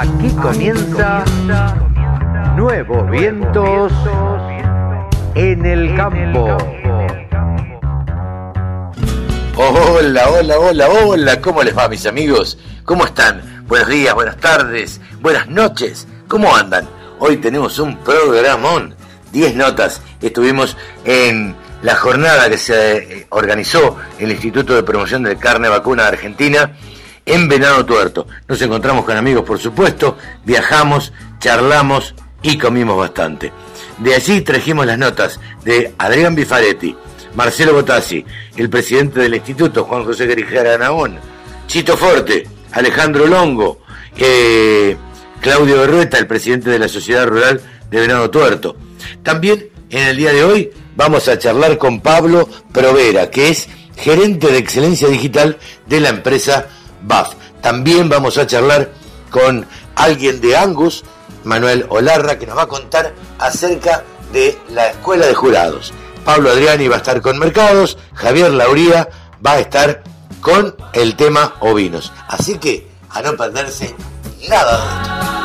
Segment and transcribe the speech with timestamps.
[0.00, 1.24] Aquí comienza
[2.54, 3.92] Nuevos Vientos
[5.34, 6.56] en el Campo.
[9.56, 12.58] Hola, hola, hola, hola, ¿cómo les va mis amigos?
[12.84, 13.64] ¿Cómo están?
[13.66, 16.88] Buenos días, buenas tardes, buenas noches, ¿cómo andan?
[17.18, 18.94] Hoy tenemos un programón,
[19.32, 25.36] 10 notas, estuvimos en la jornada que se eh, organizó el Instituto de Promoción de
[25.38, 26.70] Carne Vacuna de Argentina
[27.28, 28.26] en Venado Tuerto.
[28.48, 33.52] Nos encontramos con amigos, por supuesto, viajamos, charlamos y comimos bastante.
[33.98, 36.96] De allí trajimos las notas de Adrián Bifaretti,
[37.34, 38.24] Marcelo Botassi,
[38.56, 41.18] el presidente del instituto, Juan José Grijera Nahón,
[41.66, 43.80] Chito Forte, Alejandro Longo,
[44.16, 44.96] eh,
[45.40, 47.60] Claudio Berrueta, el presidente de la Sociedad Rural
[47.90, 48.76] de Venado Tuerto.
[49.22, 54.46] También en el día de hoy vamos a charlar con Pablo Provera, que es gerente
[54.48, 56.68] de excelencia digital de la empresa
[57.60, 58.90] También vamos a charlar
[59.30, 61.04] con alguien de Angus,
[61.44, 65.92] Manuel Olarra, que nos va a contar acerca de la escuela de jurados.
[66.24, 69.08] Pablo Adriani va a estar con mercados, Javier Lauría
[69.44, 70.02] va a estar
[70.40, 72.12] con el tema ovinos.
[72.28, 73.94] Así que a no perderse
[74.48, 75.37] nada de esto.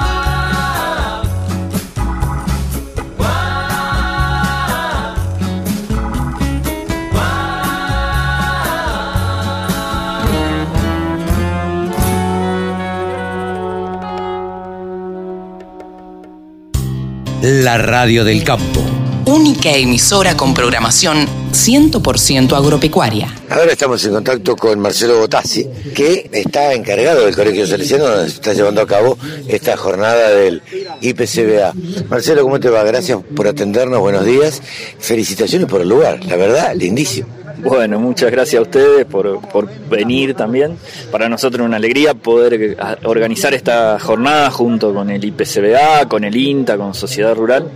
[17.43, 18.79] La radio del campo.
[19.25, 23.35] Única emisora con programación 100% agropecuaria.
[23.49, 28.35] Ahora estamos en contacto con Marcelo Botassi, que está encargado del Colegio Salesiano, donde se
[28.35, 29.17] está llevando a cabo
[29.49, 30.61] esta jornada del
[31.01, 31.73] IPCBA.
[32.07, 32.81] Marcelo, ¿cómo te va?
[32.83, 34.61] Gracias por atendernos, buenos días.
[34.99, 37.42] Felicitaciones por el lugar, la verdad, lindísimo.
[37.57, 40.77] Bueno, muchas gracias a ustedes por, por venir también.
[41.11, 46.23] Para nosotros es una alegría poder eh, organizar esta jornada junto con el IPCBA, con
[46.23, 47.69] el INTA, con Sociedad Rural.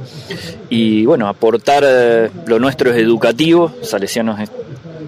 [0.70, 4.50] Y bueno, aportar eh, lo nuestro es educativo, Salesianos es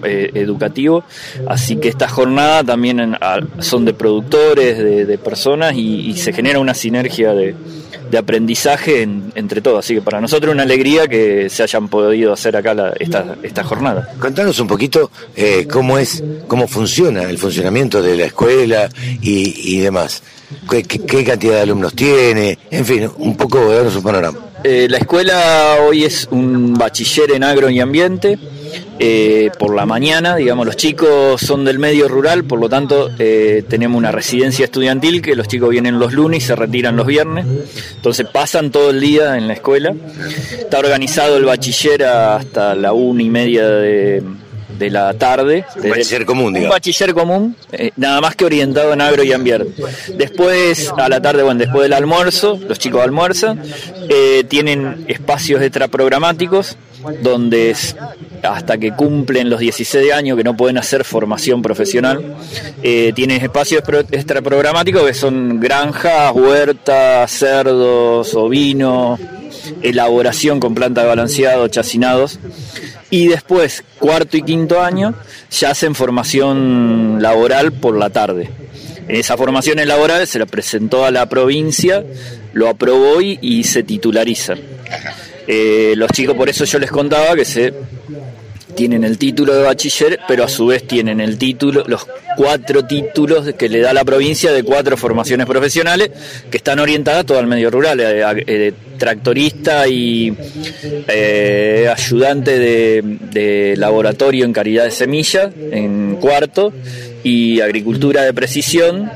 [0.02, 1.04] eh, educativo,
[1.46, 3.16] así que esta jornada también en-
[3.58, 7.54] son de productores, de, de personas y, y se genera una sinergia de,
[8.10, 9.84] de aprendizaje en- entre todos.
[9.84, 13.36] Así que para nosotros es una alegría que se hayan podido hacer acá la- esta,
[13.42, 14.08] esta jornada.
[14.18, 18.88] Contanos un poquito eh, cómo es, cómo funciona el funcionamiento de la escuela
[19.22, 20.22] y, y demás.
[20.68, 22.58] ¿Qué, qué- qué cantidad de alumnos tiene?
[22.70, 24.38] En fin, un poco darnos un panorama.
[24.64, 28.38] Eh, la escuela hoy es un bachiller en agro y ambiente.
[28.98, 33.64] Eh, por la mañana, digamos, los chicos son del medio rural, por lo tanto eh,
[33.68, 37.46] tenemos una residencia estudiantil que los chicos vienen los lunes y se retiran los viernes.
[37.96, 39.94] Entonces pasan todo el día en la escuela.
[40.58, 44.22] Está organizado el bachiller hasta la una y media de,
[44.78, 45.64] de la tarde.
[45.82, 46.76] Un bachiller común, Un digamos.
[46.76, 49.82] bachiller común, eh, nada más que orientado en agro y ambiente.
[50.16, 53.62] Después, a la tarde, bueno, después del almuerzo, los chicos almuerzan,
[54.08, 56.76] eh, tienen espacios extraprogramáticos
[57.22, 57.74] donde
[58.42, 62.36] hasta que cumplen los 16 años que no pueden hacer formación profesional,
[62.82, 69.20] eh, tienen espacios pro- extraprogramáticos que son granjas, huertas, cerdos, ovinos,
[69.82, 72.38] elaboración con planta de balanceado, chacinados.
[73.10, 75.14] Y después, cuarto y quinto año,
[75.50, 78.50] ya hacen formación laboral por la tarde.
[79.08, 82.04] En esa formación laboral se la presentó a la provincia,
[82.52, 84.60] lo aprobó y, y se titularizan.
[85.52, 87.74] Eh, los chicos, por eso yo les contaba que se
[88.76, 92.06] tienen el título de bachiller, pero a su vez tienen el título, los
[92.36, 96.12] cuatro títulos que le da la provincia de cuatro formaciones profesionales
[96.48, 100.32] que están orientadas todo al medio rural, eh, eh, tractorista y
[101.90, 103.02] ayudante de,
[103.32, 106.72] de laboratorio en calidad de semilla en cuarto
[107.24, 109.10] y agricultura de precisión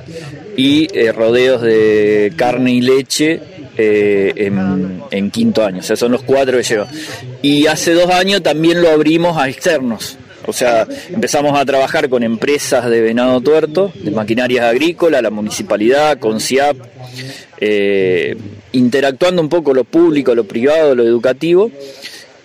[0.56, 4.50] y rodeos de carne y leche eh,
[5.10, 5.80] en, quinto año.
[5.80, 6.86] O sea, son los cuatro que lleva.
[7.42, 10.18] Y hace dos años también lo abrimos a externos.
[10.46, 16.18] O sea, empezamos a trabajar con empresas de venado tuerto, de maquinarias agrícolas, la municipalidad,
[16.18, 16.76] con CIAP,
[17.58, 18.36] eh,
[18.72, 21.70] interactuando un poco lo público, lo privado, lo educativo,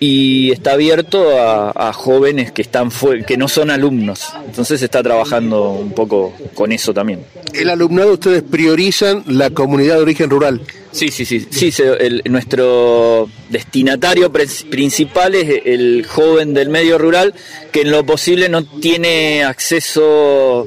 [0.01, 2.90] y está abierto a, a jóvenes que están
[3.25, 4.30] que no son alumnos.
[4.46, 7.19] Entonces se está trabajando un poco con eso también.
[7.54, 10.62] El alumnado ustedes priorizan la comunidad de origen rural.
[10.92, 11.46] Sí, sí, sí.
[11.50, 17.34] sí se- el- nuestro destinatario principal es el joven del medio rural
[17.72, 20.66] que en lo posible no tiene acceso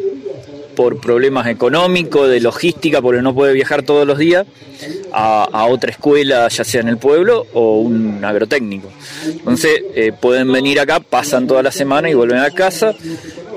[0.74, 4.46] por problemas económicos, de logística, porque no puede viajar todos los días
[5.12, 8.90] a, otra escuela, ya sea en el pueblo o un agrotécnico.
[9.24, 12.94] Entonces eh, pueden venir acá, pasan toda la semana y vuelven a casa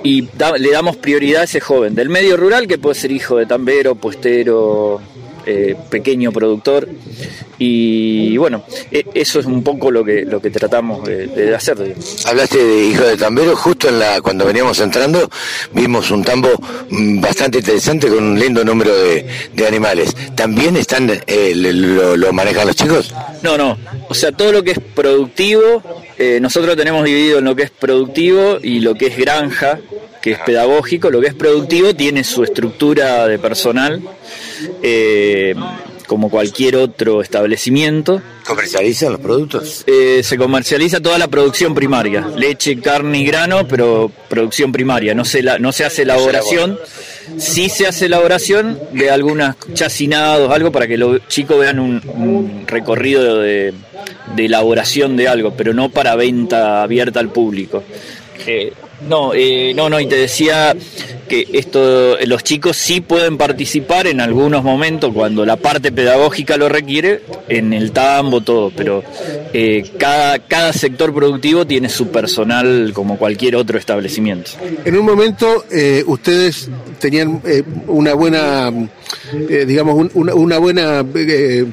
[0.04, 0.28] y
[0.60, 3.96] le damos prioridad a ese joven del medio rural que puede ser hijo de tambero,
[3.96, 5.02] puestero,
[5.45, 6.88] eh, pequeño productor.
[7.57, 11.77] Y bueno, e- eso es un poco lo que, lo que tratamos de, de hacer.
[12.25, 15.30] Hablaste de Hijo de Tambero, justo en la cuando veníamos entrando
[15.74, 16.50] vimos un tambo
[16.89, 20.15] mm, bastante interesante con un lindo número de, de animales.
[20.36, 23.13] ¿También están eh, lo, lo manejan los chicos?
[23.42, 23.77] No, no.
[24.09, 25.81] O sea, todo lo que es productivo,
[26.18, 29.80] eh, nosotros tenemos dividido en lo que es productivo y lo que es granja,
[30.21, 31.09] que es pedagógico.
[31.09, 34.01] Lo que es productivo tiene su estructura de personal,
[34.88, 35.56] eh,
[36.06, 38.22] como cualquier otro establecimiento.
[38.46, 39.84] ¿Comercializan los productos?
[39.88, 45.16] Eh, se comercializa toda la producción primaria, leche, carne y grano, pero producción primaria.
[45.16, 46.78] No se, la, no se hace elaboración.
[47.40, 52.66] Sí se hace elaboración de algunos chacinados, algo para que los chicos vean un, un
[52.68, 53.74] recorrido de,
[54.36, 57.84] de elaboración de algo, pero no para venta abierta al público.
[58.46, 58.74] Eh,
[59.10, 60.76] no, eh, no, no, y te decía
[61.25, 66.69] que esto, los chicos sí pueden participar en algunos momentos cuando la parte pedagógica lo
[66.69, 69.04] requiere, en el tambo, todo, pero
[69.54, 74.51] eh, cada, cada sector productivo tiene su personal como cualquier otro establecimiento.
[74.86, 76.69] En un momento eh, ustedes
[77.00, 78.71] tenían eh, una buena,
[79.68, 81.04] digamos, un- una, una buena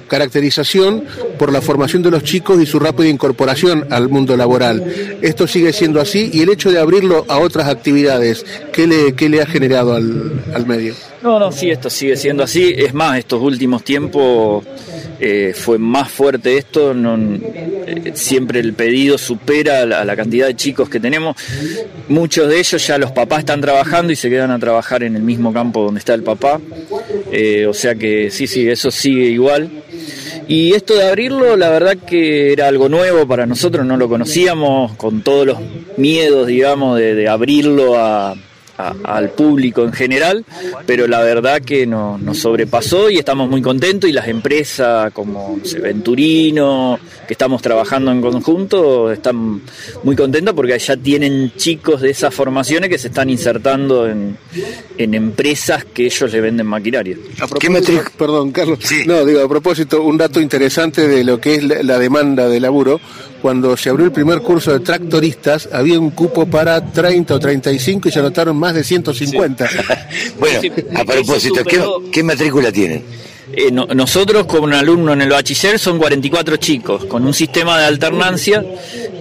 [0.08, 1.04] caracterización
[1.38, 4.84] por la formación de los chicos y su rápida incorporación al mundo laboral.
[5.22, 9.28] Esto sigue siendo así y el hecho de abrirlo a otras actividades, ¿qué le, qué
[9.28, 10.94] le ha generado al, al medio?
[11.22, 12.74] No, no, sí, esto sigue siendo así.
[12.76, 14.64] Es más, estos últimos tiempos
[15.20, 16.94] eh, fue más fuerte esto.
[16.94, 21.36] Eh, siempre el pedido supera la, la cantidad de chicos que tenemos.
[22.08, 25.22] Muchos de ellos ya los papás están trabajando y se quedan a trabajar en el
[25.22, 26.60] mismo campo donde está el papá.
[27.30, 29.70] Eh, o sea que sí, sí, eso sigue igual.
[30.48, 34.96] Y esto de abrirlo, la verdad que era algo nuevo para nosotros, no lo conocíamos,
[34.96, 35.58] con todos los
[35.96, 38.34] miedos, digamos, de, de abrirlo a,
[38.78, 40.44] a- al público en general,
[40.86, 45.56] pero la verdad que no- nos sobrepasó y estamos muy contentos y las empresas como
[45.58, 49.60] no sé, Venturino, que estamos trabajando en conjunto, están
[50.02, 54.36] muy contentas porque ya tienen chicos de esas formaciones que se están insertando en,
[54.98, 57.16] en empresas que ellos le venden maquinaria.
[57.40, 57.70] A ¿Qué
[58.16, 58.78] Perdón, Carlos.
[58.82, 59.02] Sí.
[59.06, 62.60] No, digo, a propósito, un dato interesante de lo que es la, la demanda de
[62.60, 63.00] laburo.
[63.42, 68.08] Cuando se abrió el primer curso de tractoristas, había un cupo para 30 o 35
[68.08, 69.68] y se anotaron más de 150.
[70.38, 71.62] Bueno, Sí, a propósito,
[72.12, 73.02] ¿qué, matrícula tienen?
[73.52, 77.78] Eh, no- nosotros como un alumno en el bachiller son 44 chicos con un sistema
[77.78, 78.64] de alternancia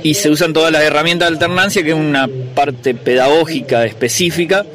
[0.03, 4.65] y se usan todas las herramientas de alternancia que es una parte pedagógica específica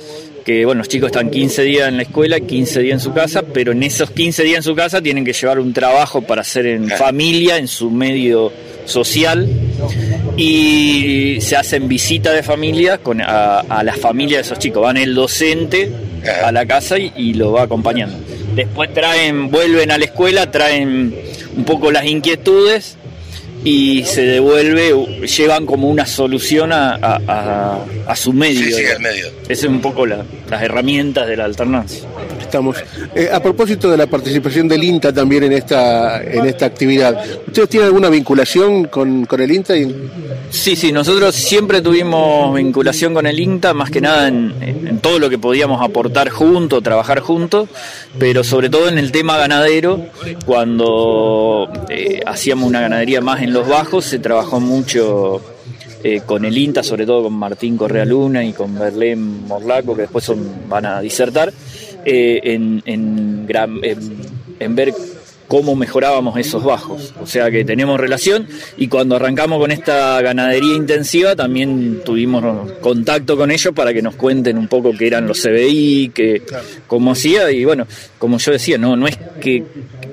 [0.45, 3.43] que bueno, los chicos están 15 días en la escuela, 15 días en su casa,
[3.43, 6.67] pero en esos 15 días en su casa tienen que llevar un trabajo para hacer
[6.67, 8.53] en familia, en su medio
[8.87, 9.49] social
[10.37, 14.83] y se hacen visitas de familia con, a, a la familia de esos chicos.
[14.83, 15.91] Van el docente
[16.45, 18.17] a la casa y, y lo va acompañando.
[18.55, 21.15] Después traen, vuelven a la escuela, traen
[21.57, 22.97] un poco las inquietudes
[23.65, 24.95] y se devuelve,
[25.37, 28.61] llevan como una solución a, a- a- a su medio.
[28.61, 28.97] Sí, sí, digamos.
[28.97, 29.27] al medio.
[29.49, 32.03] Esa es un poco la- las herramientas de la alternancia.
[32.47, 32.77] Estamos.
[33.15, 37.69] Eh, a propósito de la participación del INTA también en esta, en esta actividad, ¿ustedes
[37.69, 39.75] tienen alguna vinculación con, con el INTA?
[40.51, 45.19] Sí, sí, nosotros siempre tuvimos vinculación con el INTA, más que nada en, en todo
[45.19, 47.69] lo que podíamos aportar juntos, trabajar juntos,
[48.17, 50.07] pero sobre todo en el tema ganadero,
[50.47, 55.43] cuando eh, hacíamos una ganadería más en los bajos, se trabajó mucho
[56.05, 60.03] eh, con el INTA, sobre todo con Martín Correa Luna y con Berlén Morlaco, que
[60.03, 61.53] después son, van a disertar,
[62.07, 64.17] eh, en, en gran- en-
[64.61, 64.95] en ver
[65.49, 67.15] cómo mejorábamos esos bajos.
[67.21, 68.49] O sea que tenemos relación
[68.79, 74.17] y cuando arrancamos con esta ganadería intensiva también tuvimos contacto con ellos para que nos
[74.17, 76.43] cuenten un poco qué eran los CBI, que,
[76.89, 77.87] cómo hacía y bueno,
[78.19, 79.63] como yo decía, no, no es que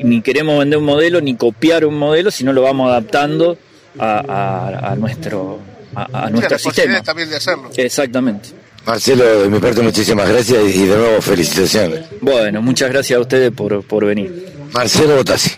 [0.03, 3.57] ni queremos vender un modelo ni copiar un modelo, sino lo vamos adaptando
[3.97, 5.57] a, a- a nuestro,
[5.95, 7.01] a, a nuestro sistema.
[7.01, 7.69] también de hacerlo.
[7.75, 8.49] Exactamente.
[8.85, 12.05] Marcelo, de mi parte muchísimas gracias y de nuevo felicitaciones.
[12.21, 14.53] Bueno, muchas gracias a ustedes por, por venir.
[14.73, 15.51] Marcelo Botassi.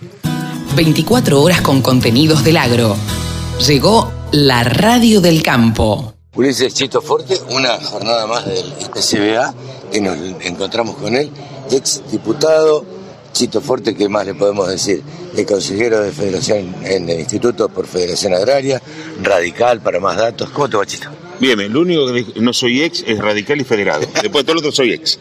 [0.76, 2.96] 24 horas con contenidos del agro.
[3.66, 6.14] Llegó la radio del campo.
[6.36, 9.54] Ulises Chito Forte, una jornada más del SBA,
[9.92, 11.32] que nos encontramos con él,
[11.72, 12.86] ex diputado,
[13.32, 15.02] Chito Forte, ¿qué más le podemos decir?
[15.36, 18.82] El consejero de Federación en el Instituto por Federación Agraria,
[19.22, 20.50] radical para más datos.
[20.50, 21.10] ¿Cómo te va, Chito?
[21.40, 24.02] Bien, lo único que no soy ex es radical y federado.
[24.22, 25.20] Después de todo lo otro soy ex.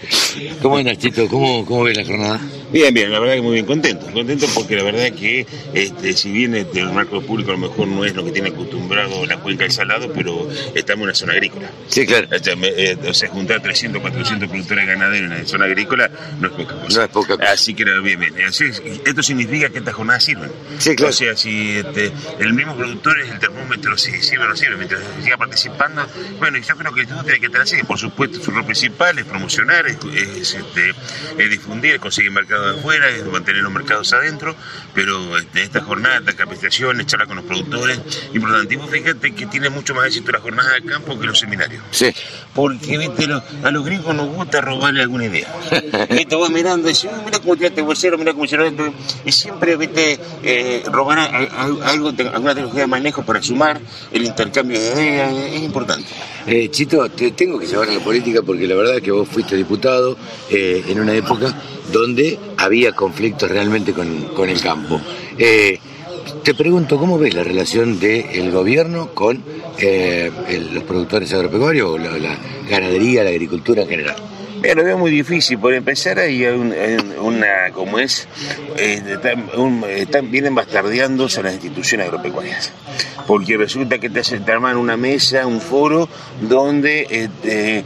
[0.62, 1.28] ¿Cómo andas, Chito?
[1.28, 2.40] ¿Cómo, cómo ves la jornada?
[2.72, 6.30] Bien, bien, la verdad que muy bien, contento, contento porque la verdad que este, si
[6.32, 9.36] bien este, el marco público a lo mejor no es lo que tiene acostumbrado la
[9.40, 11.70] cuenca del Salado, pero estamos en una zona agrícola.
[11.88, 12.28] Sí, claro.
[12.34, 16.10] O sea, me- eh, o sea, juntar 300, 400 productores ganaderos en la zona agrícola
[16.40, 16.98] no es poca cosa.
[16.98, 17.52] No es poca cosa.
[17.52, 18.34] Así que bien, bien.
[18.38, 20.50] Esto significa que estas jornadas sirven.
[20.78, 21.10] Sí, claro.
[21.10, 24.76] O sea, si este, el mismo productor es el termómetro, si sirve o no sirve,
[24.76, 26.06] mientras siga participando.
[26.38, 27.82] Bueno, y yo creo que todo tiene que estar así.
[27.82, 30.90] Por supuesto, su rol principal es promocionar, es, es, este,
[31.38, 34.54] es difundir, es conseguir mercados de afuera, es mantener los mercados adentro,
[34.94, 37.98] pero este, esta jornada, esta capacitación, charlar con los productores,
[38.78, 41.82] vos fíjate que tiene mucho más éxito la jornada de campo que los seminarios.
[41.90, 42.12] Sí.
[42.54, 43.26] Porque ¿viste?
[43.26, 45.52] Lo- a los gringos nos gusta robarle alguna idea.
[46.10, 46.36] ¿Viste?
[46.36, 48.94] Vos mirando y "Oh, mira cómo tiraste bolsero, mira cómo hicieron esto.
[49.24, 50.18] Y siempre ¿viste?
[50.42, 53.80] Eh, robar a- a- algo, alguna tecnología de manejo para sumar
[54.12, 55.31] el intercambio de ideas.
[55.38, 56.08] Es importante.
[56.46, 59.28] Eh, Chito, te tengo que llevar a la política porque la verdad es que vos
[59.28, 60.16] fuiste diputado
[60.50, 61.54] eh, en una época
[61.92, 65.00] donde había conflictos realmente con, con el campo.
[65.38, 65.78] Eh,
[66.42, 69.42] te pregunto, ¿cómo ves la relación del gobierno con
[69.78, 72.36] eh, el- los productores agropecuarios o la, la
[72.68, 74.16] ganadería, la agricultura en general?
[74.60, 75.58] Mira, lo veo muy difícil.
[75.58, 78.28] Por empezar, hay un- hay una, como es,
[78.76, 82.70] eh, están, un- están- vienen bastardeándose las instituciones agropecuarias.
[83.26, 86.08] Porque resulta que te, hacen, te arman una mesa, un foro,
[86.40, 87.84] donde este,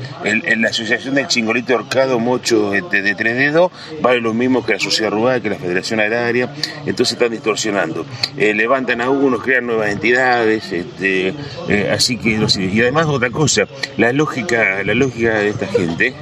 [0.56, 3.70] la Asociación del Chingolito Horcado Mocho este, de Tres Dedos
[4.00, 6.52] vale lo mismo que la Sociedad Rural, que la Federación Agraria.
[6.86, 8.06] Entonces están distorsionando.
[8.36, 10.72] Eh, levantan a unos, crean nuevas entidades.
[10.72, 11.34] Este,
[11.68, 12.64] eh, así que, no sé.
[12.64, 16.14] y además otra cosa, la lógica, la lógica de esta gente,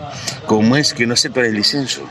[0.47, 2.03] como es que no aceptan el licencio.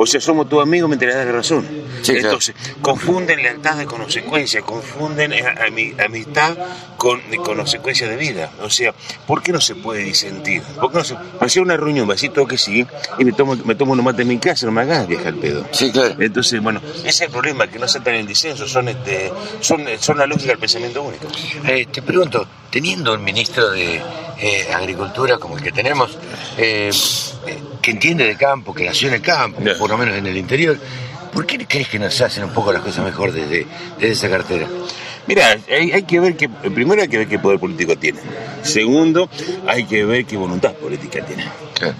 [0.00, 1.66] O sea, somos tus amigos mientras das la razón.
[2.02, 2.28] Sí, claro.
[2.28, 6.56] Entonces, confunden lealtad de consecuencia, confunden eh, ami- amistad
[6.96, 8.50] con, con consecuencia de vida.
[8.62, 8.94] O sea,
[9.26, 10.62] ¿por qué no se puede disentir?
[10.80, 12.86] ¿Por qué no se Hacía una reunión, vasito que sí,
[13.18, 15.36] y me tomo, me tomo unos mates en mi casa, no me hagas viajar el
[15.40, 15.66] pedo.
[15.72, 16.14] Sí, claro.
[16.20, 20.16] Entonces, bueno, ese es el problema, que no aceptan el disenso, son, este, son, son
[20.18, 21.26] la lógica del pensamiento único.
[21.66, 24.00] Eh, te pregunto, teniendo un ministro de
[24.40, 26.16] eh, Agricultura como el que tenemos,
[26.56, 26.90] eh,
[27.82, 30.78] que entiende de campo, que nació en el campo, por lo menos en el interior,
[31.32, 33.66] ¿por qué crees que nos hacen un poco las cosas mejor desde,
[33.98, 34.66] desde esa cartera?
[35.26, 38.18] Mira, hay, hay que ver que, primero hay que ver qué poder político tiene.
[38.62, 39.28] Segundo,
[39.66, 41.44] hay que ver qué voluntad política tiene.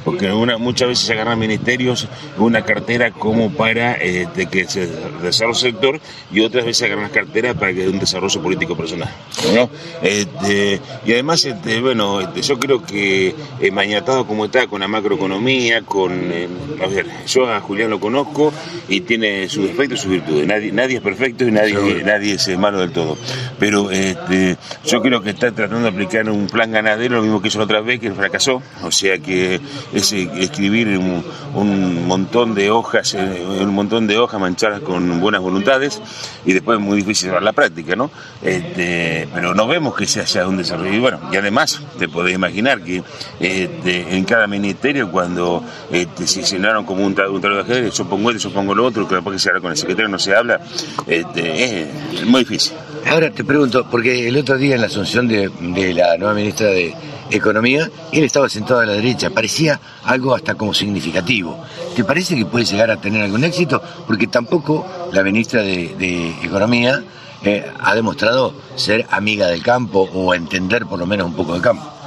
[0.05, 4.87] Porque una, muchas veces se agarran ministerios, una cartera como para eh, de que se
[5.23, 6.01] desarrolle el sector
[6.33, 9.09] y otras veces se agarran las carteras para que un desarrollo político personal.
[9.55, 9.71] ¿no?
[10.03, 14.89] Este, y además, este, bueno, este, yo creo que eh, mañatado como está con la
[14.89, 16.13] macroeconomía, con...
[16.33, 16.49] eh,
[16.83, 18.53] a ver, yo a Julián lo conozco
[18.89, 20.47] y tiene sus defectos y sus virtudes.
[20.47, 23.17] Nadie, nadie es perfecto y nadie, nadie es eh, malo del todo.
[23.59, 27.49] Pero este, yo creo que está tratando de aplicar un plan ganadero, lo mismo que
[27.49, 28.63] hizo la otra vez, que fracasó.
[28.83, 29.61] O sea que
[29.93, 35.21] es eh, escribir un, un montón de hojas, eh, un montón de hojas manchadas con
[35.21, 36.01] buenas voluntades
[36.45, 38.11] y después es muy difícil llevar la práctica, ¿no?
[38.43, 40.93] Este, pero no vemos que se haya un desarrollo.
[40.93, 43.03] Y bueno, y además te podés imaginar que
[43.41, 48.31] este, en cada ministerio cuando este, se llenaron como un, un de ajedrez, yo pongo
[48.31, 50.35] esto, yo pongo lo otro, que después que se habla con el secretario no se
[50.35, 50.61] habla,
[51.07, 52.77] es muy difícil.
[53.07, 56.67] Ahora te pregunto, porque el otro día en la asunción de, de la nueva ministra
[56.69, 56.95] de
[57.31, 61.63] Economía, él estaba sentado a la derecha, parecía algo hasta como significativo.
[61.95, 63.83] ¿Te parece que puede llegar a tener algún éxito?
[64.07, 67.03] Porque tampoco la ministra de, Economía
[67.43, 71.63] eh, ha demostrado ser amiga del campo o entender por lo menos un poco del
[71.63, 71.98] campo.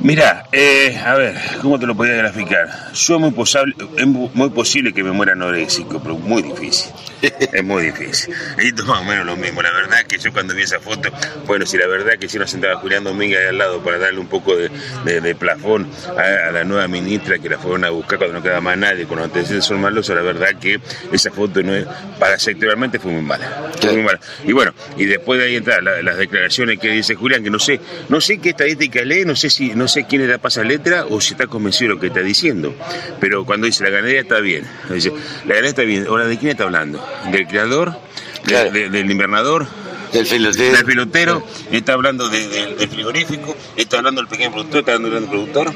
[0.00, 2.68] Mira, eh, a ver, ¿cómo te lo podría graficar?
[2.94, 6.92] Yo es muy, es posible que me muera anoréxico, pero muy difícil.
[7.20, 8.32] Es muy difícil.
[8.62, 9.60] Y es más o menos lo mismo.
[9.60, 11.10] La verdad que yo cuando vi esa foto,
[11.46, 14.20] bueno, si la verdad que si nos sentaba Julián Domínguez ahí al lado para darle
[14.20, 14.70] un poco de,
[15.04, 18.42] de- de plafón a, a la nueva ministra que la fueron a buscar cuando no
[18.42, 20.78] quedaba más nadie, con los antecedentes son malos, la verdad que
[21.12, 21.86] esa foto no es,
[22.20, 23.72] para sectorialmente fue muy mala.
[23.80, 24.20] Fue muy mala.
[24.46, 27.58] Y bueno, y después de ahí entrar la- las declaraciones que dice Julián, que no
[27.58, 30.62] sé, no sé qué estadística lee, no sé si, no sé quién le da pasa
[30.62, 32.74] letra o si está convencido de lo que está diciendo.
[33.20, 36.50] Pero cuando dice la ganadería está bien, dice, la ganadería está bien, ahora de quién
[36.52, 37.04] está hablando?
[37.32, 37.92] ¿Del creador?
[37.92, 37.98] ¿De-
[38.44, 38.70] Claro.
[38.70, 39.66] de- ¿Del invernador?
[40.12, 40.72] Del filotero.
[40.76, 45.10] del pilotero, está hablando de- de- del frigorífico, está hablando del pequeño productor, está hablando
[45.14, 45.74] del gran productor.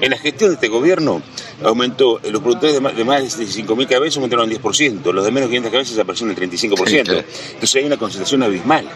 [0.00, 1.22] En la gestión de este gobierno
[1.62, 5.30] aumentó, los productores de más de, más de 5.000 cabezas aumentaron un 10%, los de
[5.30, 6.88] menos de 500 cabezas aparecieron el 35%.
[6.88, 7.24] Sí, claro.
[7.52, 8.88] Entonces hay una concentración abismal.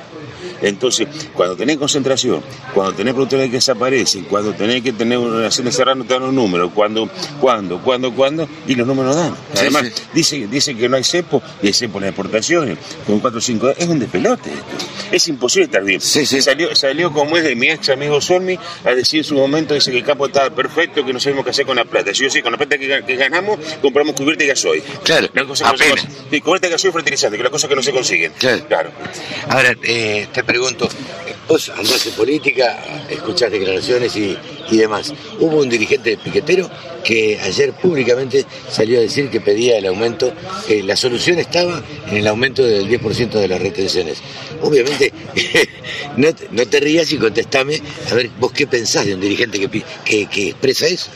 [0.63, 2.43] Entonces, cuando tenés concentración,
[2.73, 6.15] cuando tenés productores que desaparecen, cuando tenés que tener una relación de cerrar, no te
[6.15, 9.35] dan un número, cuando, cuando, cuando, cuando, y los números dan.
[9.59, 10.03] Además, sí.
[10.15, 13.41] Dice, dice que no hay cepo, y hay cepo en las exportaciones, con 4 o
[13.43, 14.51] 5 es un despelote.
[15.13, 16.01] Es imposible estar bien.
[16.01, 16.41] Sí, sí.
[16.41, 19.91] Salió, salió como es de mi ex amigo Solmi a decir en su momento, dice
[19.91, 22.15] que el campo estaba perfecto, que no sabemos qué hacer con la plata.
[22.15, 24.83] Si yo sé, con la plata que, que ganamos, compramos cubierta y gasoil.
[25.03, 25.85] Claro, La cosa no se.
[26.31, 28.33] Sí, cubierta y gasoil fertilizante, que es la cosa que no se consiguen.
[28.39, 28.65] Claro.
[28.69, 28.91] claro.
[29.49, 30.89] Ahora, eh, te pregunto,
[31.49, 34.37] vos andás en política, escuchás declaraciones y,
[34.71, 35.15] y demás.
[35.39, 36.71] Hubo un dirigente piquetero
[37.03, 40.33] que ayer públicamente salió a decir que pedía el aumento,
[40.67, 44.19] que la solución estaba en el aumento del 10% de las retenciones.
[44.63, 45.13] Obviamente,
[46.17, 49.59] no, no te rías y contestame, a ver, vos qué pensás de un dirigente
[50.05, 51.11] que, que expresa eso.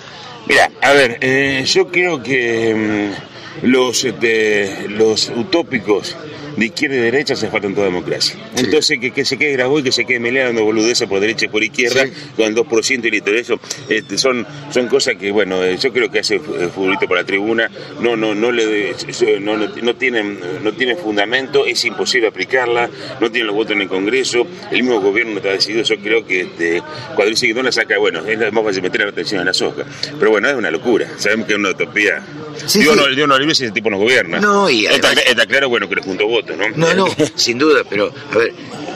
[0.48, 6.16] Mira, a ver, eh, yo creo que mm, los, este, los utópicos
[6.58, 8.34] de izquierda y derecha se faltan toda democracia.
[8.56, 11.48] Entonces, que, que se quede Graboy, que se quede Melea dando boludeces por derecha y
[11.48, 12.12] por izquierda, Sí.
[12.36, 13.30] con el 2% y listo.
[13.30, 16.40] Eso este, son, son cosas que, bueno, eh, yo creo que hace eh,
[16.74, 18.94] futbolito por la tribuna, no, no, no, le,
[19.40, 22.88] no, no, no tienen, no tienen fundamento, es imposible aplicarla,
[23.20, 25.82] no tienen los votos en el Congreso, el mismo gobierno no está decidido.
[25.84, 26.82] Yo creo que este,
[27.14, 29.52] cuando dice que no la saca, bueno, es más fácil meter la atención en la
[29.54, 29.84] soja.
[30.18, 31.06] Pero bueno, es una locura.
[31.18, 32.22] Sabemos que es una utopía.
[32.66, 32.96] Sí, Dios.
[32.96, 34.38] No, Dios no libre si ese tipo gobierna.
[34.40, 36.68] No, y está, además- está claro, bueno, que le juntó votos, ¿no?
[36.70, 38.52] No, no, sin duda, pero, a ver,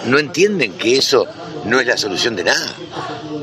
[0.06, 1.26] ¿no entienden que eso
[1.64, 2.74] no es la solución de nada?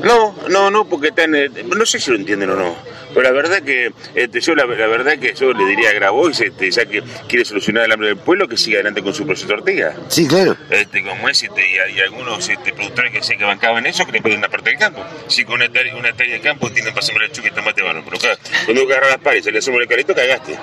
[0.02, 2.76] No, no, no, porque están, no sé si lo entienden o no,
[3.14, 6.40] pero la verdad que este, yo la, la verdad que yo le diría a Grabois,
[6.40, 9.52] este, ya que quiere solucionar el hambre del pueblo, que siga adelante con su proceso
[9.52, 9.94] Ortega.
[10.08, 10.56] Sí, claro.
[10.70, 14.12] Este, como es, este, y, y algunos este, productores que sé que bancaban eso, que
[14.12, 15.04] le piden una parte del campo.
[15.26, 18.18] Si con una hectárea, una de campo tienen para sembrar lechuga y tomate bueno, pero
[18.18, 20.58] claro, cuando uno agarra las pares y se le suma el carito, cagaste.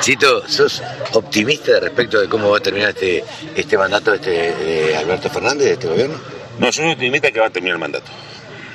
[0.00, 3.24] Chito, ¿sos optimista respecto de cómo va a terminar este,
[3.54, 6.20] este mandato de, este, de Alberto Fernández, de este gobierno?
[6.58, 8.10] No, soy optimista que va a terminar el mandato.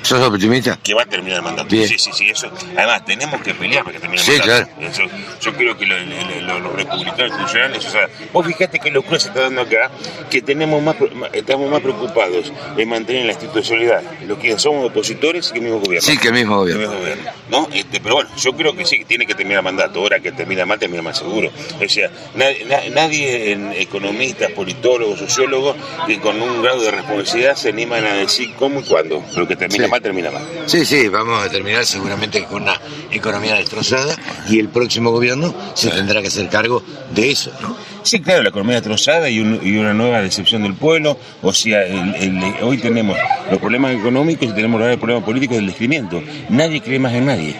[0.02, 0.78] ¿Sos optimista?
[0.82, 1.68] que va a terminar el mandato.
[1.68, 1.86] Bien.
[1.88, 2.50] Sí, sí, sí, eso.
[2.76, 4.70] Además, tenemos que pelear para que termine el Sí, mandato.
[4.80, 5.02] Eso,
[5.40, 9.18] yo creo que lo- lo- lo- los republicanos institucionales, o sea, vos fijate que locura
[9.20, 9.90] se está dando acá,
[10.30, 10.96] que tenemos más,
[11.32, 16.06] estamos más preocupados en mantener la institucionalidad, lo que somos opositores que el mismo gobierno.
[16.06, 16.82] Sí, que el mismo gobierno.
[16.82, 17.68] El mismo gobierno, ¿no?
[17.72, 20.00] Este, pero bueno, yo creo que sí, que tiene que terminar el mandato.
[20.00, 21.50] Ahora que termina mal, termina más seguro.
[21.84, 27.54] O sea, nadie, na- nadie en economistas, politólogos, sociólogos, que con un grado de responsabilidad
[27.56, 29.22] se animan a decir cómo y cuándo.
[29.34, 29.90] Pero que termina Sí.
[29.92, 30.42] Mal, termina mal.
[30.66, 34.16] Sí, sí, vamos a terminar seguramente con una economía destrozada
[34.48, 36.82] y el próximo gobierno se tendrá que hacer cargo
[37.14, 37.76] de eso, ¿no?
[38.02, 41.16] Sí, claro, la economía destrozada y, un- y una nueva decepción del pueblo.
[41.42, 43.16] O sea, el- el- hoy tenemos
[43.50, 46.20] los problemas económicos y tenemos ahora el problema político del descreimiento.
[46.48, 47.54] Nadie cree más en nadie.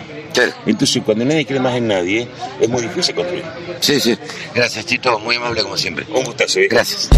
[0.66, 2.26] Entonces, cuando nadie cree más en nadie,
[2.60, 3.44] es muy difícil construir.
[3.80, 4.16] Sí, sí.
[4.54, 6.06] Gracias, Chito, muy amable como siempre.
[6.08, 6.68] Un gustazo, ¿eh?
[6.70, 7.10] Gracias.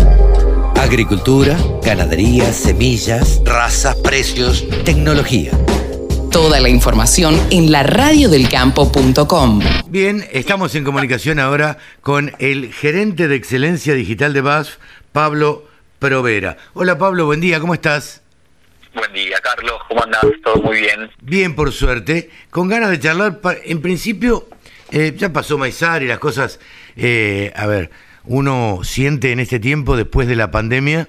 [0.77, 5.53] Agricultura, ganadería, semillas, razas, precios, tecnología.
[6.31, 9.61] Toda la información en laradiodelcampo.com.
[9.89, 14.77] Bien, estamos en comunicación ahora con el gerente de excelencia digital de BASF,
[15.13, 16.59] Pablo Provera.
[16.75, 18.23] Hola Pablo, buen día, ¿cómo estás?
[18.95, 19.81] Buen día, Carlos.
[19.89, 20.25] ¿Cómo andás?
[20.45, 21.11] ¿Todo muy bien?
[21.21, 22.31] Bien, por suerte.
[22.51, 24.49] Con ganas de charlar, en principio,
[24.91, 26.61] eh, ya pasó Maizar y las cosas,
[26.97, 27.91] eh, a ver,
[28.27, 31.09] uno siente en este tiempo, después de la pandemia,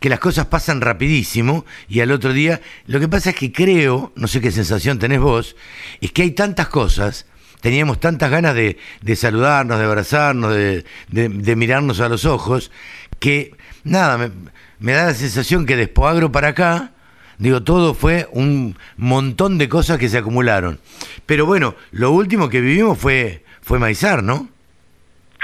[0.00, 4.12] que las cosas pasan rapidísimo y al otro día, lo que pasa es que creo,
[4.16, 5.56] no sé qué sensación tenés vos,
[6.00, 7.26] es que hay tantas cosas,
[7.60, 8.76] teníamos tantas ganas de,
[9.16, 12.70] saludarnos, de abrazarnos, de, mirarnos a los ojos,
[13.18, 14.30] que nada,
[14.78, 16.92] me, da la sensación que de Spoagro para acá,
[17.38, 20.80] digo, todo fue un montón de cosas que se acumularon.
[21.24, 24.50] Pero bueno, lo último que vivimos fue, fue Maizar, ¿no?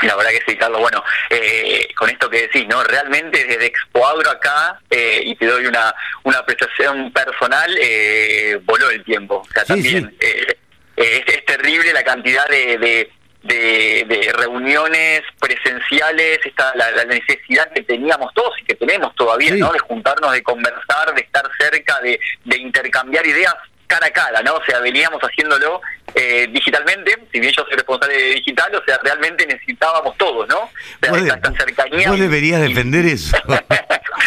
[0.06, 0.80] La verdad que sí, Carlos.
[0.80, 2.82] Bueno, eh, con esto que decís, ¿no?
[2.82, 9.04] Realmente desde Expoagro acá, eh, y te doy una, una apreciación personal, eh, voló el
[9.04, 9.36] tiempo.
[9.48, 10.26] O sea, Sí, también sí.
[10.26, 10.56] eh,
[10.96, 13.10] eh, es, es terrible la cantidad de, de,
[13.42, 19.52] de- de reuniones presenciales, esta, la, la necesidad que teníamos todos y que tenemos todavía,
[19.54, 19.58] Sí.
[19.60, 19.72] ¿no?
[19.72, 23.54] De juntarnos, de conversar, de estar cerca, de, de intercambiar ideas
[23.90, 24.54] cara a cara, ¿no?
[24.54, 25.58] O sea, veníamos haciendo
[26.14, 30.58] eh, digitalmente, si bien yo soy responsable de digital, o sea, realmente necesitábamos todos, ¿no?
[30.60, 30.70] O
[31.02, 32.08] sea, Vos, esta, cercanía.
[32.10, 33.36] vos deberías y- defender eso.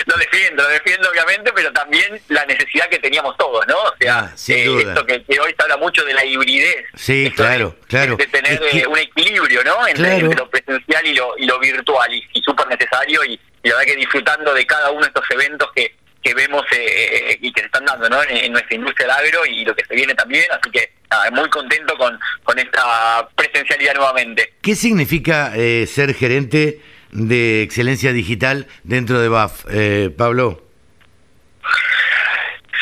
[0.06, 3.76] lo defiendo, lo defiendo obviamente, pero también la necesidad que teníamos todos, ¿no?
[3.76, 4.90] O sea, Ah, sin eh, duda.
[4.94, 6.86] esto que, que hoy se habla mucho de la hibridez.
[6.96, 8.16] Sí, claro, de, claro.
[8.18, 9.88] De tener Es que- eh, un equilibrio, ¿no?
[9.88, 10.26] Entre, Claro.
[10.26, 13.76] entre lo presencial y lo, y lo virtual, y, y súper necesario, y, y la
[13.76, 17.62] verdad que disfrutando de cada uno de estos eventos que, que vemos eh, y que
[17.62, 18.24] se están dando, ¿no?
[18.24, 21.30] En, en nuestra industria del agro y lo que se viene también, así que nada,
[21.32, 24.54] muy contento con, con esta presencialidad nuevamente.
[24.62, 26.80] ¿Qué significa eh, ser gerente
[27.12, 30.64] de excelencia digital dentro de BAF, eh, Pablo?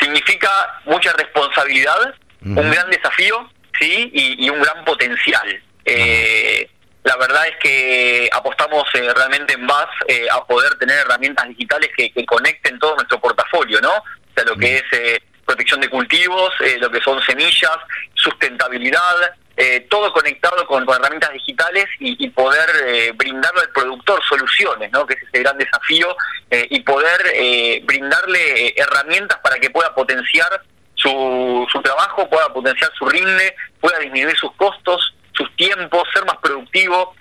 [0.00, 0.50] significa
[0.84, 5.62] mucha responsabilidad, un gran desafío, sí, y, y un gran potencial.
[5.84, 6.68] Eh,
[7.04, 11.90] la verdad es que apostamos eh, realmente en BAS eh, a poder tener herramientas digitales
[11.96, 13.90] que, que conecten todo nuestro portafolio, ¿no?
[13.92, 17.76] O sea, lo que es eh, protección de cultivos, eh, lo que son semillas,
[18.14, 25.06] sustentabilidad, eh, todo conectado con, herramientas digitales y, poder eh, brindarle al productor soluciones, ¿no?
[25.06, 26.16] que es ese gran desafío,
[26.50, 30.62] y poder brindarle herramientas para que pueda potenciar
[30.94, 36.36] su, su trabajo, pueda potenciar su rinde, pueda disminuir sus costos, sus tiempos, ser más
[36.38, 37.14] productivo,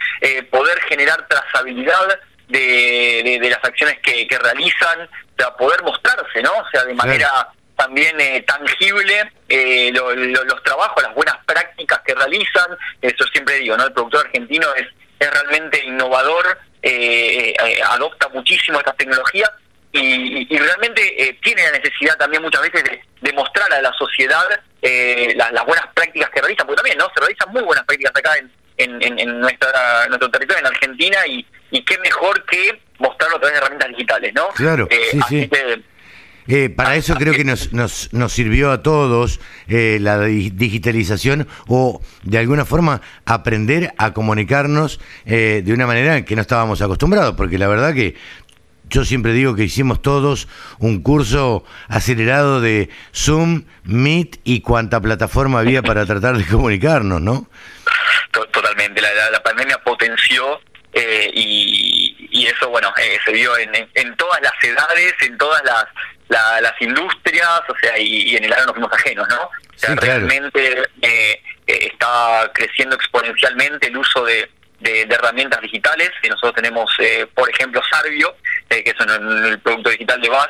[0.50, 6.52] poder generar trazabilidad de, de, las acciones que, que realizan, o sea, poder mostrarse, ¿no?
[6.52, 7.50] O sea, de manera
[7.82, 12.78] también eh, tangible eh, los trabajos, las buenas prácticas que realizan.
[13.02, 13.86] Eso siempre digo, ¿no?
[13.86, 14.88] El productor argentino es,
[15.20, 17.56] es realmente innovador, eh,
[17.90, 19.50] adopta muchísimo estas tecnologías
[19.94, 22.84] y, realmente tiene la necesidad también muchas veces
[23.22, 24.44] de, mostrar a la sociedad
[24.82, 27.08] las buenas prácticas que realizan, porque también, ¿no?
[27.14, 28.32] Se realizan muy buenas prácticas acá
[28.78, 33.54] en, en, nuestra, nuestro territorio, en Argentina, y, y qué mejor que mostrarlo a través
[33.54, 34.48] de herramientas digitales, ¿no?
[34.50, 35.50] Claro, sí, sí.
[36.48, 42.02] Eh, para eso creo que nos, nos, nos sirvió a todos eh, la digitalización o
[42.24, 47.58] de alguna forma aprender a comunicarnos eh, de una manera que no estábamos acostumbrados, porque
[47.58, 48.16] la verdad que
[48.92, 50.48] yo siempre digo que hicimos todos
[50.80, 57.50] un curso acelerado de Zoom, Meet y cuánta plataforma había para tratar de comunicarnos, ¿no?
[58.32, 60.62] Totalmente, la, pandemia potenció
[60.94, 62.94] y, y, eso, bueno,
[63.26, 65.86] se vio en, en, todas las edades, en todas las,
[66.62, 69.42] las industrias, o sea, y, en el área no fuimos ajenos, ¿no?
[69.42, 74.50] O sea, realmente eh, eh, está creciendo exponencialmente el uso de,
[74.82, 76.12] de, herramientas digitales.
[76.24, 78.36] Y nosotros tenemos, eh, por ejemplo, Sarvio,
[78.70, 80.50] que es el producto digital de BAS,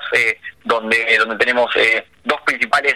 [0.64, 1.72] donde, donde tenemos
[2.24, 2.96] dos principales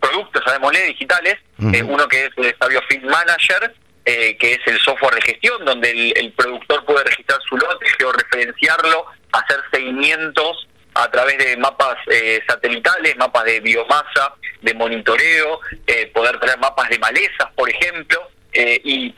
[0.00, 1.36] productos, sabemosle, digitales.
[1.58, 6.12] uno que es el Sarvio Feed Manager, que es el software de gestión, donde el,
[6.16, 13.16] el productor puede registrar su lote, georreferenciarlo, hacer seguimientos a través de mapas eh, satelitales,
[13.16, 19.14] mapas de biomasa, de monitoreo, eh, poder traer mapas de malezas, por ejemplo, eh, y,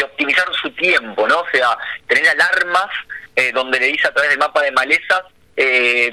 [0.00, 1.40] optimizar su tiempo, ¿no?
[1.40, 1.76] O sea,
[2.06, 2.88] tener alarmas
[3.54, 5.22] donde le dice a través del mapa de malezas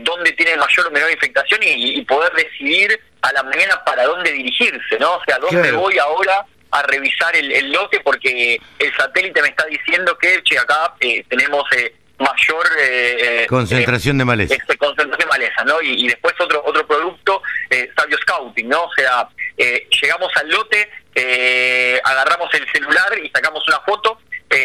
[0.01, 4.97] dónde tiene mayor o menor infectación y, poder decidir a la mañana para dónde dirigirse,
[4.99, 5.15] ¿no?
[5.15, 10.17] O sea, dónde voy ahora a revisar el, lote porque el satélite me está diciendo
[10.17, 10.93] que, che, acá
[11.27, 11.65] tenemos
[12.19, 16.85] mayor eh, concentración de maleza este, concentración de maleza no y, después otro otro eh,
[18.63, 24.19] No o sea eh, llegamos al lote eh, agarramos el celular y sacamos una foto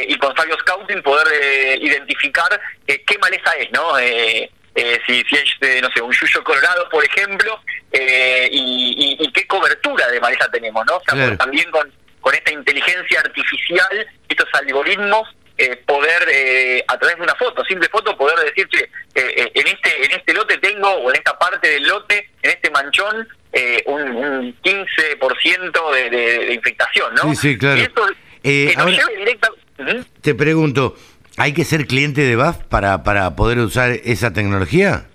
[0.08, 6.00] y con Sabio Scouting poder identificar qué maleza es no si, si es no sé
[6.00, 7.60] un yuyo colorado por ejemplo
[7.92, 13.20] y, y, qué cobertura de maleza tenemos no o sea también con con esta inteligencia
[13.20, 18.68] artificial estos algoritmos eh, poder eh, a través de una foto, simple foto, poder decir
[19.14, 22.70] eh, en este en este lote tengo o en esta parte del lote, en este
[22.70, 23.28] manchón,
[23.86, 27.22] un, un 15% de, de, infectación, ¿no?
[27.30, 27.82] Sí, sí, claro.
[30.20, 30.96] Te pregunto,
[31.36, 35.06] ¿hay que ser cliente de BAF para, para poder usar esa tecnología?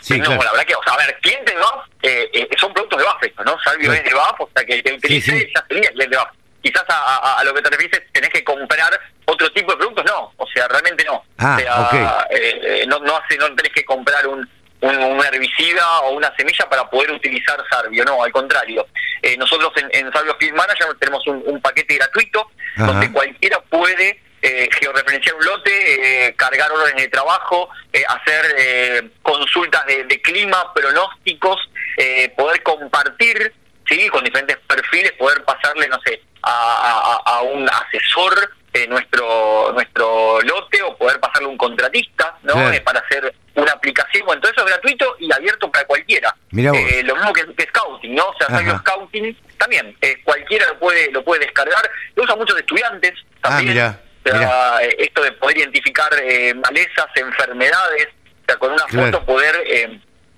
[0.00, 0.42] Sí, no, claro.
[0.42, 3.56] la verdad que, o sea, a ver, cliente de BAF son productos de BAF, ¿no?
[3.62, 6.28] Salvio es de BAF, o sea, que te utilice ya sería cliente de BAF
[6.62, 10.46] quizás a, lo que te refieres tenés que comprar otro tipo de productos, no, o
[10.48, 11.24] sea, realmente no.
[11.38, 14.48] Ah, o sea, eh, eh, no, no, hace, no tenés que comprar un,
[14.82, 18.86] un, herbicida o una semilla para poder utilizar Sarvio, no, al contrario.
[19.22, 25.36] Eh, nosotros en, en Sarvio Field Manager tenemos un, paquete gratuito donde cualquiera puede georreferenciar
[25.36, 27.68] un lote, cargar órdenes de trabajo,
[28.08, 31.60] hacer consultas de, de, clima, pronósticos,
[32.36, 33.54] poder compartir
[33.88, 34.08] ¿sí?
[34.08, 40.96] con diferentes perfiles, poder pasarle, no sé, a, un asesor eh, nuestro nuestro lote o
[40.96, 45.16] poder pasarle un contratista no eh, para hacer una aplicación bueno todo eso es gratuito
[45.18, 46.34] y abierto para cualquiera.
[46.52, 51.24] Eh, lo mismo que, scouting no o sea scouting también eh, cualquiera lo puede lo
[51.24, 51.90] puede descargar.
[52.14, 53.12] Lo usan muchos estudiantes
[53.42, 53.96] ah, también.
[54.98, 56.10] esto de poder identificar
[56.56, 58.08] malezas enfermedades
[58.42, 59.54] o sea con una foto poder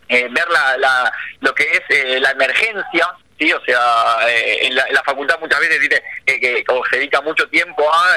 [0.09, 5.39] ver la, la, lo que es la emergencia sí o sea eh, en, la, facultad
[5.41, 8.17] muchas veces dice que, se dedica mucho tiempo a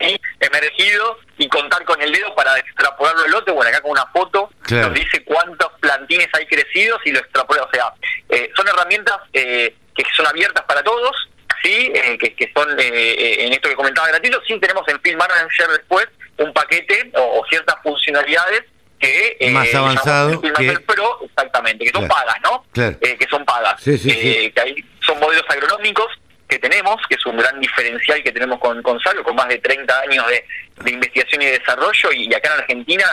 [0.00, 4.06] eh, emergido y contar con el dedo para extrapolarlo el lote bueno acá con una
[4.06, 7.62] foto nos dice cuántos plantines hay crecidos y lo extrapola.
[7.64, 7.92] O sea
[8.28, 11.28] eh, son herramientas eh, que son abiertas para todos
[11.62, 16.06] sí que, que son en esto que comentaba gratuito sí tenemos en Film Manager después
[16.38, 18.62] un paquete o ciertas funcionalidades
[18.98, 20.50] que eh, más avanzado que...
[20.80, 22.64] Pro, exactamente, que son pagas, ¿no?
[22.74, 23.86] Eh, que son pagas.
[23.86, 26.06] Eh, que hay, son modelos agronómicos
[26.48, 29.58] que tenemos, que es un gran diferencial que tenemos con, con Salvo, con más de
[29.58, 33.04] 30 años de, investigación y desarrollo, y, acá en Argentina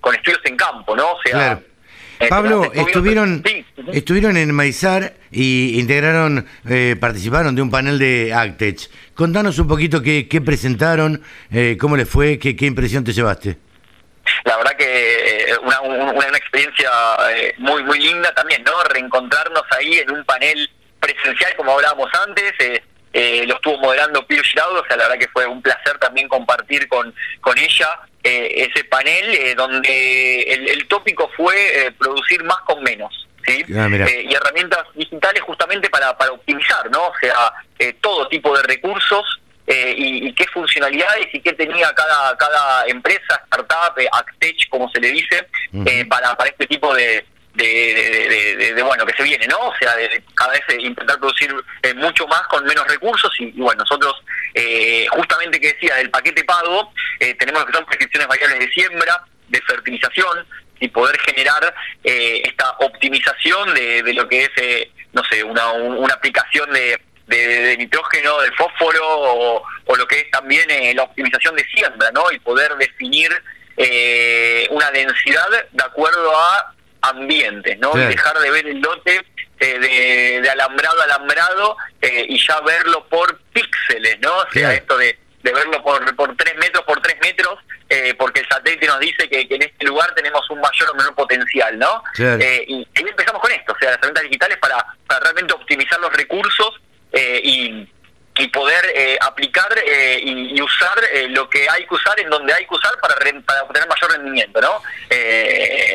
[0.00, 1.12] con estudios en campo, ¿no?
[1.12, 1.60] O sea,
[2.28, 3.42] Pablo, estuvieron,
[3.92, 8.88] estuvieron en Maizar y integraron, eh, participaron de un panel de Actech.
[9.14, 13.58] Contanos un poquito qué, qué presentaron, eh, cómo les fue, qué, qué impresión te llevaste.
[14.44, 16.90] La verdad que una, una, experiencia
[17.58, 18.72] muy muy linda también, ¿no?
[18.84, 20.70] Reencontrarnos ahí en un panel
[21.06, 22.52] presencial como hablábamos antes.
[23.46, 26.88] lo estuvo moderando Pio Giraudo, o sea, la verdad que fue un placer también compartir
[26.88, 27.88] con, con ella
[28.28, 33.28] eh, ese panel eh, donde el, tópico fue eh, producir más con menos.
[33.46, 33.64] ¿sí?
[33.76, 37.06] Ah, y herramientas digitales justamente para, para optimizar, ¿no?
[37.06, 37.52] O sea,
[38.00, 44.68] todo tipo de recursos y, qué funcionalidades y qué tenía cada cada empresa, startup, Actech,
[44.70, 45.46] como se le dice,
[46.08, 47.24] para, para este tipo de,
[47.56, 49.58] de, bueno que se viene, ¿no?
[49.58, 53.50] O sea, de, cada vez eh, intentar producir eh, mucho más con menos recursos y,
[53.52, 54.14] bueno, nosotros
[54.54, 56.92] eh, justamente que decía del paquete pago,
[57.38, 60.46] tenemos lo que son prescripciones variables de siembra, de fertilización
[60.80, 67.00] y poder generar esta optimización de, lo que es, no sé, una, una aplicación de,
[67.26, 72.30] de, nitrógeno, de fósforo o, o, lo que es también la optimización de siembra, ¿no?
[72.30, 73.30] Y poder definir
[74.70, 76.75] una densidad de acuerdo a
[77.10, 77.92] ambientes, ¿no?
[77.94, 79.24] dejar de ver el lote
[79.58, 84.36] eh, de, alambrado a alambrado eh, y ya verlo por píxeles, ¿no?
[84.36, 88.48] O sea, esto de, verlo por, por 3 metros por 3 metros, eh, porque el
[88.48, 92.02] satélite nos dice que, en este lugar tenemos un mayor o menor potencial, ¿no?
[92.18, 96.12] y ahí empezamos con esto, o sea, las herramientas digitales para, para realmente optimizar los
[96.12, 96.74] recursos
[97.14, 97.88] y
[98.38, 102.52] y poder eh, aplicar eh, y, usar eh, lo que hay que usar en donde
[102.52, 104.82] hay que usar para, para obtener mayor rendimiento, ¿no?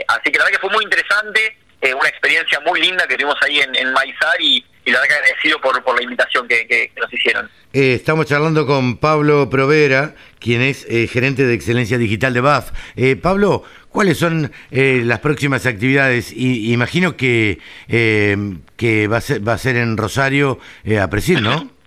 [0.08, 1.58] así que la verdad que fue muy interesante,
[1.98, 5.62] una experiencia muy linda que tuvimos ahí en, en Maizar y, la verdad que agradecido
[5.62, 7.50] por, por la invitación que, nos hicieron.
[7.72, 12.72] estamos charlando con Pablo Provera, quien es gerente de excelencia digital de BAF.
[13.22, 16.32] Pablo, ¿cuáles son las próximas actividades?
[16.32, 20.60] Y, imagino que, que va, a ser, va a ser en Rosario
[21.00, 21.70] a Presil, ¿no?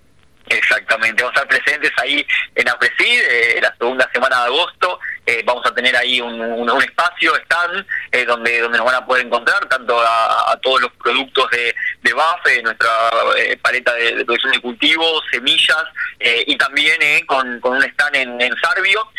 [0.47, 5.41] Exactamente, vamos a estar presentes ahí en APRESID, eh, la segunda semana de agosto, eh,
[5.43, 9.25] vamos a tener ahí un, un, espacio, stand, eh, donde donde nos van a poder
[9.25, 12.89] encontrar tanto a, todos los productos de, de BAF, nuestra
[13.37, 15.83] eh, paleta de, producción de cultivos, semillas,
[16.19, 19.11] y también con, con un stand en, en Sarbio,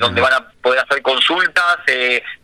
[0.00, 1.78] donde van a poder hacer consultas,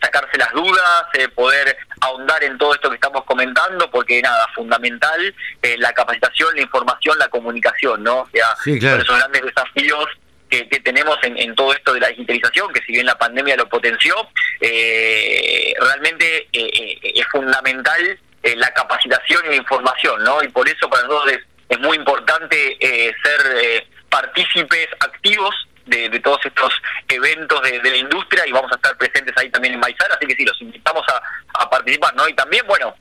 [0.01, 1.05] sacarse las dudas,
[1.35, 5.35] poder ahondar en todo esto que estamos comentando, porque nada, fundamental
[5.79, 8.21] la capacitación, la información, la comunicación, ¿no?
[8.21, 8.57] O sea,
[9.05, 10.09] son grandes desafíos
[10.49, 14.15] que, tenemos en, todo esto de la digitalización, que si bien la pandemia lo potenció,
[14.61, 20.43] eh, realmente eh, eh, es fundamental la capacitación y la información, ¿no?
[20.43, 21.35] Y por eso para nosotros
[21.69, 26.73] es, muy importante ser partícipes activos de, todos estos
[27.09, 30.35] eventos de, la industria y vamos a estar presentes ahí también en Maizar, así que
[30.35, 32.27] sí, los invitamos a, participar, ¿no?
[32.27, 32.95] Y también, bueno,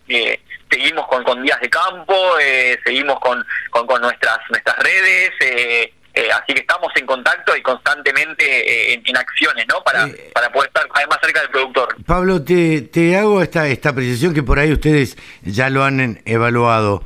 [0.69, 2.35] seguimos con, con días de campo,
[2.83, 7.61] seguimos con, con, con, nuestras nuestras redes, eh, eh, así que estamos en contacto y
[7.61, 9.83] constantemente eh, en, acciones, ¿no?
[9.83, 11.95] Para, eh, para poder estar más cerca del productor.
[12.07, 17.03] Pablo, te, te hago esta, esta apreciación que por ahí ustedes ya lo han evaluado.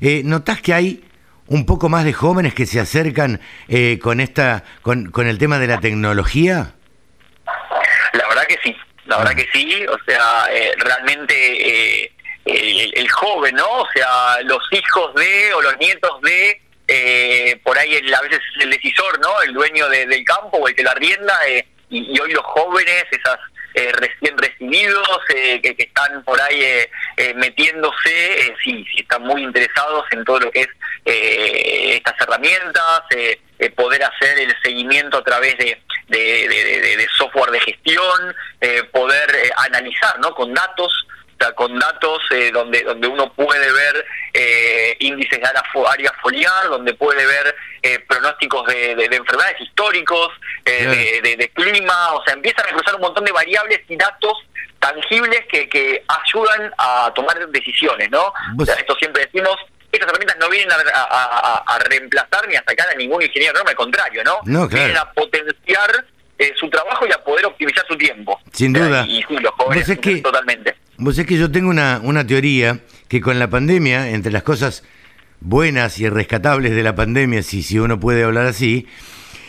[0.00, 1.04] ¿Notás que hay
[1.46, 3.40] un poco más de jóvenes que se acercan
[4.00, 6.74] con, esta, con, con el tema de la tecnología?
[8.14, 8.74] La verdad que sí,
[9.04, 9.36] la verdad ah.
[9.36, 9.86] que sí.
[9.86, 10.46] O sea,
[10.78, 12.10] realmente
[12.46, 13.66] el, el joven, ¿no?
[13.66, 16.63] O sea, los hijos de o los nietos de
[16.96, 19.42] eh, por ahí el, a veces el decisor, ¿no?
[19.42, 23.38] El dueño del campo o el que la rienda, eh, y, hoy los jóvenes, esas
[23.74, 26.86] eh, recién recibidos que, que, están por ahí
[27.34, 30.68] metiéndose, sí, sí, están muy interesados en todo lo que es
[31.96, 33.02] estas herramientas,
[33.74, 35.76] poder hacer el seguimiento a través de,
[36.08, 38.36] de software de gestión,
[38.92, 40.32] poder analizar, ¿no?
[40.32, 41.06] Con datos
[41.54, 47.26] con datos eh, donde donde uno puede ver eh, índices de área foliar, donde puede
[47.26, 50.30] ver eh, pronósticos de, enfermedades históricos,
[50.64, 54.38] de, clima, o sea, empiezan a cruzar un montón de variables y datos
[54.78, 58.32] tangibles que, que ayudan a tomar decisiones, ¿no?
[58.60, 59.56] esto siempre decimos,
[59.92, 64.22] estas herramientas no vienen a, reemplazar ni a sacar a ningún ingeniero, no, al contrario,
[64.24, 64.40] ¿no?
[64.68, 66.04] Vienen a potenciar
[66.56, 68.40] su trabajo y a poder optimizar su tiempo.
[68.52, 69.04] Sin duda.
[69.06, 70.76] Y, los jóvenes, totalmente.
[70.96, 74.84] Vos es que yo tengo una, una teoría que con la pandemia, entre las cosas
[75.40, 78.86] buenas y rescatables de la pandemia, si, si uno puede hablar así,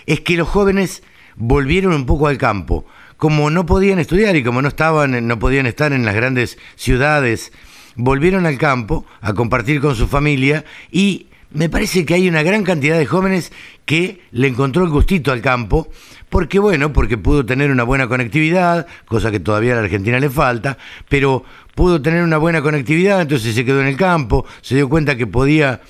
[0.08, 1.04] es que los jóvenes
[1.36, 2.86] volvieron un poco al campo.
[3.18, 7.52] Como no podían estudiar y como no estaban, no podían estar en las grandes ciudades,
[7.96, 12.64] volvieron al campo a compartir con su familia y me parece que hay una gran
[12.64, 13.52] cantidad de jóvenes
[13.86, 15.90] que le encontró el gustito al campo
[16.30, 20.30] porque bueno, porque pudo tener una buena conectividad, cosa que todavía a la Argentina le
[20.30, 24.90] falta, pero pudo tener una buena conectividad, entonces se quedó en el campo, se dio
[24.90, 25.82] cuenta que podía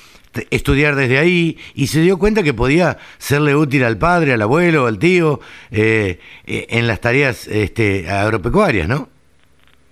[0.52, 4.86] estudiar desde ahí y se dio cuenta que podía serle útil al padre, al abuelo,
[4.86, 5.40] al tío,
[5.72, 9.10] eh, eh, en las tareas este, agropecuarias, ¿no?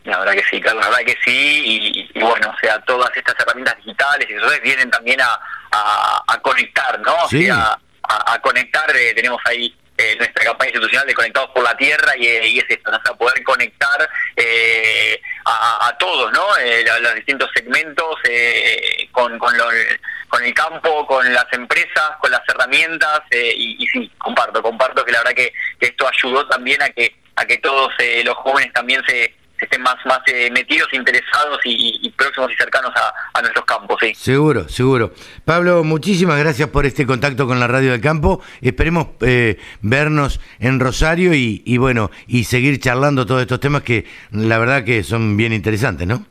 [0.04, 3.36] La verdad que sí, Carlos, la verdad que sí, y, bueno, o sea, todas estas
[3.40, 5.40] herramientas digitales y eso vienen también a,
[5.74, 7.16] a, a conectar, ¿no?
[7.30, 7.50] Sí.
[7.50, 12.18] a, a conectar, eh, tenemos ahí eh, nuestra campaña institucional de Conectados por la Tierra
[12.18, 12.98] y, eh, y es esto, ¿no?
[12.98, 16.58] O sea, poder conectar eh, a, a todos, ¿no?
[16.58, 19.70] Eh, la- los distintos segmentos eh, con, con, lo-
[20.30, 25.06] con el campo, con las empresas, con las herramientas eh, y, y sí, comparto, comparto
[25.06, 28.36] que la verdad que, que esto ayudó también a que a que todos eh, los
[28.38, 29.34] jóvenes también se
[29.64, 34.14] estén más más eh, metidos, interesados y, próximos y cercanos a, a nuestros campos, sí.
[34.16, 35.14] Seguro, seguro.
[35.46, 38.42] Pablo, muchísimas gracias por este contacto con la Radio del Campo.
[38.62, 44.06] Esperemos eh, vernos en Rosario y, y bueno, y seguir charlando todos estos temas que
[44.32, 46.26] la verdad que son bien interesantes, ¿no?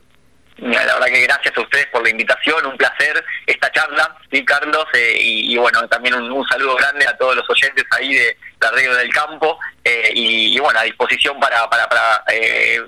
[0.59, 4.87] La verdad que gracias a ustedes por la invitación, un placer esta charla, sí, Carlos,
[4.95, 8.37] eh, y, y bueno, también un, un saludo grande a todos los oyentes ahí de
[8.61, 12.81] la Radio del Campo eh, y, y bueno, a disposición para, para, para eh,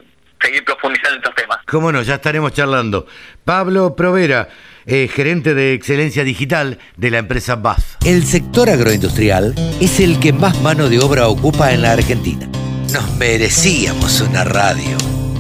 [0.45, 1.59] seguir profundizando en estos temas.
[1.67, 3.07] Cómo no, ya estaremos charlando.
[3.45, 4.49] Pablo Provera,
[4.87, 7.97] eh, gerente de excelencia digital de la empresa BAF.
[8.05, 12.49] El sector agroindustrial es el que más mano de obra ocupa en la Argentina.
[12.93, 14.97] Nos merecíamos una radio.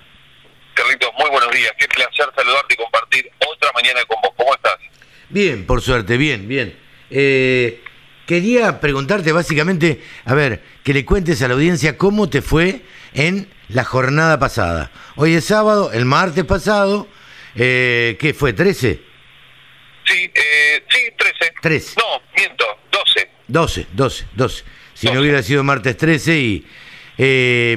[1.54, 1.72] Días.
[1.78, 4.32] Qué placer saludarte y compartir otra mañana con vos.
[4.36, 4.76] ¿Cómo estás?
[5.28, 6.76] Bien, por suerte, bien, bien.
[7.10, 7.82] Eh,
[8.26, 12.82] quería preguntarte básicamente, a ver, que le cuentes a la audiencia cómo te fue
[13.14, 14.90] en la jornada pasada.
[15.16, 17.08] Hoy es sábado, el martes pasado,
[17.54, 18.54] eh, ¿qué fue?
[18.54, 19.00] ¿13?
[20.06, 21.54] Sí, eh, sí, 13.
[21.62, 21.94] 13.
[21.98, 23.30] No, miento, 12.
[23.48, 24.64] 12, 12, 12.
[24.94, 26.66] Si no hubiera sido martes 13 y,
[27.16, 27.76] eh,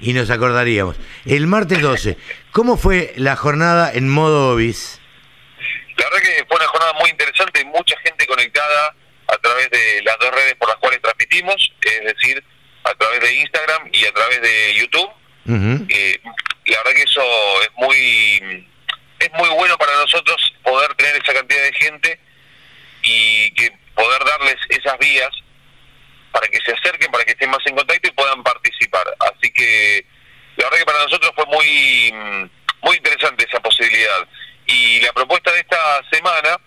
[0.00, 0.96] y nos acordaríamos.
[1.24, 2.16] El martes 12,
[2.56, 4.98] ¿cómo fue la jornada en modo obis?
[5.98, 10.18] La verdad que fue una jornada muy interesante, mucha gente conectada a través de las
[10.18, 12.42] dos redes por las cuales transmitimos, es decir,
[12.84, 15.10] a través de Instagram y a través de YouTube.
[15.90, 16.18] Eh,
[16.64, 17.22] la verdad que eso
[17.60, 18.66] es muy
[19.18, 22.20] es muy bueno para nosotros poder tener esa cantidad de gente
[23.02, 25.30] y que poder darles esas vías
[26.32, 29.14] para que se acerquen, para que estén más en contacto y puedan participar.
[29.20, 30.06] Así que
[30.56, 32.50] la verdad que para nosotros fue muy mm,
[32.82, 34.26] muy interesante esa posibilidad.
[34.66, 36.60] Y la propuesta de esta semana,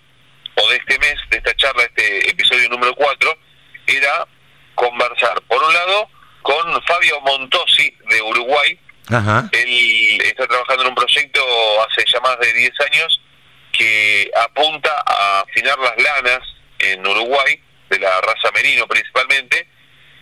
[0.54, 3.38] o de este mes, de esta charla, este episodio número 4,
[3.86, 4.26] era
[4.74, 6.08] conversar, por un lado,
[6.42, 8.78] con Fabio Montosi de Uruguay.
[9.08, 9.48] Ajá.
[9.52, 11.40] Él está trabajando en un proyecto
[11.88, 13.20] hace ya más de 10 años
[13.72, 16.40] que apunta a afinar las lanas
[16.78, 19.66] en Uruguay, de la raza merino principalmente,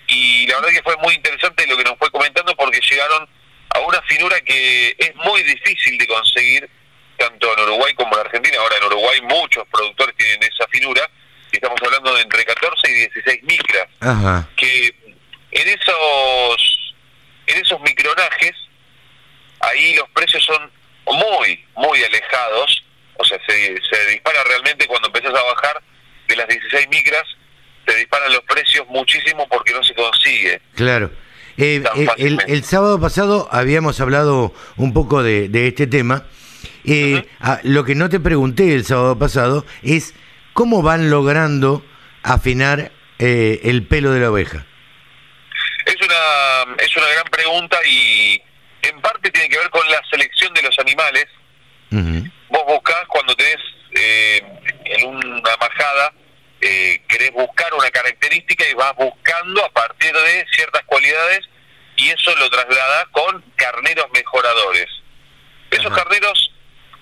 [0.06, 3.28] y la verdad que fue muy interesante lo que nos fue comentando porque llegaron
[3.70, 6.68] a una finura que es muy difícil de conseguir
[7.16, 8.58] tanto en Uruguay como en Argentina.
[8.60, 11.08] Ahora en Uruguay muchos productores tienen esa finura
[11.52, 14.48] y estamos hablando de entre 14 y 16 micras Ajá.
[14.56, 14.94] que
[15.50, 16.94] en esos
[17.46, 18.52] en esos micronajes
[19.60, 20.70] ahí los precios son
[21.06, 22.84] muy muy alejados
[23.16, 25.82] o sea se, se dispara realmente cuando empezás a bajar
[26.28, 27.24] de las 16 micras
[27.86, 31.10] se disparan los precios muchísimo porque no se consigue Claro.
[31.58, 36.24] Eh, eh, el, sábado pasado habíamos hablado un poco de, de este tema.
[36.84, 37.24] Eh,
[37.64, 40.14] lo que no te pregunté el sábado pasado es
[40.52, 41.84] cómo van logrando
[42.22, 44.64] afinar eh, el pelo de la oveja.
[45.84, 48.40] es una es una gran pregunta y
[48.82, 51.26] en parte tiene que ver con la selección de los animales
[52.48, 53.56] vos buscás cuando tenés
[53.92, 54.42] eh,
[54.84, 56.12] en una majada,
[56.60, 61.40] eh, querés buscar una característica y vas buscando a partir de ciertas cualidades
[61.96, 64.86] y eso lo traslada con carneros mejoradores.
[65.70, 65.96] Esos Ajá.
[65.96, 66.52] carneros,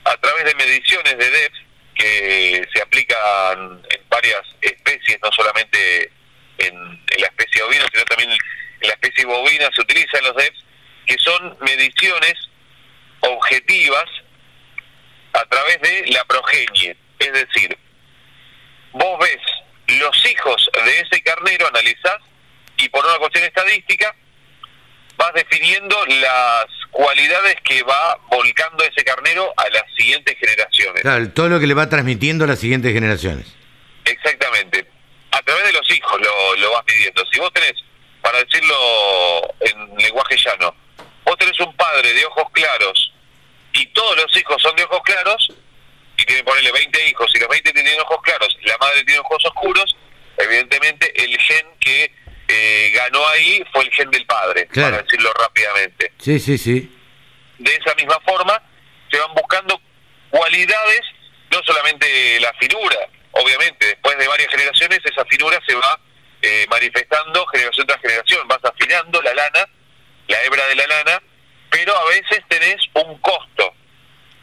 [0.04, 1.52] a través de mediciones de DEF,
[1.94, 6.10] que se aplican en varias especies, no solamente
[6.58, 10.64] en, en la especie ovina, sino también en la especie bovina, se utilizan los DEFs,
[11.06, 12.34] que son mediciones
[13.20, 14.04] objetivas
[15.32, 16.96] a través de la progenie.
[17.18, 17.76] Es decir,
[18.96, 22.18] vos ves los hijos de ese carnero, analizás
[22.78, 24.14] y por una cuestión estadística
[25.16, 31.02] vas definiendo las cualidades que va volcando ese carnero a las siguientes generaciones.
[31.02, 33.46] Claro, todo lo que le va transmitiendo a las siguientes generaciones.
[34.04, 34.86] Exactamente.
[35.30, 37.24] A través de los hijos lo, lo vas midiendo.
[37.30, 37.74] Si vos tenés,
[38.22, 40.74] para decirlo en lenguaje llano,
[41.24, 43.12] vos tenés un padre de ojos claros
[43.72, 45.52] y todos los hijos son de ojos claros,
[46.18, 49.44] y tiene, ponerle 20 hijos, y los 20 tienen ojos claros, la madre tiene ojos
[49.44, 49.96] oscuros,
[50.38, 52.12] evidentemente el gen que
[52.48, 54.90] eh, ganó ahí fue el gen del padre, claro.
[54.90, 56.12] para decirlo rápidamente.
[56.18, 56.92] Sí, sí, sí.
[57.58, 58.62] De esa misma forma,
[59.10, 59.80] se van buscando
[60.30, 61.00] cualidades,
[61.50, 62.98] no solamente la finura,
[63.32, 66.00] obviamente, después de varias generaciones esa finura se va
[66.42, 69.68] eh, manifestando generación tras generación, vas afinando la lana,
[70.28, 71.22] la hebra de la lana,
[71.70, 73.74] pero a veces tenés un costo.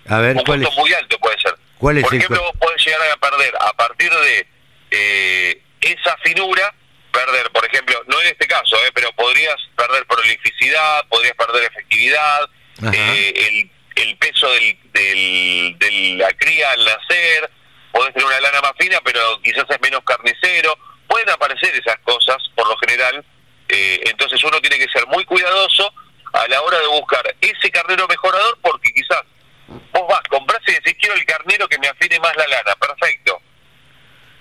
[0.07, 1.55] A ver, un costo muy alto puede ser.
[1.83, 2.57] ¿Cuál es Por el ejemplo, costo?
[2.59, 4.47] vos podés llegar a perder a partir de
[4.91, 6.73] eh, esa finura,
[7.11, 12.49] perder, por ejemplo, no en este caso, eh, pero podrías perder prolificidad, podrías perder efectividad,
[12.93, 13.71] eh, el,
[14.01, 17.51] el peso del, del- de la cría al nacer,
[17.91, 20.77] podés tener una lana más fina, pero quizás es menos carnicero,
[21.09, 23.25] pueden aparecer esas cosas por lo general,
[23.67, 25.93] eh, entonces uno tiene que ser muy cuidadoso
[26.31, 29.21] a la hora de buscar ese carnero mejorador porque quizás
[29.67, 33.41] vos vas, comprás y decís quiero el carnero que me afine más la lana, perfecto.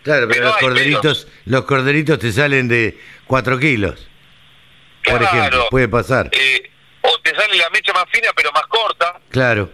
[0.03, 4.09] Claro, pero pero los corderitos, los corderitos te salen de 4 kilos.
[5.05, 5.25] Por Claro.
[5.39, 6.29] ejemplo, puede pasar.
[6.33, 6.71] Eh,
[7.03, 9.71] o te sale la mecha más fina pero más corta, Claro.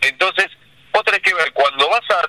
[0.00, 0.46] entonces
[0.92, 2.28] vos tenés que ver cuando vas a,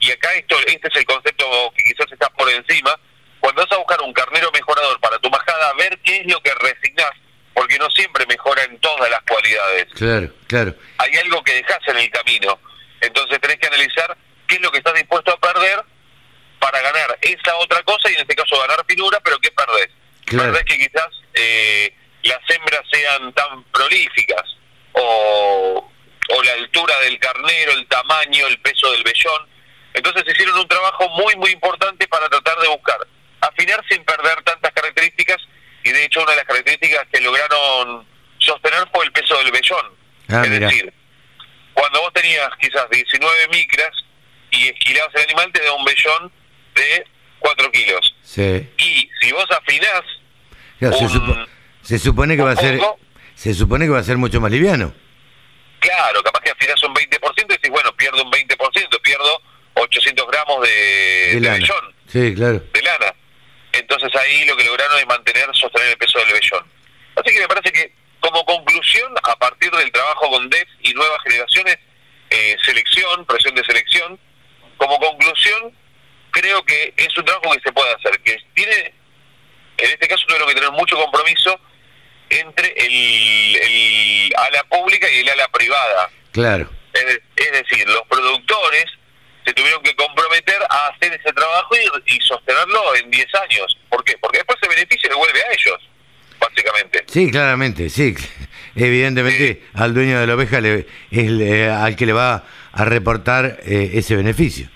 [0.00, 1.44] y acá esto, este es el concepto
[1.76, 2.98] que quizás está por encima,
[3.40, 6.52] cuando vas a buscar un carnero mejorador para tu majada, ver qué es lo que
[6.54, 7.12] resignás,
[7.54, 9.86] porque no siempre mejora en todas las cualidades.
[9.94, 10.74] Claro, claro.
[10.98, 12.58] hay algo que dejas en el camino.
[13.00, 14.16] Entonces tenés que analizar
[14.46, 15.84] qué es lo que estás dispuesto a perder
[16.58, 19.88] para ganar esa otra cosa y en este caso ganar finura, pero ¿qué perdés?
[20.24, 20.52] Claro.
[20.52, 24.42] Perdés que quizás eh, las hembras sean tan prolíficas
[24.92, 25.90] o,
[26.30, 29.48] o la altura del carnero, el tamaño, el peso del vellón.
[29.94, 32.98] Entonces hicieron un trabajo muy, muy importante para tratar de buscar
[33.40, 35.38] afinar sin perder tantas características
[35.84, 38.06] y de hecho una de las características que lograron
[38.46, 39.86] sostener fue el peso del vellón.
[40.28, 40.66] Ah, es mira.
[40.68, 40.92] decir,
[41.74, 43.90] cuando vos tenías quizás 19 micras
[44.50, 46.32] y esquilabas el animal, te da un vellón
[46.74, 47.06] de
[47.38, 48.14] 4 kilos.
[48.22, 48.68] Sí.
[48.78, 50.02] Y si vos afinás,
[50.78, 51.46] Claro, se, Un- supo-
[51.82, 52.98] se supone que va a ser poco.
[53.34, 54.94] se supone que va a ser mucho más liviano.
[55.80, 59.42] claro, capaz que afinás un 20% y decís, bueno, pierdo un 20%, pierdo
[59.74, 60.68] 800 gramos de,
[61.34, 62.62] De de vellón, Sí, claro.
[62.72, 63.14] de lana.
[63.72, 66.66] Entonces ahí lo que lograron es mantener, sostener el peso del vellón.
[67.14, 71.18] Así que me parece que como conclusión, a partir del trabajo con DEF y nuevas
[71.24, 71.78] generaciones,
[72.30, 74.18] eh, selección, presión de selección,
[74.78, 75.76] como conclusión,
[76.32, 78.94] creo que es un trabajo que se puede hacer, que tiene,
[79.78, 81.58] en este caso tuvieron que tener mucho compromiso
[82.30, 86.10] entre el, el ala pública y el ala privada.
[86.32, 86.68] Claro.
[86.92, 88.84] Es, de- es decir, los productores
[89.44, 93.78] se tuvieron que comprometer a hacer ese trabajo y, y sostenerlo en 10 años.
[93.88, 94.18] ¿Por qué?
[94.18, 95.78] Porque después ese beneficio le vuelve a ellos,
[96.38, 97.04] básicamente.
[97.06, 98.14] Sí, claramente, sí.
[98.74, 103.92] Evidentemente al dueño de la oveja le, es al que le va a reportar eh,
[103.94, 104.68] ese beneficio.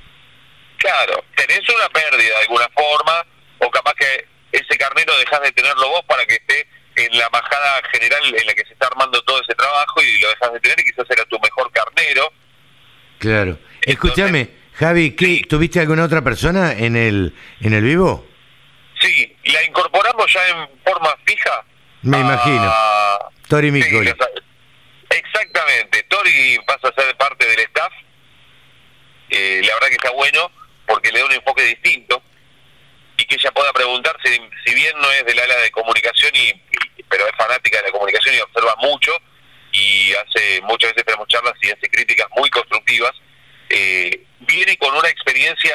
[0.79, 3.27] Claro, tenés una pérdida de alguna forma,
[3.59, 7.83] o capaz que ese carnero dejás de tenerlo vos para que esté en la majada
[7.93, 10.81] general en la que se está armando todo ese trabajo y lo dejas de tener
[10.81, 12.33] y quizás era tu mejor carnero.
[13.19, 13.59] Claro.
[13.83, 18.30] Escúchame, Javi, ¿qué, ¿tuviste alguna otra persona en el en el vivo?
[19.01, 21.65] Sí, la incorporamos ya en forma fija.
[22.03, 22.75] Me a- imagino.
[23.49, 24.13] Tori Micoli.
[25.11, 27.93] exactamente, Tori pasa a ser parte del staff.
[29.31, 30.51] Eh, la verdad que está bueno
[30.87, 32.23] porque le da un enfoque distinto
[33.17, 34.31] y que ella pueda preguntar si,
[34.65, 37.93] si bien no es del ala de comunicación y, y- pero es fanática de la
[37.93, 39.13] comunicación y observa mucho
[39.73, 43.13] y hace muchas veces tenemos charlas y hace críticas muy constructivas
[43.69, 45.75] eh, viene con una experiencia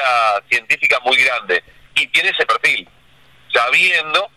[0.50, 1.64] científica muy grande
[1.94, 2.86] y tiene ese perfil
[3.56, 4.30] sabiendo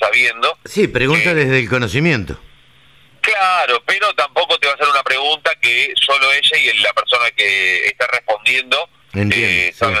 [0.00, 2.36] sabiendo Sí, pregunta desde el conocimiento.
[3.20, 7.30] Claro, pero tampoco te va a hacer una pregunta que solo ella y la persona
[7.36, 9.78] que está respondiendo Entiendo, eh, sí.
[9.78, 10.00] saben,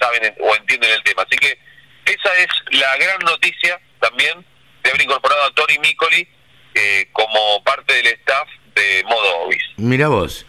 [0.00, 1.22] saben o entienden el tema.
[1.22, 1.58] Así que
[2.06, 4.44] esa es la gran noticia también
[4.82, 6.26] de haber incorporado a Tori Micoli
[6.74, 9.62] eh, como parte del staff de Modo Obis.
[9.76, 10.46] Mira vos.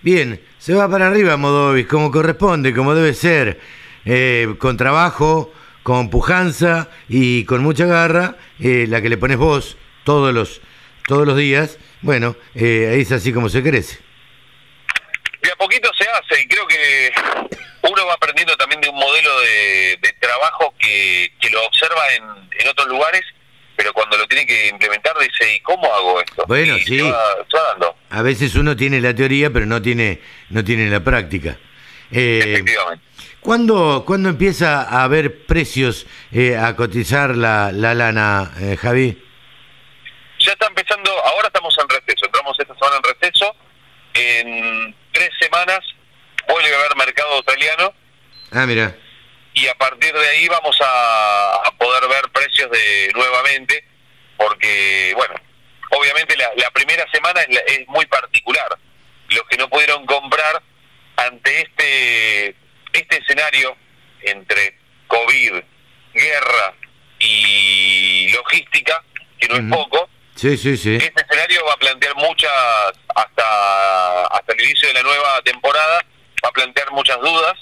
[0.00, 3.60] Bien, se va para arriba Modovis, como corresponde, como debe ser,
[4.04, 5.52] eh, con trabajo,
[5.86, 10.60] con pujanza y con mucha garra, eh, la que le pones vos todos los
[11.06, 11.78] todos los días.
[12.00, 14.00] Bueno, eh, es así como se crece.
[15.40, 17.12] De a poquito se hace y creo que
[17.88, 22.24] uno va aprendiendo también de un modelo de, de trabajo que, que lo observa en,
[22.58, 23.22] en otros lugares,
[23.76, 26.46] pero cuando lo tiene que implementar dice, ¿y cómo hago esto?
[26.48, 27.00] Bueno, Y sí.
[27.00, 30.20] Va dando, A veces uno tiene la teoría, pero no tiene
[30.50, 31.56] no tiene la práctica.
[32.10, 33.04] Eh, efectivamente.
[33.46, 39.22] ¿Cuándo, cuándo empieza a haber precios eh, a cotizar la, la lana, eh, Javi?
[40.40, 43.56] Ya está empezando, ahora estamos en receso, entramos esta semana en receso,
[44.14, 45.78] en tres semanas
[46.48, 47.94] vuelve a haber mercado australiano
[48.52, 48.96] Ah, mira.
[49.54, 53.84] y a partir de ahí vamos a, a poder ver precios de nuevamente,
[54.36, 55.34] porque, bueno,
[55.92, 58.68] obviamente la, la primera semana es, la- es muy particular.
[59.28, 60.62] Los que no pudieron comprar
[61.16, 62.54] ante este,
[62.98, 63.76] este escenario
[64.22, 64.76] entre
[65.06, 65.52] COVID,
[66.14, 66.74] guerra
[67.18, 69.02] y logística,
[69.38, 70.96] que no es poco, Sí, sí, sí.
[70.96, 72.52] este escenario va a plantear muchas,
[73.14, 76.04] hasta, hasta el inicio de la nueva temporada,
[76.44, 77.54] va a plantear muchas dudas,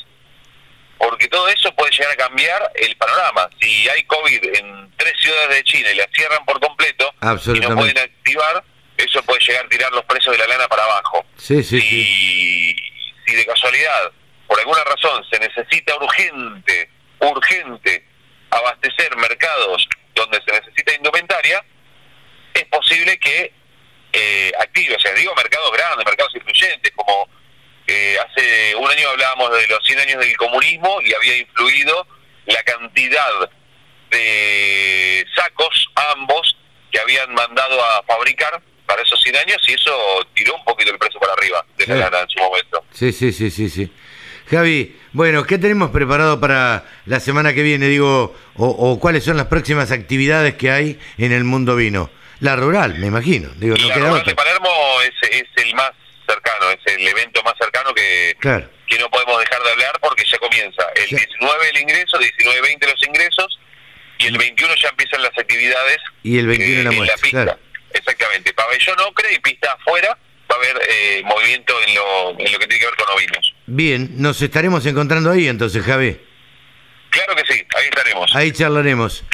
[0.98, 3.48] porque todo eso puede llegar a cambiar el panorama.
[3.60, 7.12] Si hay COVID en tres ciudades de China y las cierran por completo
[7.54, 8.64] y no pueden activar,
[8.96, 11.24] eso puede llegar a tirar los precios de la lana para abajo.
[11.36, 11.96] Sí, sí, sí.
[11.96, 14.12] Y si de casualidad,
[14.54, 16.88] por alguna razón, se necesita urgente,
[17.18, 18.06] urgente
[18.50, 19.84] abastecer mercados
[20.14, 21.64] donde se necesita indumentaria,
[22.54, 23.52] es posible que
[24.12, 27.28] eh, active, o sea, digo mercados grandes, mercados influyentes, como
[27.88, 32.06] eh, hace un año hablábamos de los 100 años del comunismo y había influido
[32.46, 33.50] la cantidad
[34.12, 36.56] de sacos, ambos,
[36.92, 40.98] que habían mandado a fabricar para esos 100 años y eso tiró un poquito el
[40.98, 42.00] precio para arriba de la Sí.
[42.00, 42.84] lana en su momento.
[42.92, 43.92] Sí, sí, sí, sí, sí.
[44.50, 47.86] Javi, bueno, ¿qué tenemos preparado para la semana que viene?
[47.88, 52.10] Digo, o, o cuáles son las próximas actividades que hay en el mundo vino.
[52.40, 53.48] La rural, me imagino.
[53.56, 54.34] Digo, no la queda Rural de.
[54.34, 54.70] Palermo
[55.02, 55.90] es, es el más
[56.26, 58.68] cercano, es el evento más cercano que, Claro.
[58.86, 60.82] que no podemos dejar de hablar porque ya comienza.
[60.96, 63.60] El 19 el ingreso, 19-20 los ingresos
[64.18, 67.22] y el 21 ya empiezan las actividades Y el 21 eh, la en muestra, la
[67.22, 67.42] pista.
[67.44, 67.58] claro.
[67.94, 68.52] Exactamente.
[68.52, 70.18] Pabellón Ocre y pista afuera
[70.50, 73.53] va a haber eh, movimiento en lo, en lo que tiene que ver con ovinos.
[73.66, 76.16] Bien, nos estaremos encontrando ahí entonces, Javi.
[77.10, 78.34] Claro que sí, ahí estaremos.
[78.34, 79.24] Ahí charlaremos.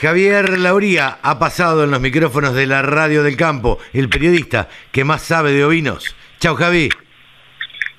[0.00, 5.04] Javier Lauría ha pasado en los micrófonos de la Radio del Campo, el periodista que
[5.04, 6.16] más sabe de ovinos.
[6.40, 6.88] Chau, Javi.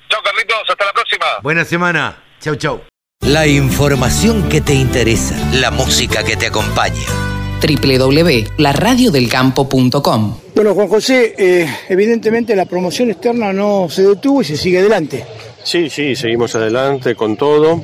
[0.08, 1.24] Chao Carlitos, hasta la próxima.
[1.42, 2.22] Buena semana.
[2.40, 2.82] Chau, chau.
[3.20, 7.00] La información que te interesa, la música que te acompaña.
[7.62, 14.80] www.laradiodelcampo.com Bueno, Juan José, eh, evidentemente la promoción externa no se detuvo y se sigue
[14.80, 15.24] adelante.
[15.64, 17.82] Sí, sí, seguimos adelante con todo.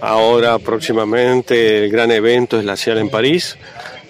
[0.00, 3.58] Ahora próximamente el gran evento es la CIAL en París,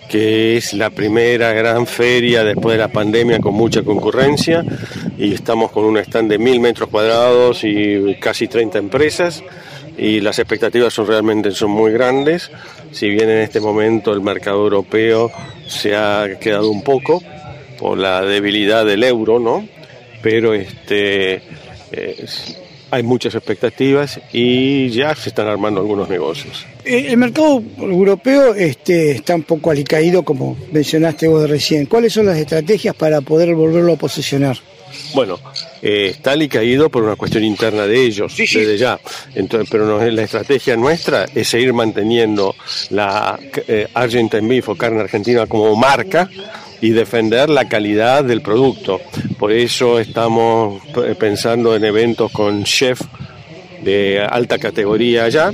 [0.08, 4.64] que es la primera gran feria después de la pandemia con mucha concurrencia
[5.18, 9.42] y estamos con un stand de mil metros cuadrados y casi 30 empresas
[9.98, 12.48] y las expectativas son realmente son muy grandes.
[12.92, 15.32] Si bien en este momento el mercado europeo
[15.66, 17.20] se ha quedado un poco
[17.76, 19.66] por la debilidad del euro, ¿no?
[20.22, 21.42] Pero este
[21.90, 22.24] eh,
[22.90, 26.66] hay muchas expectativas y ya se están armando algunos negocios.
[26.84, 31.86] Eh, El mercado europeo este, está un poco alicaído, como mencionaste vos recién.
[31.86, 34.56] ¿Cuáles son las estrategias para poder volverlo a posicionar?
[35.14, 35.38] Bueno,
[35.82, 38.98] eh, está caído por una cuestión interna de ellos, desde ya.
[39.34, 42.54] Entonces, pero no- la estrategia nuestra es seguir manteniendo
[42.90, 43.38] la
[43.68, 46.28] eh, Argentine Beef o carne argentina como marca
[46.80, 49.00] y defender la calidad del producto.
[49.38, 53.00] Por eso estamos eh, pensando en eventos con chef
[53.82, 55.50] de alta categoría allá,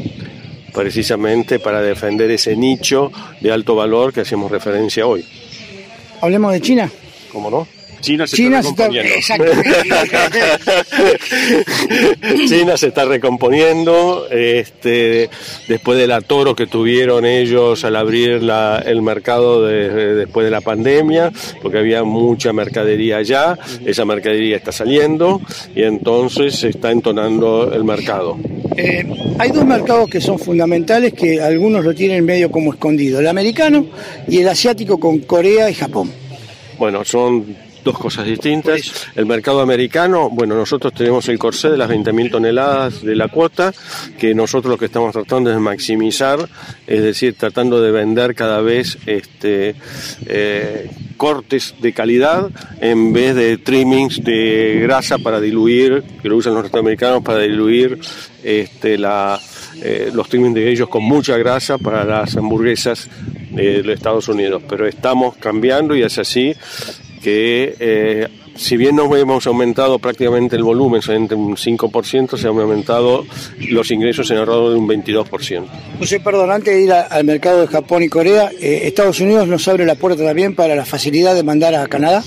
[0.73, 3.11] precisamente para defender ese nicho
[3.41, 5.25] de alto valor que hacemos referencia hoy.
[6.21, 6.91] Hablemos de China.
[7.33, 7.67] ¿Cómo no?
[8.07, 9.15] China se China está recomponiendo.
[12.49, 15.29] China se está recomponiendo este,
[15.69, 20.51] después del atoro que tuvieron ellos al abrir la- el mercado de- de- después de
[20.51, 21.33] la pandemia,
[21.63, 25.41] porque había mucha mercadería allá, esa mercadería está saliendo
[25.75, 28.37] y entonces se está entonando el mercado.
[28.77, 29.05] Eh,
[29.39, 33.87] hay dos mercados que son fundamentales que algunos lo tienen medio como escondido, el americano
[34.29, 36.11] y el asiático con Corea y Japón.
[36.79, 39.09] Bueno, son dos cosas distintas.
[39.15, 43.73] El mercado americano, bueno, nosotros tenemos el corsé de las 20.000 toneladas de la cuota,
[44.19, 46.49] que nosotros lo que estamos tratando es de maximizar,
[46.87, 49.77] es decir, tratando de vender cada vez este,
[50.27, 56.55] eh, cortes de calidad en vez de trimmings de grasa para diluir, que lo usan
[56.55, 58.01] los norteamericanos para diluir
[58.43, 59.41] este, la,
[59.81, 63.09] eh, los trimmings de ellos con mucha grasa para las hamburguesas
[63.53, 64.63] de los Estados Unidos.
[64.69, 66.53] Pero estamos cambiando y es así
[67.27, 72.57] que eh, si bien no hemos aumentado prácticamente el volumen, solamente un 5%, se han
[72.57, 73.27] aumentado
[73.69, 75.65] los ingresos en alrededor de un 22%.
[75.99, 79.49] José, perdón, antes de ir a- al mercado de Japón y Corea, eh, Estados Unidos
[79.49, 82.23] nos abre la puerta también para la facilidad de mandar a Canadá.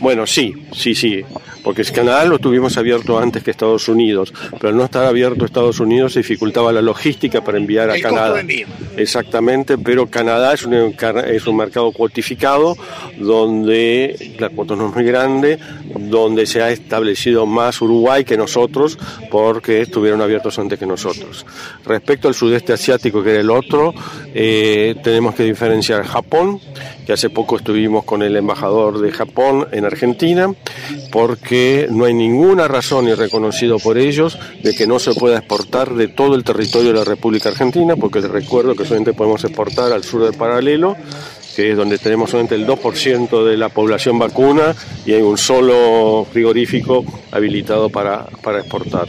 [0.00, 1.22] Bueno, sí, sí, sí.
[1.64, 5.44] Porque el Canadá lo tuvimos abierto antes que Estados Unidos, pero al no estar abierto
[5.44, 8.44] Estados Unidos dificultaba la logística para enviar a Canadá.
[8.96, 10.94] Exactamente, pero Canadá es un,
[11.26, 12.76] es un mercado cuotificado
[13.18, 15.58] donde la cuota no es muy grande,
[15.98, 18.98] donde se ha establecido más Uruguay que nosotros
[19.30, 21.46] porque estuvieron abiertos antes que nosotros.
[21.86, 23.94] Respecto al sudeste asiático, que era el otro,
[24.34, 26.60] eh, tenemos que diferenciar Japón,
[27.06, 30.52] que hace poco estuvimos con el embajador de Japón en Argentina,
[31.10, 31.53] porque
[31.90, 36.08] no hay ninguna razón y reconocido por ellos de que no se pueda exportar de
[36.08, 40.04] todo el territorio de la República Argentina, porque les recuerdo que solamente podemos exportar al
[40.04, 40.96] sur del paralelo,
[41.54, 44.74] que es donde tenemos solamente el 2% de la población vacuna
[45.06, 49.08] y hay un solo frigorífico habilitado para, para exportar.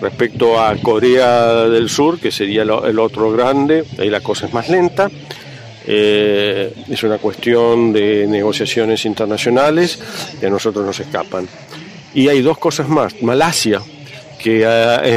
[0.00, 4.68] Respecto a Corea del Sur, que sería el otro grande, ahí la cosa es más
[4.68, 5.10] lenta.
[5.90, 9.98] Eh, es una cuestión de negociaciones internacionales
[10.38, 11.48] que a nosotros nos escapan.
[12.12, 13.22] Y hay dos cosas más.
[13.22, 13.80] Malasia,
[14.38, 14.62] que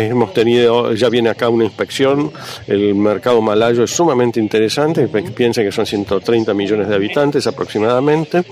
[0.09, 2.31] hemos tenido, ya viene acá una inspección,
[2.67, 8.43] el mercado malayo es sumamente interesante, piensen que son 130 millones de habitantes aproximadamente,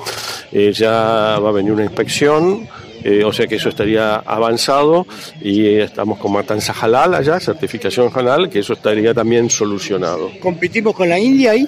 [0.51, 2.67] eh, ya va a venir una inspección,
[3.01, 5.07] eh, o sea que eso estaría avanzado
[5.41, 10.29] y estamos con matanza halal allá, certificación halal, que eso estaría también solucionado.
[10.41, 11.67] ¿Competimos con la India ahí?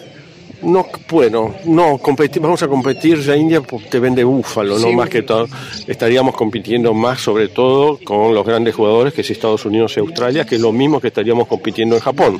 [0.63, 1.99] No, bueno, no,
[2.39, 5.47] vamos a competir, la India te vende búfalo, no más que todo.
[5.87, 10.45] Estaríamos compitiendo más sobre todo con los grandes jugadores que es Estados Unidos y Australia,
[10.45, 12.39] que es lo mismo que estaríamos compitiendo en Japón.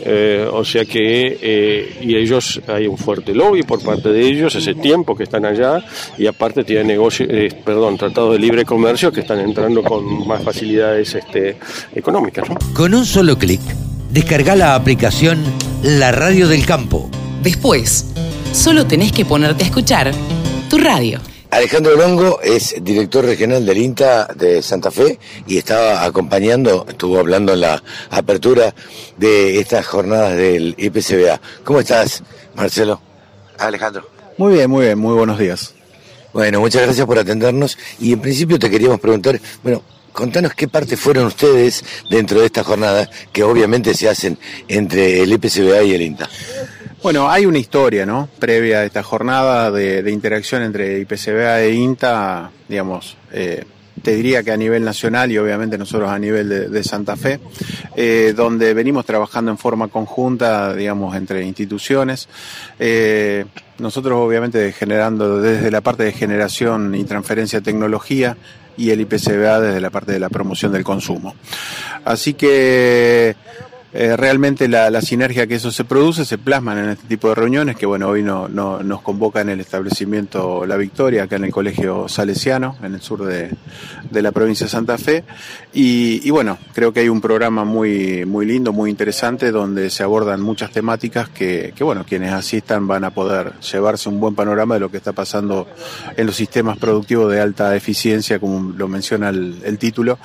[0.00, 4.54] Eh, o sea que, eh, y ellos, hay un fuerte lobby por parte de ellos,
[4.54, 5.84] ese tiempo que están allá,
[6.16, 10.42] y aparte tienen negocio, eh, perdón, tratados de libre comercio que están entrando con más
[10.42, 11.56] facilidades este,
[11.94, 12.48] económicas.
[12.74, 13.60] Con un solo clic
[14.10, 15.44] Descarga la aplicación
[15.82, 17.10] La Radio del Campo.
[17.42, 18.06] Después,
[18.52, 20.12] solo tenés que ponerte a escuchar
[20.70, 21.20] tu radio.
[21.50, 27.52] Alejandro Longo es director regional del INTA de Santa Fe y estaba acompañando, estuvo hablando
[27.52, 28.74] en la apertura
[29.18, 31.38] de estas jornadas del IPCBA.
[31.64, 32.22] ¿Cómo estás,
[32.54, 33.02] Marcelo?
[33.58, 34.08] Alejandro.
[34.38, 35.74] Muy bien, muy bien, muy buenos días.
[36.32, 39.82] Bueno, muchas gracias por atendernos y en principio te queríamos preguntar, bueno,
[40.18, 45.32] contanos qué parte fueron ustedes dentro de esta jornada que obviamente se hacen entre el
[45.32, 46.28] IPCBA y el INTA.
[47.04, 48.28] Bueno, hay una historia, ¿no?
[48.40, 53.64] Previa a esta jornada de, interacción entre IPCBA e INTA, digamos, eh,
[54.02, 57.38] te diría que a nivel nacional y obviamente nosotros a nivel de, Santa Fe,
[57.94, 62.28] eh, donde venimos trabajando en forma conjunta, digamos, entre instituciones.
[62.80, 63.44] Eh,
[63.78, 68.36] nosotros obviamente generando desde la parte de generación y transferencia de tecnología
[68.78, 71.34] y el IPCBA desde la parte de la promoción del consumo.
[72.04, 73.36] Así que
[74.00, 77.74] eh, realmente la, sinergia que eso se produce se plasman en este tipo de reuniones
[77.74, 82.08] que bueno hoy no, nos convoca en el establecimiento La Victoria acá en el colegio
[82.08, 83.50] salesiano en el sur de,
[84.12, 85.24] la provincia de Santa Fe
[85.72, 90.42] y, bueno creo que hay un programa muy muy lindo muy interesante donde se abordan
[90.42, 94.92] muchas temáticas que, bueno quienes asistan van a poder llevarse un buen panorama de lo
[94.92, 95.66] que está pasando
[96.16, 100.20] en los sistemas productivos de alta eficiencia como lo menciona el, título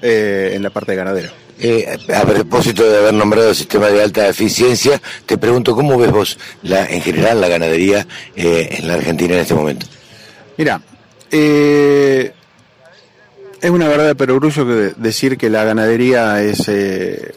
[0.00, 1.30] eh, en la parte ganadera.
[1.64, 6.10] Eh, a propósito de haber nombrado el sistema de alta eficiencia, te pregunto cómo ves
[6.10, 8.04] vos la, en general la ganadería
[8.34, 9.86] eh, en la Argentina en este momento.
[10.58, 10.82] Mira,
[11.30, 12.32] eh,
[13.60, 16.68] es una verdad de perogrullo que decir que la ganadería es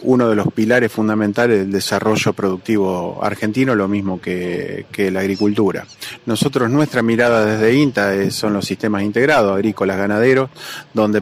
[0.01, 5.86] uno de los pilares fundamentales del desarrollo productivo argentino, lo mismo que, que la agricultura.
[6.26, 10.49] Nosotros, nuestra mirada desde INTA son los sistemas integrados, agrícolas, ganaderos,
[10.95, 11.21] donde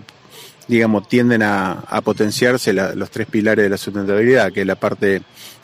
[0.67, 5.21] digamos, tienden a, potenciarse los tres pilares de la sustentabilidad, que es la parte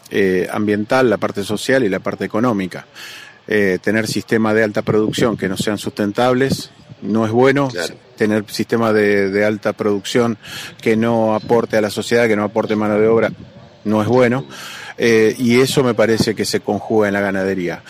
[0.09, 2.85] eh, ambiental, la parte social y la parte económica.
[3.47, 6.69] Eh, tener sistemas de alta producción que no sean sustentables
[7.01, 7.69] no es bueno.
[8.15, 10.37] Tener sistemas de, alta producción
[10.81, 13.31] que no aporte a la sociedad, que no aporte mano de obra,
[13.85, 14.45] no es bueno.
[14.97, 17.81] Eh, y eso me parece que se conjuga en la ganadería.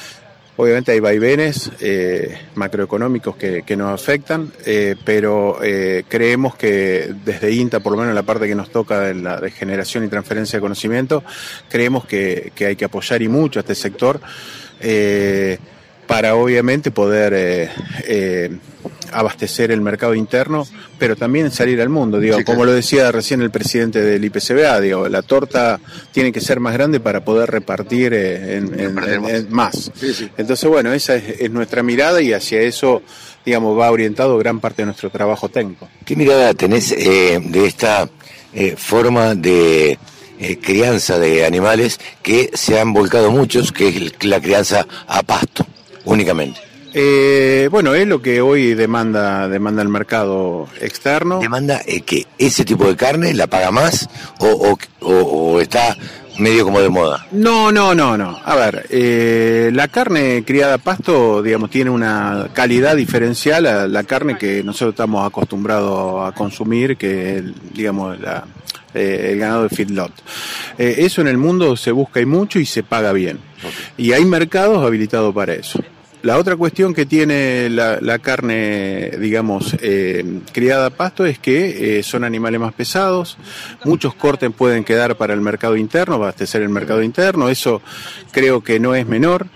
[0.62, 7.80] Obviamente hay vaivenes eh, macroeconómicos que, nos afectan, eh, pero eh, creemos que desde INTA,
[7.80, 11.24] por lo menos en la parte que nos toca de generación y transferencia de conocimiento,
[11.70, 14.20] creemos que hay que apoyar y mucho a este sector
[16.10, 17.70] para obviamente poder eh,
[18.05, 18.49] eh,
[19.12, 22.20] abastecer el mercado interno, pero también salir al mundo.
[22.20, 25.80] Digo, como lo decía recién el presidente del IPCBA, digo, la torta
[26.12, 29.91] tiene que ser más grande para poder repartir eh, en, más.
[30.36, 33.03] Entonces, bueno, esa es, nuestra mirada y hacia eso,
[33.45, 35.88] digamos, va orientado gran parte de nuestro trabajo técnico.
[36.05, 38.10] ¿Qué mirada tenés de esta
[38.78, 39.99] forma de
[40.64, 45.68] crianza de animales que se han volcado muchos, que es la crianza a pasto?
[46.06, 46.60] Únicamente.
[46.93, 51.39] Eh, bueno, es lo que hoy demanda demanda el mercado externo.
[51.39, 55.22] ¿Demanda eh, que ese tipo de carne la paga más o, o- o-
[55.54, 55.95] o está
[56.40, 57.26] medio como de moda?
[57.32, 58.40] No, no, no, no.
[58.44, 64.04] A ver, eh, la carne criada a pasto, digamos, tiene una calidad diferencial a la
[64.04, 68.46] carne que nosotros estamos acostumbrados a consumir, que digamos, la,
[68.94, 70.12] eh, el ganado de feedlot.
[70.78, 73.40] Eh, eso en el mundo se busca y mucho y se paga bien.
[73.98, 75.80] Y hay mercados habilitados para eso.
[76.22, 82.03] La otra cuestión que tiene la, carne, digamos, eh, criada a pasto es que eh,
[82.03, 83.38] son animales más pesados,
[83.86, 87.82] muchos cortes pueden quedar para el mercado interno, abastecer el mercado interno, eso
[88.32, 89.47] creo que no es menor.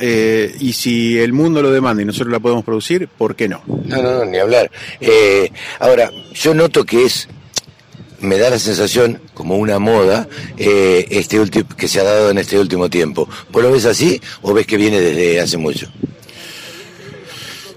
[0.00, 3.62] eh, y si el mundo lo demanda y nosotros la podemos producir, ¿por qué no?
[3.66, 4.70] No, no, no, ni hablar.
[5.78, 7.28] Ahora, yo noto que es,
[8.20, 12.38] me da la sensación como una moda eh, este último que se ha dado en
[12.38, 13.28] este último tiempo.
[13.50, 15.88] ¿Vos lo ves así o ves que viene desde hace mucho?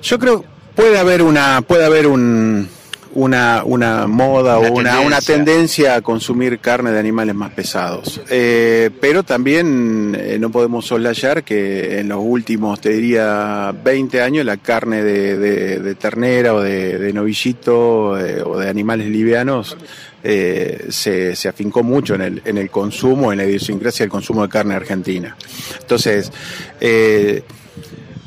[0.01, 0.43] Yo creo
[0.75, 2.67] puede haber una puede haber un
[3.13, 5.05] una, una moda Una o una, tendencia.
[5.05, 8.21] una tendencia a consumir carne de animales más pesados.
[8.29, 14.45] Eh, pero también eh, no podemos soslayar que en los últimos, te diría, 20 años,
[14.45, 19.75] la carne de, de- de ternera o de, de novillito eh, o de animales livianos
[20.23, 24.43] eh, se, se afincó mucho en el, en el consumo, en la idiosincrasia del consumo
[24.43, 25.35] de carne argentina.
[25.79, 26.31] Entonces,
[26.79, 27.43] eh,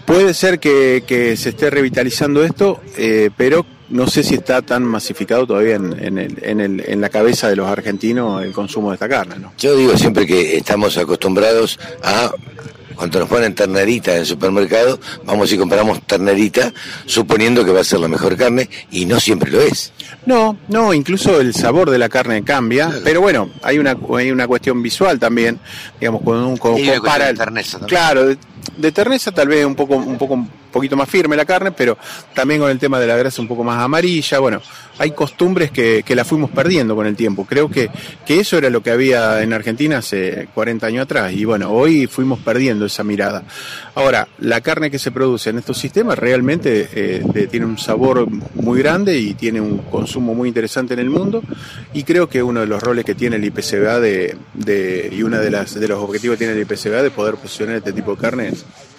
[0.04, 4.84] Puede ser que, que se esté revitalizando esto, eh, pero no sé si está tan
[4.84, 8.90] masificado todavía en, en, el- en, el- en la cabeza de los argentinos el consumo
[8.90, 9.36] de esta carne.
[9.38, 9.54] ¿no?
[9.56, 12.30] Yo digo siempre que estamos acostumbrados a,
[12.94, 16.72] cuando nos ponen ternerita en el supermercado, vamos y compramos ternerita
[17.06, 19.92] suponiendo que va a ser la mejor carne y no siempre lo es.
[20.26, 24.46] No, no, incluso el sabor de la carne cambia, pero bueno, hay una, hay una
[24.46, 25.58] cuestión visual también,
[26.00, 27.26] digamos, cuando uno compara...
[27.26, 27.88] de terneza también.
[27.88, 28.38] Claro, de,
[28.76, 31.96] de terneza tal vez un poco, un poco, poquito más firme la carne, pero
[32.34, 34.60] también con el tema de la grasa un poco más amarilla, bueno,
[34.98, 37.46] hay costumbres que, que la fuimos perdiendo con el tiempo.
[37.46, 37.88] Creo que,
[38.26, 42.06] que eso era lo que había en Argentina hace 40 años atrás, y bueno, hoy
[42.06, 43.44] fuimos perdiendo esa mirada.
[43.94, 48.80] Ahora, la carne que se produce en estos sistemas realmente eh, tiene un sabor muy
[48.80, 51.42] grande y tiene un consumo muy interesante en el mundo
[51.92, 54.36] y creo que uno de los roles que tiene el IPCBA de,
[55.12, 57.92] y uno de, las, de los objetivos que tiene el IPCBA de poder posicionar este
[57.92, 58.52] tipo de carne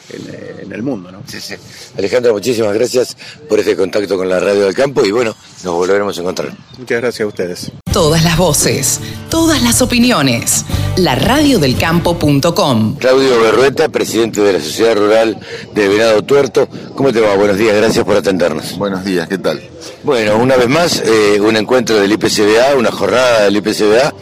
[0.09, 1.09] en, en- el mundo.
[1.11, 1.21] ¿no?
[1.27, 1.55] Sí, sí.
[1.97, 3.15] Alejandro, muchísimas gracias
[3.47, 5.33] por este contacto con la Radio del Campo y bueno,
[5.63, 6.51] nos volveremos a encontrar.
[6.77, 7.71] Muchas gracias a ustedes.
[7.93, 8.99] Todas las voces,
[9.29, 10.65] todas las opiniones.
[10.97, 12.95] Laradiodelcampo.com.
[12.97, 15.39] Claudio Berrueta, presidente de la Sociedad Rural
[15.73, 16.67] de Venado Tuerto.
[16.95, 17.35] ¿Cómo te va?
[17.35, 18.77] Buenos días, gracias por atendernos.
[18.77, 19.61] Buenos días, ¿qué tal?
[20.03, 24.13] Bueno, una vez más, eh, un encuentro del IPCBA, una jornada del IPCBA,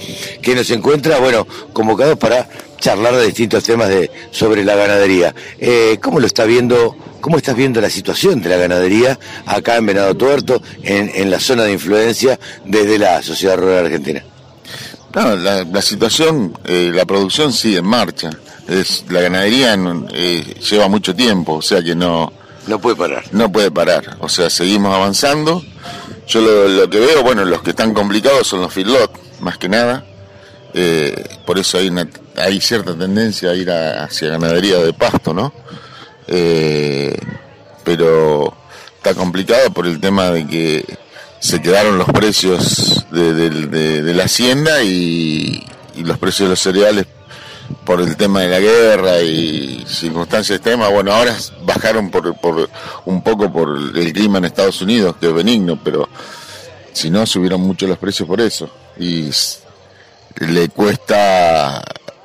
[0.42, 2.48] que nos encuentra, bueno, convocados para
[2.84, 5.34] charlar de distintos temas de, sobre la ganadería.
[5.58, 9.86] Eh, ¿Cómo lo está viendo, cómo estás viendo la situación de la ganadería acá en
[9.86, 14.22] Venado Tuerto, en, en la zona de influencia desde la Sociedad Rural Argentina?
[15.16, 18.32] No, la, la situación, eh, la producción sigue en marcha.
[18.68, 19.78] Es, la ganadería
[20.12, 22.34] eh, lleva mucho tiempo, o sea que no...
[22.68, 23.24] No puede parar.
[23.32, 25.64] No puede parar, o sea, seguimos avanzando.
[26.28, 29.70] Yo lo, lo que veo, bueno, los que están complicados son los feedlot, más que
[29.70, 30.06] nada.
[30.74, 35.34] Eh, por eso hay, una, hay cierta tendencia a ir a- hacia ganadería de pasto,
[35.34, 35.54] ¿no?
[36.28, 37.16] Eh,
[37.84, 38.54] pero
[38.98, 40.86] está complicado por el tema de que
[41.40, 45.64] se quedaron los precios de, de- de- la hacienda y,
[45.98, 47.06] los precios de los cereales
[47.86, 50.90] por el tema de la guerra y circunstancias extremas.
[50.92, 52.70] Bueno, ahora bajaron por, por
[53.06, 56.08] un poco por el clima en Estados Unidos, que es benigno, pero
[56.94, 58.70] si no, subieron mucho los precios por eso.
[58.98, 59.30] Y
[60.40, 61.78] le cuesta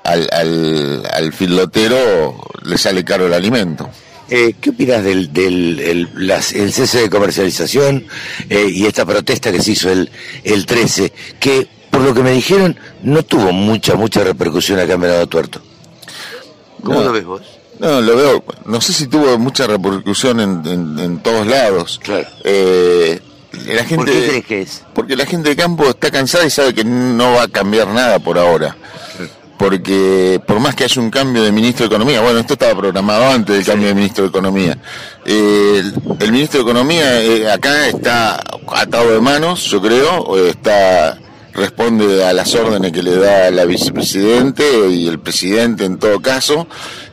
[0.04, 3.88] al, al, al filotero, le sale caro el alimento.
[4.30, 8.06] Eh, ¿Qué opinas del, del el, las- el cese de comercialización
[8.50, 10.11] eh, y esta protesta que se hizo el,
[10.44, 15.00] el 13, que por lo que me dijeron no tuvo mucha, mucha repercusión acá en
[15.00, 15.62] Venado Tuerto?
[16.82, 17.06] ¿Cómo No.
[17.06, 17.42] lo ves vos?
[17.80, 22.00] No, lo veo, no sé si tuvo mucha repercusión en, en- en todos lados.
[22.44, 23.17] Eh,
[23.66, 24.84] la gente, ¿Por qué crees que es?
[24.94, 28.18] Porque la gente de campo está cansada y sabe que no va a cambiar nada
[28.18, 28.76] por ahora.
[29.59, 33.24] Porque por más que haya un cambio de ministro de Economía, bueno, esto estaba programado
[33.24, 34.78] antes del cambio de ministro de Economía.
[35.24, 38.40] Eh, el, el ministro de Economía eh, acá está
[38.72, 41.18] atado de manos, yo creo, o está
[41.59, 46.66] responde a las órdenes que le da la vicepresidente y el presidente en todo caso,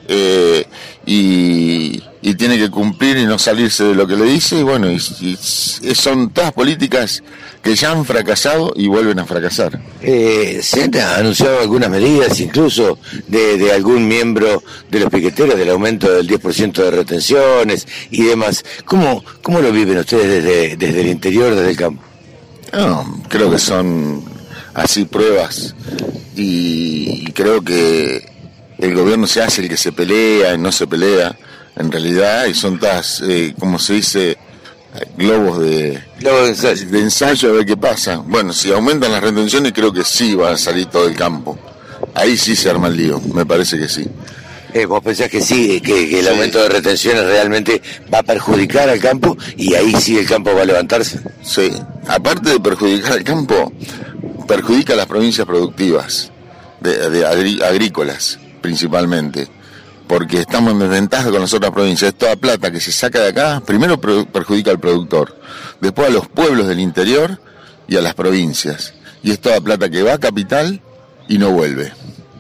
[0.08, 0.66] eh,
[1.06, 4.92] y, y tiene que cumplir y no salirse de lo que le dice, y bueno,
[4.92, 7.22] y, y son todas políticas
[7.62, 9.80] que ya han fracasado y vuelven a fracasar.
[10.02, 12.98] Eh, ¿Se han anunciado algunas medidas, incluso
[13.28, 18.66] de, de algún miembro de los piqueteros, del aumento del 10% de retenciones y demás?
[18.86, 22.02] ¿Cómo, cómo lo viven ustedes desde, desde el interior, desde el campo?
[22.74, 24.24] No, creo que son
[24.74, 25.76] así pruebas
[26.36, 28.28] y, y creo que
[28.80, 31.38] el gobierno se hace el que se pelea y no se pelea
[31.78, 34.38] en realidad y son todas, eh, como se dice,
[35.18, 37.50] globos de, de, ensayo.
[37.50, 38.18] a ver qué pasa.
[38.18, 41.58] Bueno, si aumentan las retenciones creo que sí va a salir todo el campo.
[42.14, 44.06] Ahí sí se arma el lío, me parece que sí.
[44.74, 47.82] Eh, ¿Vos pensás que sí, que, que el aumento de retenciones realmente
[48.14, 51.20] va a perjudicar al campo y ahí sí el campo va a levantarse?
[51.42, 51.72] Sí,
[52.08, 53.72] aparte de perjudicar al campo,
[54.48, 56.30] perjudica a las provincias productivas,
[56.82, 59.48] de, de agrí- agrícolas principalmente,
[60.08, 62.10] porque estamos en desventaja con las otras provincias.
[62.14, 65.36] Es toda plata que se saca de acá, primero perjudica al productor,
[65.82, 67.40] después a los pueblos del interior
[67.88, 68.94] y a las provincias.
[69.24, 70.82] Y es toda plata que va a capital
[71.28, 71.92] y no vuelve.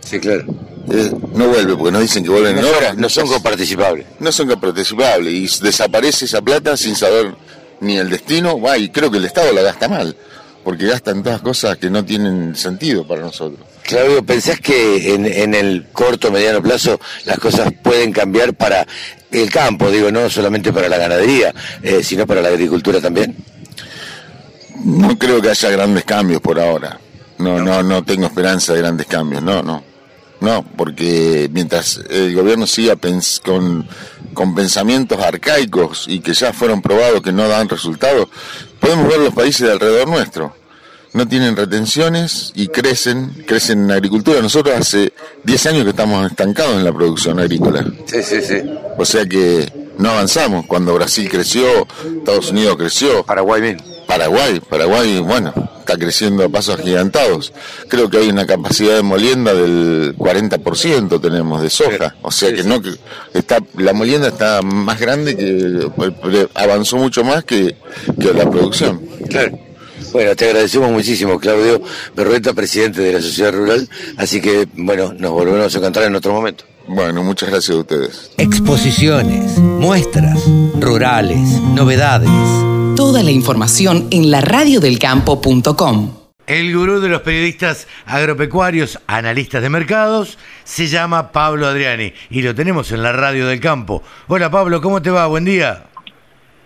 [0.02, 0.46] Sí, claro.
[0.92, 2.98] Eh, no vuelve porque nos dicen que vuelven No en horas.
[2.98, 4.06] no son coparticipables.
[4.20, 7.34] No son coparticipables y desaparece esa plata sin saber
[7.80, 8.60] ni el destino.
[8.78, 10.16] Y creo que el Estado la gasta mal,
[10.64, 13.66] porque gasta en todas cosas que no tienen sentido para nosotros.
[13.86, 18.86] Claudio, ¿pensás que en, en el corto mediano plazo las cosas pueden cambiar para
[19.32, 19.92] el campo?
[19.92, 23.36] Digo, no solamente para la ganadería, eh, sino para la agricultura también.
[24.84, 27.00] No creo que haya grandes cambios por ahora.
[27.38, 29.44] No, no, no tengo esperanza de grandes cambios.
[29.44, 29.84] No, no.
[30.42, 33.88] No, porque mientras el gobierno siga pens- con,
[34.34, 38.28] con pensamientos arcaicos y que ya fueron probados que no dan resultados,
[38.80, 40.56] podemos ver los países de alrededor nuestro.
[41.16, 44.42] No tienen retenciones y crecen, crecen en agricultura.
[44.42, 45.14] Nosotros hace
[45.46, 47.86] 10 años que estamos estancados en la producción agrícola.
[48.06, 48.56] Sí, sí, sí.
[48.98, 50.66] O sea que no avanzamos.
[50.66, 51.88] Cuando Brasil creció,
[52.18, 53.24] Estados Unidos creció.
[53.24, 53.78] Paraguay bien.
[54.06, 57.54] Paraguay, Paraguay, bueno, está creciendo a pasos agigantados.
[57.88, 62.14] Creo que hay una capacidad de molienda del 40% tenemos de soja.
[62.24, 62.92] O sea que no que
[63.34, 67.78] está la molienda está más grande que avanzó mucho más que,
[68.20, 69.02] que la producción.
[69.30, 69.65] Claro.
[70.16, 71.82] Bueno, te agradecemos muchísimo, Claudio
[72.16, 73.90] Berrueta, presidente de la Sociedad Rural.
[74.16, 76.64] Así que, bueno, nos volvemos a encontrar en otro momento.
[76.88, 78.32] Bueno, muchas gracias a ustedes.
[78.38, 80.40] Exposiciones, muestras,
[80.80, 82.30] rurales, novedades.
[82.96, 86.14] Toda la información en laradiodelcampo.com.
[86.48, 92.56] El gurú de los periodistas agropecuarios, analistas de mercados, se llama Pablo Adriani y lo
[92.56, 94.02] tenemos en la radio del campo.
[94.28, 95.28] Hola Pablo, ¿cómo te va?
[95.28, 95.88] Buen día.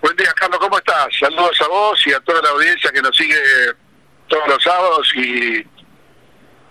[0.01, 1.07] Buen día, Carlos, ¿cómo estás?
[1.19, 3.35] Saludos a vos y a toda la audiencia que nos sigue
[4.27, 5.65] todos los sábados y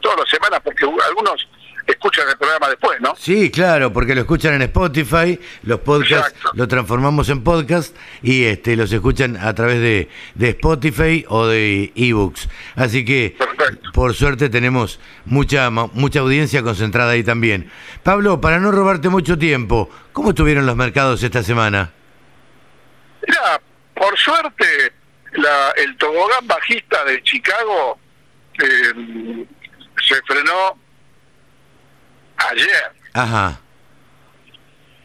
[0.00, 1.46] todas las semanas, porque algunos
[1.86, 3.14] escuchan el programa después, ¿no?
[3.16, 8.76] Sí, claro, porque lo escuchan en Spotify, los podcasts lo transformamos en podcast y este
[8.76, 12.48] los escuchan a través de, de Spotify o de ebooks.
[12.76, 13.36] Así que
[13.92, 17.70] por suerte tenemos mucha mucha audiencia concentrada ahí también.
[18.02, 21.92] Pablo, para no robarte mucho tiempo, ¿cómo estuvieron los mercados esta semana?
[23.26, 23.60] Mira,
[23.94, 24.92] por suerte,
[25.32, 27.98] la, el tobogán bajista de Chicago
[28.62, 29.46] eh,
[30.06, 30.78] se frenó
[32.36, 32.92] ayer.
[33.14, 33.60] Ajá.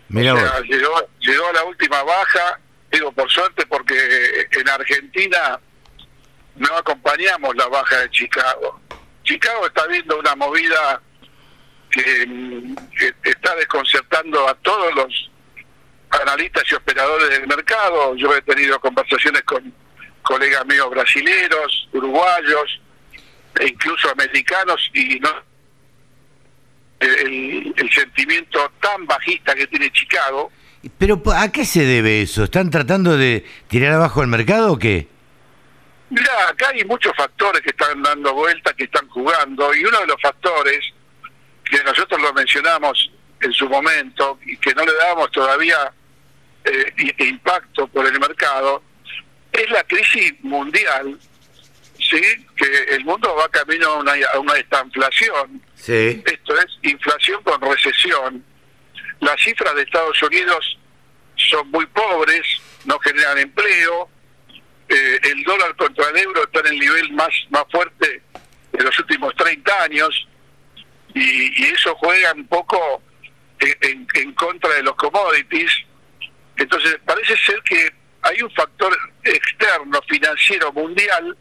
[0.10, 2.60] Mira O sea, llegó, llegó a la última baja,
[2.92, 5.60] digo por suerte porque en Argentina
[6.56, 8.80] no acompañamos la baja de Chicago.
[9.24, 11.02] Chicago está viendo una movida
[11.90, 12.28] que,
[12.98, 15.32] que está desconcertando a todos los
[16.22, 18.16] analistas y operadores del mercado.
[18.16, 19.74] Yo he tenido conversaciones con
[20.22, 22.82] colegas míos brasileros, uruguayos
[23.60, 25.30] e incluso americanos y no
[27.00, 30.52] el, el sentimiento tan bajista que tiene Chicago
[30.98, 32.46] Pero ¿a qué se debe eso?
[32.46, 35.08] ¿Están tratando de tirar abajo el mercado o qué?
[36.10, 40.08] Mira, acá hay muchos factores que están dando vuelta, que están jugando, y uno de
[40.08, 40.80] los factores
[41.64, 43.12] que nosotros lo mencionamos
[43.42, 45.92] en su momento y que no le damos todavía
[46.66, 48.84] eh, impacto por el mercado,
[49.52, 51.20] es la crisis mundial,
[52.00, 52.22] ¿sí?
[52.56, 55.62] Que el mundo va camino a una, a una estanflación.
[55.76, 56.22] Sí.
[56.26, 58.44] Esto es inflación con recesión.
[59.20, 60.78] Las cifras de Estados Unidos
[61.36, 62.46] son muy pobres,
[62.86, 64.10] no generan empleo.
[64.90, 68.22] Eh, el dólar contra el euro está en el nivel más, más fuerte
[68.72, 70.28] de los últimos 30 años.
[71.14, 73.02] Y, y eso juega un poco
[73.60, 75.72] en, en- en contra de los commodities.
[76.58, 77.92] Entonces, parece ser que
[78.22, 81.38] hay un factor externo financiero mundial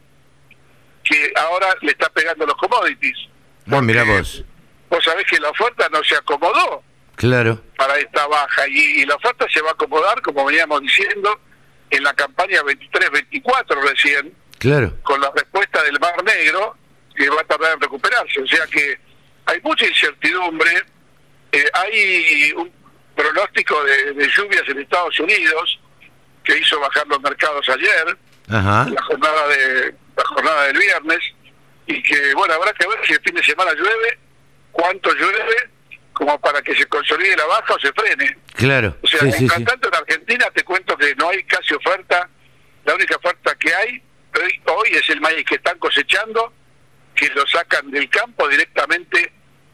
[1.03, 3.17] que ahora le está pegando los commodities.
[3.65, 4.43] No, mira vos.
[4.89, 6.83] Vos sabés que la oferta no se acomodó
[7.15, 7.61] Claro.
[7.77, 11.39] para esta baja y, y la oferta se va a acomodar, como veníamos diciendo,
[11.89, 14.97] en la campaña 23-24 recién, Claro.
[15.03, 16.75] con la respuesta del Mar Negro,
[17.15, 18.41] que va a tardar en recuperarse.
[18.41, 18.97] O sea que
[19.45, 20.71] hay mucha incertidumbre.
[21.51, 22.71] Eh, hay un
[23.15, 25.79] pronóstico de, de lluvias en Estados Unidos
[26.43, 28.17] que hizo bajar los mercados ayer,
[28.49, 28.87] Ajá.
[28.89, 31.19] la jornada de la jornada del viernes,
[31.87, 34.19] y que bueno habrá que ver si el fin de semana llueve,
[34.71, 35.69] cuánto llueve,
[36.13, 38.37] como para que se consolide la baja o se frene.
[38.53, 38.95] Claro.
[39.01, 39.63] O sea, sí, en sí, sí.
[39.63, 42.29] tanto en Argentina te cuento que no hay casi oferta.
[42.85, 44.03] La única oferta que hay
[44.65, 46.53] hoy es el maíz que están cosechando,
[47.15, 49.31] que lo sacan del campo directamente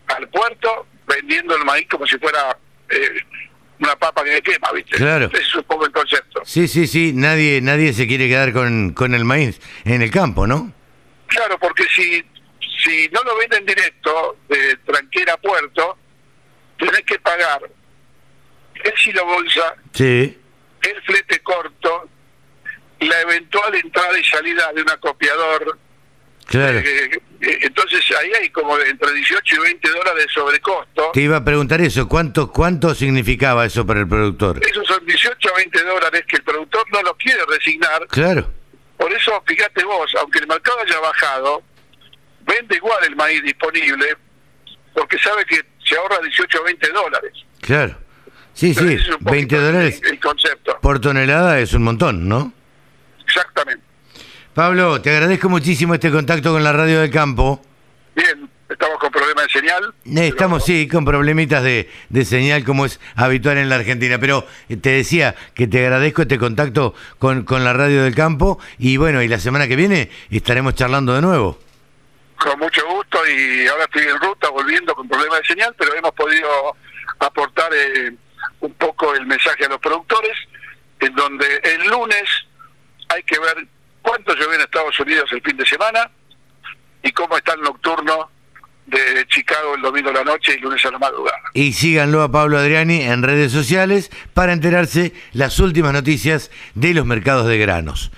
[0.08, 2.58] al puerto, vendiendo el maíz como si fuera
[2.90, 3.20] eh,
[3.80, 4.98] una papa que quema, ¿viste?
[4.98, 5.30] Claro.
[5.32, 6.42] Ese es un poco el concepto.
[6.44, 10.46] Sí, sí, sí, nadie, nadie se quiere quedar con, con el maíz en el campo,
[10.48, 10.74] ¿no?
[11.28, 12.24] Claro, porque si
[12.84, 15.98] si no lo venden directo de tranquera a puerto,
[16.78, 17.70] tenés que pagar
[18.84, 20.38] el silo bolsa, Sí,
[20.82, 22.10] el flete corto,
[23.02, 25.78] la eventual entrada y salida de un acopiador.
[26.50, 26.80] Claro.
[26.80, 31.12] Eh, eh, entonces ahí hay como entre 18 y 20 dólares de sobrecosto.
[31.14, 34.60] Te iba a preguntar eso, ¿cuánto, cuánto significaba eso para el productor?
[34.66, 38.06] Esos son 18 a 20 dólares que el productor no los quiere resignar.
[38.08, 38.52] Claro,
[38.98, 41.64] Por eso, fíjate vos, aunque el mercado haya bajado,
[42.46, 44.18] vende igual el maíz disponible
[44.94, 47.34] porque sabe que se ahorra 18 a 20 dólares.
[47.62, 47.96] claro.
[48.52, 51.72] Sí, Pero sí, ese es un 20 poquito dólares El, el concepto, por tonelada es
[51.74, 52.52] un montón, ¿no?
[53.24, 53.86] exactamente.
[54.54, 57.62] Pablo, te agradezco muchísimo este contacto con la radio del campo.
[58.16, 59.94] Bien, estamos con problemas de señal.
[60.04, 64.78] Estamos, sí, con problemitas de, de señal como es habitual en la Argentina, pero eh,
[64.78, 69.22] te decía que te agradezco este contacto con, con la radio del campo y bueno,
[69.22, 71.60] y la semana que viene estaremos charlando de nuevo.
[72.38, 76.12] Con mucho gusto y ahora estoy en ruta volviendo con problemas de señal, pero hemos
[76.14, 76.76] podido
[77.20, 78.14] aportar eh,
[78.62, 80.36] un poco el mensaje a los productores,
[81.02, 82.24] en donde el lunes
[83.10, 83.68] hay que ver
[84.10, 86.10] cuánto llovió en Estados Unidos el fin de semana
[87.04, 88.32] y cómo está el nocturno
[88.88, 91.38] de Chicago el domingo a la noche y lunes a la madrugada.
[91.54, 97.06] Y síganlo a Pablo Adriani en redes sociales para enterarse las últimas noticias de los
[97.06, 98.12] mercados de granos.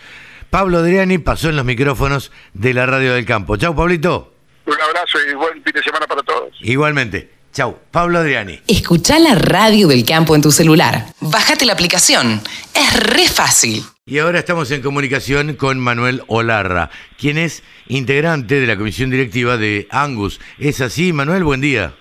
[0.50, 3.58] Pablo Adriani pasó en los micrófonos de la radio del campo.
[3.58, 4.34] Chau, Pablito.
[4.66, 6.56] Un abrazo y buen fin de semana para todos.
[6.62, 7.32] Igualmente.
[7.52, 8.62] Chau, Pablo Adriani.
[8.66, 11.08] Escucha la radio del campo en tu celular.
[11.20, 12.42] Bájate la aplicación.
[12.74, 13.84] Es re fácil.
[14.08, 16.90] Y ahora estamos en comunicación con Manuel Olarra,
[17.20, 20.42] quien es integrante de la comisión directiva de Angus.
[20.58, 21.44] ¿Es así, Manuel?
[21.44, 21.94] Buen día.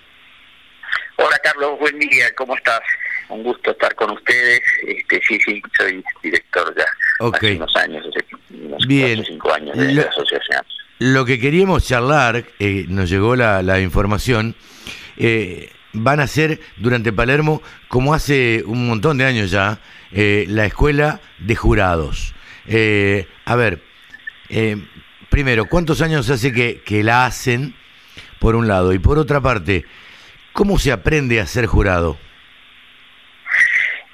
[1.17, 2.79] Hola Carlos, buen día, ¿cómo estás?
[3.29, 4.61] Un gusto estar con ustedes.
[4.87, 6.85] Este, sí, sí, soy director ya
[7.19, 7.35] Ok.
[7.37, 8.25] hace unos años, hace
[8.65, 9.17] unos Bien.
[9.17, 10.65] cuatro cinco años de la asociación.
[10.97, 14.55] Lo que queríamos charlar, eh, nos llegó la, la información,
[15.17, 19.79] eh, van a ser durante Palermo, como hace un montón de años ya,
[20.11, 22.33] eh, la escuela de jurados.
[22.67, 23.81] Eh, a ver,
[24.49, 24.77] eh,
[25.29, 27.75] primero, ¿cuántos años hace que, que la hacen,
[28.39, 28.93] por un lado?
[28.93, 29.85] Y por otra parte,
[30.53, 32.17] ¿cómo se aprende a ser jurado?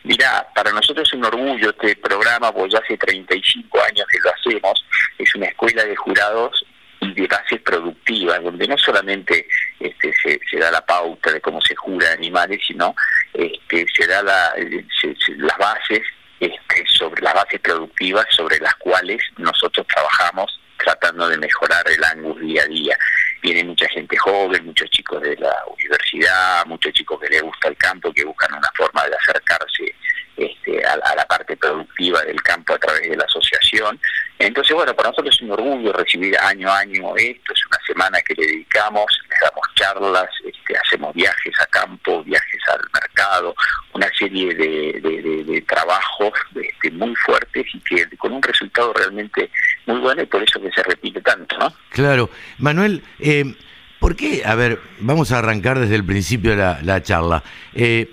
[0.04, 4.34] Mirá, para nosotros es un orgullo este programa, porque ya hace 35 años que lo
[4.34, 4.86] hacemos.
[5.18, 6.66] Es una escuela de jurados
[7.02, 9.48] y de bases productivas, donde no solamente
[9.80, 10.14] este,
[10.50, 12.96] se, da la pauta de cómo se jura animales, sino
[13.34, 14.54] este, se da la,
[15.02, 16.02] se- se- las bases
[16.40, 22.40] este, sobre las bases productivas sobre las cuales nosotros trabajamos tratando de mejorar el Angus
[22.40, 22.98] día a día.
[23.42, 27.78] Viene mucha gente joven, muchos chicos de la universidad, muchos chicos que les gusta el
[27.78, 29.96] campo, que buscan una forma de acercarse
[30.38, 34.00] este, a, a la parte productiva del campo a través de la asociación.
[34.40, 38.22] Entonces, bueno, para nosotros es un orgullo recibir año a año esto, es una semana
[38.22, 43.56] que le dedicamos, les damos charlas, este, hacemos viajes a campo, viajes al mercado,
[43.94, 49.50] una serie de, trabajos este, muy fuertes y que con un resultado realmente
[49.86, 51.74] muy bueno y por eso que se repite tanto, ¿no?
[51.90, 52.30] Claro.
[52.60, 53.56] Manuel, eh,
[54.00, 54.44] ¿por qué?
[54.46, 57.44] A ver, vamos a arrancar desde el principio de la, la charla.
[57.74, 58.10] Eh,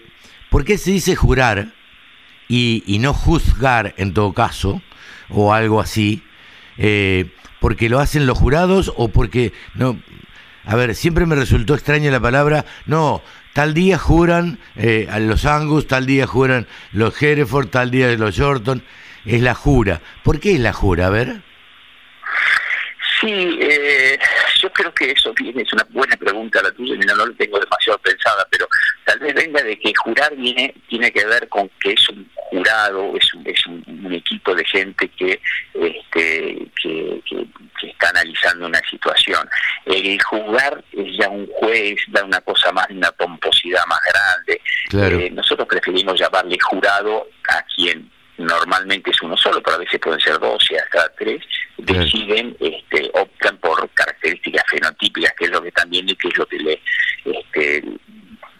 [0.51, 1.67] ¿Por qué se dice jurar
[2.49, 4.83] y, y no juzgar en todo caso,
[5.29, 6.23] o algo así?
[6.79, 7.31] Eh,
[7.61, 9.99] ¿Porque lo hacen los jurados o porque no?
[10.67, 13.23] A ver, siempre me resultó extraña la palabra, no,
[13.53, 18.35] tal día juran eh, a los Angus, tal día juran los Hereford, tal día los
[18.35, 18.83] Shorton,
[19.27, 20.01] es la jura.
[20.23, 21.07] ¿Por qué es la jura?
[21.07, 21.43] A ver.
[23.21, 24.19] Sí, eh,
[24.61, 27.59] yo creo que eso viene, es una buena pregunta la tuya, mira, no lo tengo
[27.59, 28.67] demasiado pensada, pero
[29.05, 33.17] tal vez venga de que jurar viene tiene que ver con que es un jurado,
[33.17, 35.41] es un, es un, un equipo de gente que,
[35.75, 37.47] este, que, que-
[37.81, 39.49] que está analizando una situación.
[39.85, 44.61] El juzgar es ya un juez, da una cosa más, una pomposidad más grande.
[44.89, 45.19] Claro.
[45.19, 50.21] Eh, nosotros preferimos llamarle jurado a quien normalmente es uno solo, pero a veces pueden
[50.21, 51.43] ser dos y hasta tres,
[51.79, 56.59] deciden, este, optan por características fenotípicas, que es lo que también que es lo que
[56.59, 56.81] le
[57.25, 57.83] este,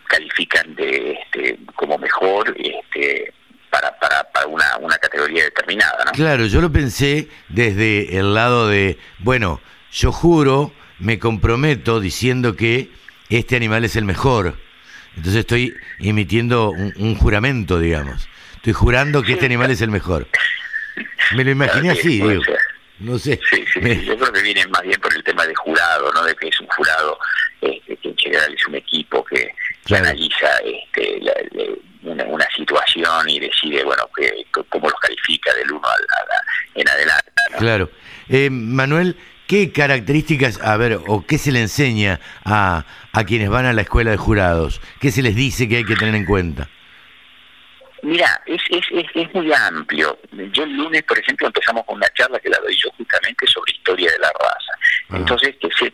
[0.09, 3.33] califican de este, como mejor este,
[3.71, 6.04] para, para, para una, una categoría determinada.
[6.04, 6.04] ¿no?
[6.15, 9.61] Claro, yo lo pensé desde el lado de, bueno,
[9.93, 12.89] yo juro, me comprometo diciendo que
[13.31, 14.57] este animal es el mejor.
[15.17, 18.29] Entonces estoy emitiendo un, un juramento, digamos.
[18.57, 20.27] Estoy jurando que este animal es el mejor.
[21.35, 22.45] Me lo imaginé Claro, así, digo.
[22.45, 22.59] ser.
[23.01, 23.41] No sé.
[23.51, 26.25] Sí, sí, yo creo que viene más bien por el tema de jurado, ¿no?
[26.25, 27.19] De que es un jurado
[27.61, 29.51] este, que en general es un equipo que,
[29.85, 35.53] que analiza este, la- la- una, una situación y decide, bueno, que, cómo los califica
[35.55, 37.33] del uno al, a la- en adelante.
[37.53, 37.59] ¿no?
[37.59, 37.91] Claro.
[38.29, 43.67] Eh, Manuel, ¿qué características, a ver, o qué se le enseña a, a quienes van
[43.67, 44.81] a la escuela de jurados?
[45.01, 46.69] ¿Qué se les dice que hay que tener en cuenta?
[48.03, 50.19] Mira, es, es, es, es muy amplio.
[50.53, 53.73] Yo el lunes, por ejemplo, empezamos con una charla que la doy yo justamente sobre
[53.73, 55.19] historia de la raza.
[55.19, 55.93] Entonces, que se,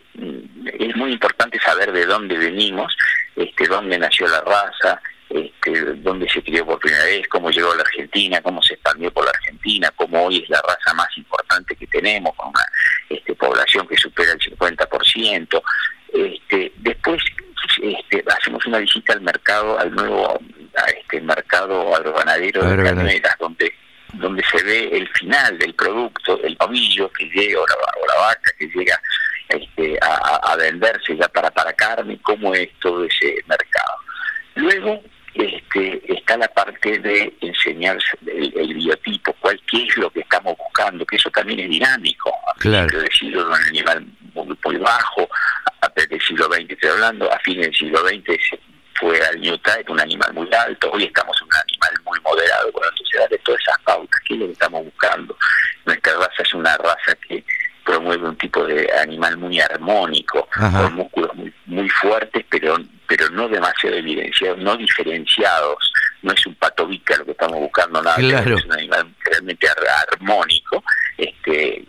[0.85, 2.97] es muy importante saber de dónde venimos,
[3.37, 5.01] este, dónde nació la raza,
[5.31, 9.13] este, dónde se crió por primera vez, cómo llegó a la Argentina, cómo se expandió
[9.13, 12.65] por la Argentina, cómo hoy es la raza más importante que tenemos, con una
[13.09, 15.63] este, población que supera el 50%.
[16.13, 17.23] Este, después
[17.81, 20.41] este, hacemos una visita al mercado, al nuevo
[20.77, 22.83] a este mercado agroganadero de.
[22.85, 23.73] Cañuelas, donde
[24.15, 28.15] donde se ve el final del producto, el novillo que llega o la, o la
[28.27, 29.01] vaca que llega
[29.49, 33.95] este, a, a- a venderse ya para, para carne, cómo es todo ese mercado.
[34.57, 35.01] Luego
[35.41, 40.57] este, está la parte de enseñar el, el biotipo, cuál qué es lo que estamos
[40.57, 42.31] buscando, que eso también es dinámico.
[42.47, 42.87] A Claro.
[42.89, 45.29] principios del siglo era un animal muy, muy bajo,
[45.67, 48.61] a partir del siglo XX estoy hablando, a fines del siglo XX se
[48.95, 52.71] fue al New Type, un animal muy alto, hoy estamos en un animal muy moderado,
[52.73, 55.37] bueno, entonces darle todas esas pautas, ¿qué es lo que estamos buscando?
[55.87, 57.43] Nuestra raza es una raza que
[57.85, 60.83] promueve un tipo de animal muy armónico, Ajá.
[60.85, 62.77] con músculos muy, muy fuertes, pero
[63.07, 68.15] pero no demasiado evidenciados, no diferenciados, no es un patobica lo que estamos buscando, nada,
[68.19, 68.57] Claro.
[68.57, 70.85] es un animal realmente ar- armónico,
[71.19, 71.85] este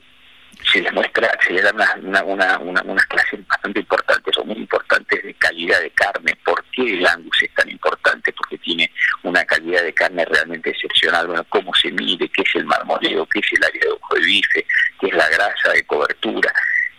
[0.72, 4.44] se le muestra, se le da una, una, una, una- unas clases bastante importantes o
[4.46, 6.36] muy importantes de calidad de carne.
[6.44, 8.32] ¿Por qué el Angus es tan importante?
[8.34, 8.92] Porque tiene
[9.24, 11.28] una calidad de carne realmente excepcional.
[11.28, 14.22] Bueno, cómo se mide, qué es el marmoleo, qué es el área de ojo de
[14.22, 14.66] bife,
[15.00, 16.54] qué es la grasa de cobertura.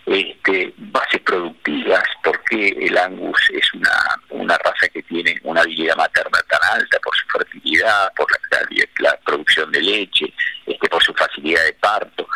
[0.04, 3.90] Este, bases productivas, por qué el Angus es una,
[4.30, 8.66] una raza que tiene una habilidad materna tan alta por su fertilidad, por la,
[8.98, 10.32] la producción de leche,
[10.66, 12.26] este, por su facilidad de parto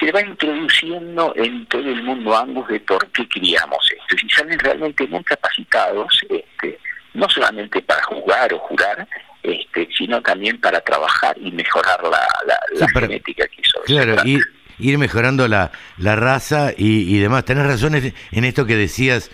[0.00, 4.26] se va introduciendo en todo el mundo Angus de por qué criamos esto.
[4.26, 6.78] Y salen realmente muy capacitados, este,
[7.14, 9.06] no solamente para jugar o jurar,
[9.42, 13.80] este, sino también para trabajar y mejorar la, la, la Sí, para- genética que hizo.
[13.84, 14.40] Claro, ir,
[14.78, 17.44] ir mejorando la, la raza y, y demás.
[17.44, 19.30] Tenés razón en en esto que decías.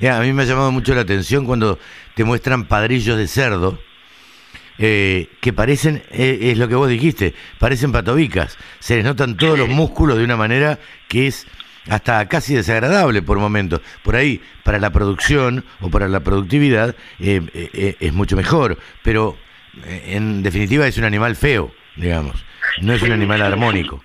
[0.00, 1.78] Eh, a mí me ha llamado mucho la atención cuando
[2.14, 3.78] te muestran padrillos de cerdo.
[4.78, 8.56] Eh, que parecen, eh, es lo que vos dijiste, parecen patobicas.
[8.78, 11.46] Se les notan todos los músculos de una manera que es
[11.88, 13.80] hasta casi desagradable por momentos.
[14.02, 18.78] Por ahí, para la producción o para la productividad, eh, eh, es mucho mejor.
[19.02, 19.36] Pero,
[19.84, 22.44] eh, en definitiva, es un animal feo, digamos.
[22.80, 24.02] No es un animal armónico.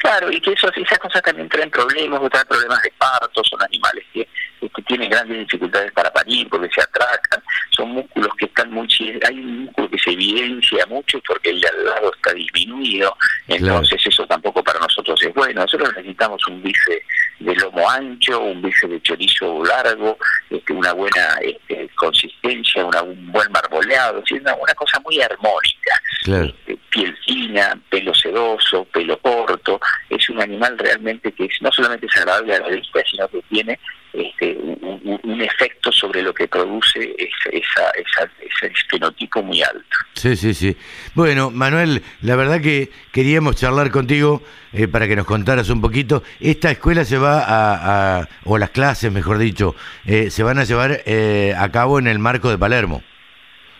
[0.00, 3.62] Claro, y que eso, esas cosas también traen problemas, o traen problemas de parto, son
[3.62, 4.28] animales que,
[4.72, 8.86] que tienen grandes dificultades para parir porque se atracan, son músculos que están muy...
[9.26, 13.16] Hay un músculo que se evidencia mucho porque el de al lado está disminuido,
[13.48, 15.62] entonces eso tampoco para nosotros es bueno.
[15.62, 17.02] Nosotros necesitamos un bife
[17.40, 20.16] de lomo ancho, un bife de chorizo largo,
[20.50, 25.20] este, una buena este, consistencia, una- un buen marmoleado, es decir, una, una cosa muy
[25.20, 26.52] armónica Claro.
[26.66, 32.06] eh, piel fina, pelo sedoso, pelo corto, es un animal realmente que es, no solamente
[32.06, 33.78] es agradable a la vista, sino que tiene
[34.14, 39.84] este, un, efecto sobre lo que produce esa, esa, esa- ese fenotipo muy alto.
[40.14, 40.76] Sí, sí, sí.
[41.14, 46.22] Bueno, Manuel, la verdad que queríamos charlar contigo eh, para que nos contaras un poquito.
[46.40, 49.74] Esta escuela se va a, a- o las clases, mejor dicho,
[50.06, 53.02] eh, se van a llevar eh, a cabo en el marco de Palermo,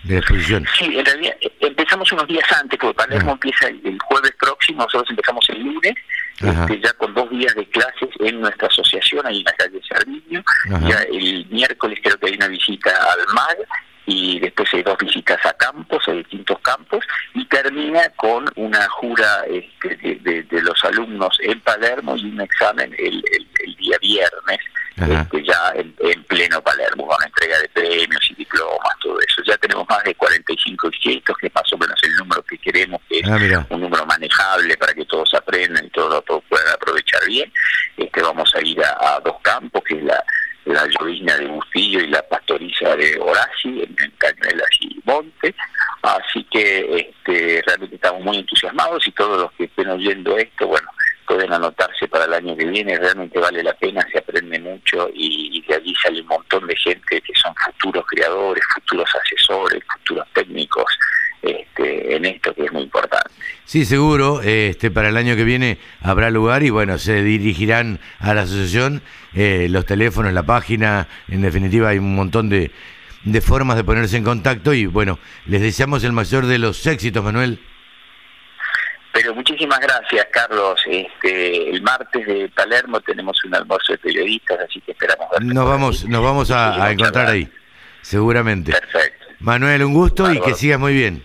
[0.02, 0.66] de la exposición.
[0.78, 4.82] Sí, en realidad eh, empezamos unos días antes, porque Palermo empieza el, el jueves próximo,
[4.82, 5.94] nosotros empezamos el lunes.
[6.40, 10.42] Este, ya con dos días de clases en nuestra asociación, ahí en la calle Sardiño.
[10.72, 10.88] Ajá.
[10.88, 13.56] Ya el miércoles creo que hay una visita al MAG
[14.06, 17.02] y después hay dos visitas a campos, a distintos campos,
[17.34, 22.40] y termina con una jura este, de, de- de los alumnos en Palermo y un
[22.42, 24.58] examen el, el- el día viernes.
[24.96, 29.42] Este, ya en, en pleno Palermo, con entrega de premios y diplomas, todo eso.
[29.46, 33.00] Ya tenemos más de 45 inscritos, que es más o menos el número que queremos
[33.08, 33.66] que Ah, mira.
[33.70, 37.52] un número manejable para que todos aprendan y todos lo puedan aprovechar bien.
[37.96, 40.24] Este, vamos a ir a, a dos campos, que es la,
[40.66, 45.54] la llovizna de Bustillo y la pastoriza de Horaci, en, en Cañuelas y Monte.
[46.02, 50.86] Así que este, realmente estamos muy entusiasmados y todos los que estén oyendo esto, bueno,
[51.26, 55.50] pueden anotarse para el año que viene, realmente vale la pena, se aprende mucho y,
[55.58, 60.26] y de allí sale un montón de gente que son futuros creadores, futuros asesores, futuros
[60.34, 60.84] técnicos
[61.40, 63.30] este, en esto que es muy importante.
[63.74, 64.40] Sí, seguro.
[64.40, 69.02] Este, para el año que viene habrá lugar y bueno, se dirigirán a la asociación
[69.34, 71.08] eh, los teléfonos, la página.
[71.26, 72.70] En definitiva, hay un montón de,
[73.24, 77.24] de formas de ponerse en contacto y bueno, les deseamos el mayor de los éxitos,
[77.24, 77.58] Manuel.
[79.12, 80.80] Pero muchísimas gracias, Carlos.
[80.86, 86.04] Este, el martes de Palermo tenemos un almuerzo de periodistas, así que esperamos Nos vamos,
[86.04, 87.50] nos vamos a, encontrar ahí,
[88.02, 88.70] seguramente.
[88.70, 89.26] Perfecto.
[89.40, 91.24] Manuel, un gusto y que sigas muy bien.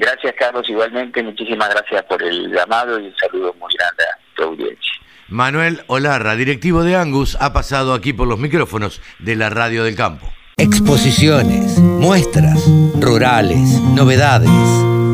[0.00, 1.22] Gracias, Carlos, igualmente.
[1.22, 4.92] Muchísimas gracias por el llamado y un saludo muy grande a tu audiencia.
[5.28, 9.96] Manuel Olarra, directivo de Angus, ha pasado aquí por los micrófonos de la Radio del
[9.96, 10.26] Campo.
[10.56, 12.64] Exposiciones, muestras,
[12.98, 14.48] rurales, novedades.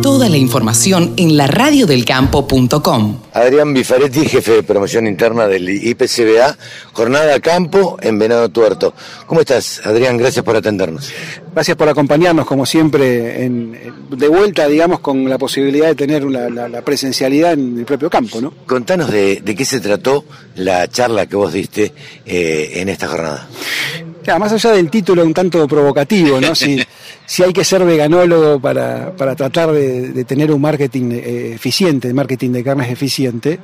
[0.06, 3.16] Toda la información en laradiodelcampo.com.
[3.32, 6.56] Adrián Bifaretti, jefe de promoción interna del IPCBA,
[6.92, 8.94] jornada campo en Venado Tuerto.
[9.26, 10.16] ¿Cómo estás, Adrián?
[10.16, 11.10] Gracias por atendernos.
[11.52, 13.76] Gracias por acompañarnos, como siempre, en-
[14.10, 18.08] de vuelta, digamos, con la posibilidad de tener una- la, la presencialidad en el propio
[18.08, 18.54] campo, ¿no?
[18.64, 20.24] Contanos de, de qué se trató
[20.54, 21.92] la charla que vos diste
[22.24, 23.48] eh, en esta jornada.
[24.22, 26.54] Claro, más allá del título un tanto provocativo, ¿no?
[26.54, 26.80] Si,
[27.26, 32.12] si hay que ser veganólogo para, para tratar de, de tener un marketing eh, eficiente,
[32.14, 33.58] marketing de carnes eficiente,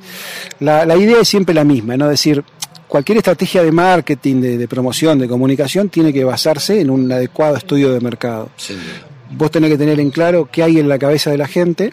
[0.61, 2.07] la, la idea es siempre la misma, ¿no?
[2.07, 2.43] Es decir,
[2.89, 7.57] cualquier estrategia de marketing, de, de promoción, de comunicación, tiene que basarse en un adecuado
[7.57, 8.51] estudio de mercado.
[9.35, 11.93] Vos tenés que tener en claro qué hay en la cabeza de la gente,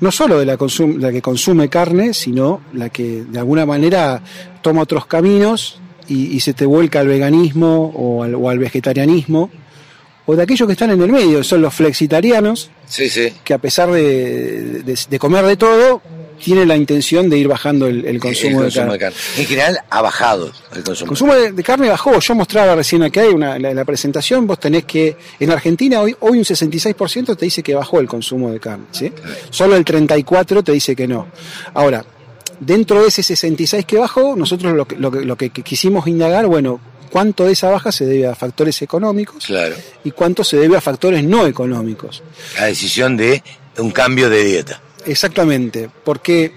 [0.00, 4.22] no solo de la, consum- la que consume carne, sino la que de alguna manera
[4.60, 5.78] toma otros caminos
[6.08, 9.50] y, y se te vuelca al veganismo o al, o al vegetarianismo,
[10.26, 13.32] o de aquellos que están en el medio, son los flexitarianos, Sí, sí.
[13.44, 16.00] que a pesar de, de- de comer de todo,
[16.42, 18.92] tienen la intención de ir bajando el, el consumo, El de carne.
[18.94, 19.16] de carne.
[19.38, 21.04] En general ha bajado el consumo.
[21.04, 22.18] El consumo de, de carne bajó.
[22.18, 26.14] Yo mostraba recién acá hay una, la, la presentación, vos tenés que, en Argentina hoy,
[26.20, 29.12] hoy un 66% te dice que bajó el consumo de carne, ¿sí?
[29.50, 31.28] Solo el 34% te dice que no.
[31.72, 32.04] Ahora,
[32.60, 36.46] dentro de ese 66 que bajó, nosotros lo que, lo que, lo que quisimos indagar,
[36.46, 36.80] bueno,
[37.14, 39.76] cuánto de esa baja se debe a factores económicos Claro.
[40.02, 42.24] y cuánto se debe a factores no económicos.
[42.58, 43.40] La decisión de
[43.78, 44.82] un cambio de dieta.
[45.06, 46.50] Exactamente, porque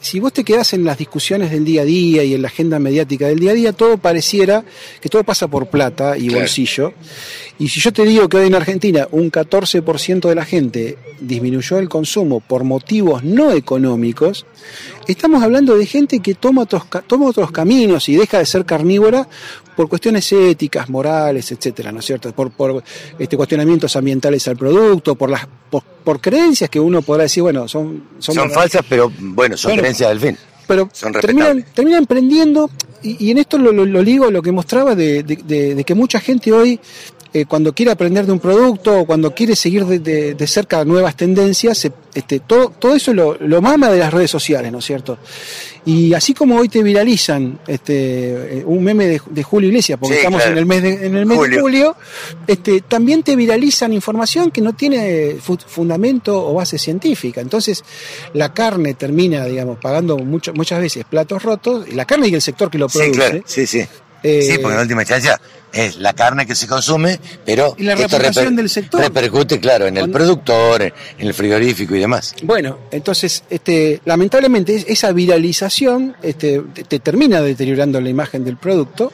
[0.00, 2.78] si vos te quedás en las discusiones del día a día y en la agenda
[2.78, 4.62] mediática del día a día, todo pareciera
[5.00, 6.38] que todo pasa por plata y Claro.
[6.42, 6.92] bolsillo.
[7.60, 11.78] Y si yo te digo que hoy en Argentina un 14% de la gente disminuyó
[11.78, 14.46] el consumo por motivos no económicos,
[15.06, 19.28] estamos hablando de gente que toma otros, toma otros caminos y deja de ser carnívora
[19.76, 22.32] por cuestiones éticas, morales, etcétera, ¿no es cierto?
[22.32, 22.82] Por, por
[23.18, 27.68] este, cuestionamientos ambientales al producto, por las por, por creencias que uno podrá decir, bueno,
[27.68, 30.36] son, son, Son, falsas, pero bueno, son Bueno, creencias del fin.
[30.66, 32.70] pero Son terminan, terminan emprendiendo,
[33.02, 35.74] y, y en esto lo, lo- lo ligo a lo que mostraba de, de- de-
[35.74, 36.80] de que mucha gente hoy,
[37.32, 40.84] eh, cuando quiere aprender de un producto o cuando quiere seguir de, de- de cerca
[40.84, 44.78] nuevas tendencias, se- este, todo, todo eso lo, lo mama de las redes sociales, ¿no
[44.78, 45.16] es cierto?
[45.86, 50.14] Y así como hoy te viralizan este, eh, un meme de, de Julio Iglesias, porque
[50.14, 50.52] Sí, estamos claro.
[50.52, 51.60] en el mes de, en el mes de Julio.
[51.62, 51.96] julio,
[52.46, 57.40] este, también te viralizan información que no tiene fu- fundamento o base científica.
[57.40, 57.82] Entonces,
[58.34, 62.42] la carne termina, digamos, pagando mucho- muchas veces platos rotos, y la carne y el
[62.42, 63.18] sector que lo Sí, produce.
[63.18, 63.42] claro.
[63.46, 63.84] Sí, sí.
[64.22, 65.40] Eh, sí, porque en última instancia
[65.72, 69.00] es la carne que se consume, pero Y la esto reputación reper- del sector.
[69.00, 72.34] repercute, claro, en el productor, en el frigorífico y demás.
[72.42, 78.56] Bueno, entonces, este, lamentablemente es- esa viralización este, te, te termina deteriorando la imagen del
[78.56, 79.12] producto.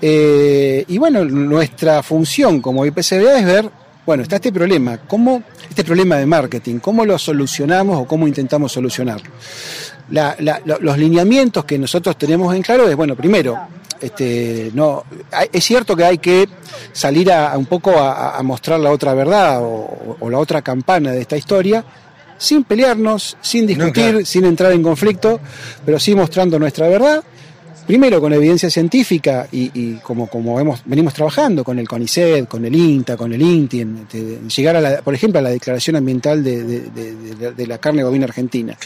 [0.00, 3.70] Eh, y bueno, nuestra función como IPCBA es ver,
[4.04, 8.72] bueno, está este problema, ¿cómo, este problema de marketing, cómo lo solucionamos o cómo intentamos
[8.72, 9.30] solucionarlo?
[10.10, 13.56] La- la- lo- los lineamientos que nosotros tenemos en claro es, bueno, primero,
[14.02, 15.04] este, no,
[15.52, 16.48] es cierto que hay que
[16.92, 20.62] salir a, a un poco a, a mostrar la otra verdad o, o la otra
[20.62, 21.84] campana de esta historia,
[22.42, 24.26] sin pelearnos, sin discutir, claro.
[24.26, 25.40] sin entrar en conflicto,
[25.86, 27.22] pero sí mostrando nuestra verdad.
[27.86, 32.64] Primero con evidencia científica y, y como, como hemos, venimos trabajando con el CONICET, con
[32.64, 35.96] el INTA, con el INTI, en, en llegar a la, por ejemplo, a la declaración
[35.96, 38.76] ambiental de, de- de- de la- de la carne bovina argentina.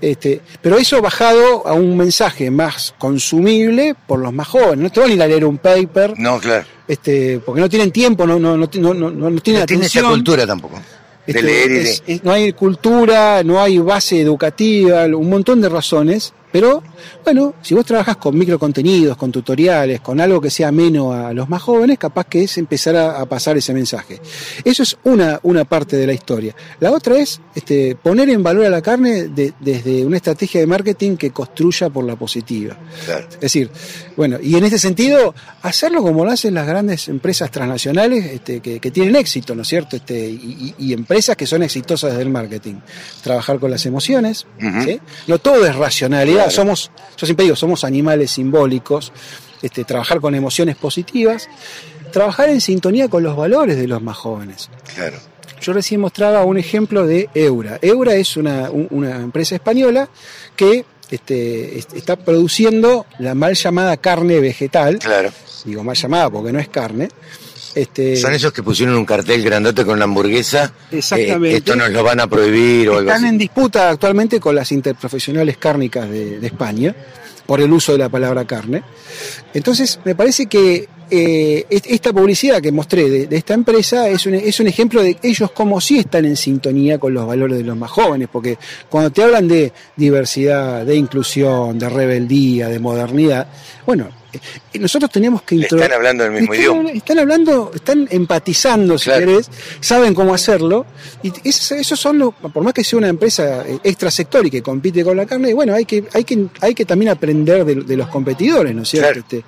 [0.00, 4.78] Este, pero eso bajado a un mensaje más consumible por los más jóvenes.
[4.78, 6.66] No te van a ir a leer un paper, No, claro.
[6.88, 10.02] este, porque no tienen tiempo, no, no, no, no, no, no tienen No tiene esa
[10.02, 10.78] cultura tampoco.
[11.26, 15.60] Este, leer y de- es- es- no hay cultura, no hay base educativa, un montón
[15.62, 16.34] de razones.
[16.54, 16.84] Pero,
[17.24, 21.48] bueno, si vos trabajas con microcontenidos, con tutoriales, con algo que sea ameno a los
[21.48, 24.20] más jóvenes, capaz que es empezar a, a pasar ese mensaje.
[24.64, 26.54] Eso es una, una parte de la historia.
[26.78, 30.68] La otra es este, poner en valor a la carne de- desde una estrategia de
[30.68, 32.76] marketing que construya por la positiva.
[33.32, 33.68] Es decir,
[34.16, 38.78] bueno, y en ese sentido, hacerlo como lo hacen las grandes empresas transnacionales este, que,
[38.78, 39.96] que tienen éxito, ¿no es cierto?
[39.96, 42.76] Este, y, y- y empresas que son exitosas desde el marketing.
[43.24, 44.46] Trabajar con las emociones,
[44.84, 45.00] ¿sí?
[45.26, 49.12] No todo es racionalidad, somos, yo siempre digo, somos animales simbólicos,
[49.62, 51.48] este, trabajar con emociones positivas,
[52.12, 54.68] trabajar en sintonía con los valores de los más jóvenes.
[54.94, 55.18] Claro.
[55.60, 57.78] Yo recién mostraba un ejemplo de Eura.
[57.80, 60.08] Eura es una, un- una empresa española
[60.56, 64.98] que este, est- está produciendo la mal llamada carne vegetal.
[64.98, 65.30] Claro.
[65.64, 67.08] Digo mal llamada porque no es carne.
[67.74, 70.72] Este, Son esos que pusieron un cartel grandote con la hamburguesa.
[70.92, 71.50] Exactamente.
[71.54, 73.32] eh, esto nos lo van a prohibir o algo Están así.
[73.32, 76.94] en disputa actualmente con las interprofesionales cárnicas de, de España
[77.46, 78.82] por el uso de la palabra carne.
[79.52, 84.24] Entonces, me parece que eh, est- esta publicidad que mostré de, de esta empresa es
[84.24, 87.64] un, es un ejemplo de ellos como sí están en sintonía con los valores de
[87.64, 88.56] los más jóvenes, porque
[88.88, 93.46] cuando te hablan de diversidad, de inclusión, de rebeldía, de modernidad,
[93.86, 96.90] bueno, eh, nosotros tenemos que intro- Están hablando el mismo están, idioma.
[96.90, 99.50] están hablando, están empatizando, si querés,
[99.80, 100.86] saben cómo hacerlo,
[101.22, 104.62] y esos, esos son los, por más que sea una empresa eh, extrasector y que
[104.62, 107.96] compite con la carne, bueno, hay que, hay que, hay que también aprender de, de
[107.96, 109.20] los competidores, ¿no es cierto?
[109.20, 109.44] Este,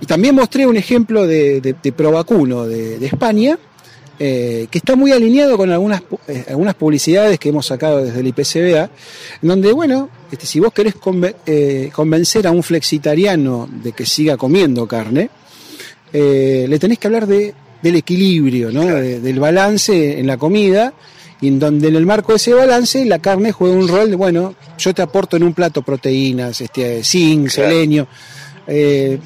[0.00, 3.58] y también mostré un ejemplo de, de, de Provacuno de, de España,
[4.18, 8.26] eh, que está muy alineado con algunas, eh, algunas publicidades que hemos sacado desde el
[8.28, 8.90] IPCBA,
[9.42, 10.94] en donde, bueno, este, si vos querés
[11.46, 15.30] eh, convencer a un flexitariano de que siga comiendo carne,
[16.12, 18.84] le tenés que hablar de, del equilibrio, ¿no?
[18.86, 20.94] De- del balance en la comida,
[21.40, 24.16] y en donde en el marco de ese balance la carne juega un rol de,
[24.16, 28.06] bueno, yo te aporto en un plato proteínas, este, zinc, selenio,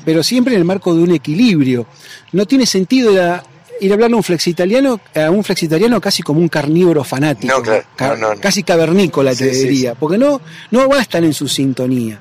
[0.04, 1.86] pero siempre en el marco de un equilibrio.
[2.32, 3.42] No tiene sentido ir a,
[3.80, 7.62] ir a hablarle a un flexitariano, a un flexitariano casi como un carnívoro fanático, No,
[7.62, 7.84] claro.
[7.96, 10.40] ca- No, no, casi cavernícola te Sí, sí, diría, porque no,
[10.70, 12.18] no va a estar en su sintonía.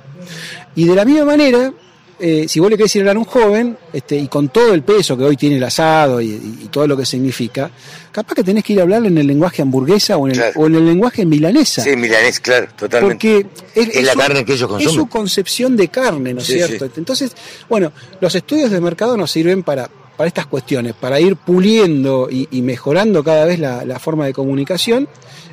[0.75, 1.73] Y de la misma manera,
[2.19, 4.73] eh, si vos le querés ir a hablar a un joven, este, y con todo
[4.73, 7.69] el peso que hoy tiene el asado y, y- y todo lo que significa,
[8.11, 10.53] capaz que tenés que ir a hablarle en el lenguaje hamburguesa o en el, Claro.
[10.59, 11.84] o en el lenguaje milanesa.
[11.84, 13.15] Sí, milanés, claro, totalmente.
[13.43, 14.95] Porque es, Es la su- carne que ellos Es consumen.
[14.95, 16.85] su concepción de carne, ¿no es Sí, cierto?
[16.85, 16.91] sí.
[16.97, 17.31] Entonces,
[17.69, 19.88] bueno, los estudios de mercado nos sirven para,
[20.18, 25.07] para estas cuestiones, para ir puliendo y, mejorando cada vez la, forma de comunicación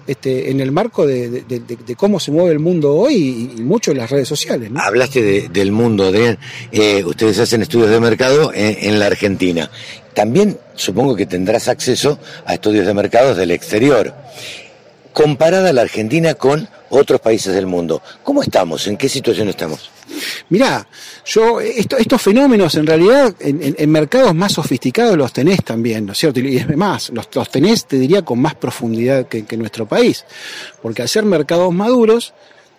[0.07, 1.45] este, en el marco de,
[1.97, 4.71] cómo se mueve el mundo hoy y, mucho en las redes sociales.
[4.75, 6.39] Hablaste de- del mundo, Adrián.
[6.73, 9.71] Eh, ustedes hacen estudios de mercado en, en la Argentina.
[10.15, 14.15] También supongo que tendrás acceso a estudios de mercados del exterior.
[15.15, 18.87] Comparada la Argentina con otros países del mundo, ¿cómo estamos?
[18.89, 19.89] ¿En qué situación estamos?
[20.49, 20.87] Mirá,
[21.25, 26.19] yo, esto- estos fenómenos en realidad en, mercados más sofisticados los tenés también, ¿no es
[26.19, 26.41] cierto?
[26.41, 30.25] Y es más, los, los tenés, te diría, con más profundidad que, nuestro país.
[30.83, 32.35] Porque al ser mercados maduros,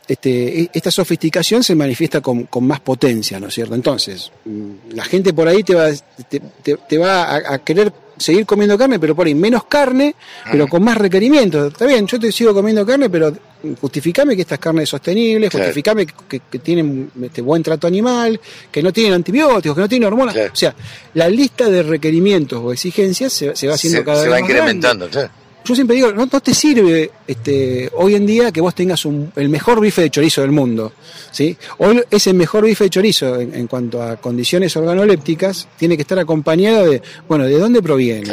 [0.08, 3.76] este, e- esta sofisticación se manifiesta con, con más potencia, ¿no es cierto?
[3.76, 5.90] Entonces, mm, la gente por ahí te va,
[6.30, 6.42] te,
[6.76, 10.16] te- va a querer seguir comiendo carne, pero por ahí menos carne,
[10.52, 11.72] pero con más requerimientos.
[11.74, 13.34] Está bien, yo te sigo comiendo carne, pero
[13.82, 15.66] justificame que esta carne es sostenible, Claro.
[15.66, 18.40] justificame que, que tienen este, buen trato animal,
[18.72, 20.36] que no tienen antibióticos, que no tienen hormonas.
[20.36, 20.76] O sea,
[21.14, 24.40] la lista de requerimientos o exigencias se, se va haciendo Se, cada se vez va
[24.40, 25.12] más incrementando, grande.
[25.30, 25.45] claro.
[25.66, 29.32] Yo siempre digo, no, no te sirve este, hoy en día que vos tengas un-
[29.36, 30.94] el mejor bife de chorizo del mundo.
[31.32, 31.58] ¿sí?
[31.80, 36.20] Hoy ese mejor bife de chorizo en, en cuanto a condiciones organolépticas tiene que estar
[36.20, 38.30] acompañado de, bueno, ¿de dónde proviene?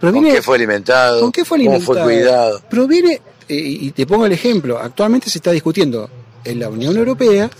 [0.00, 1.20] Proviene- ¿Con qué fue alimentado?
[1.20, 2.04] ¿Con qué fue ¿Cómo alimentado?
[2.04, 2.62] fue cuidado?
[2.70, 6.08] Proviene, eh, y te pongo el ejemplo, actualmente se está discutiendo
[6.44, 7.50] en la Unión Europea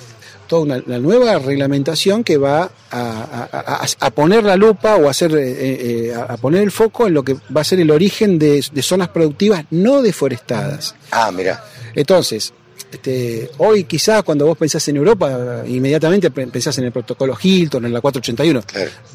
[0.51, 5.07] toda una, la nueva reglamentación que va a, a- a- a poner la lupa o
[5.07, 7.91] a, hacer, eh, eh, a poner el foco en lo que va a ser el
[7.91, 10.95] origen de, de zonas productivas no deforestadas.
[11.13, 11.65] Ah, mira.
[11.95, 12.53] Entonces,
[12.93, 17.85] este, hoy quizás cuando vos pensás en Europa, inmediatamente pe- pensás en el protocolo Hilton,
[17.87, 18.63] en la 481.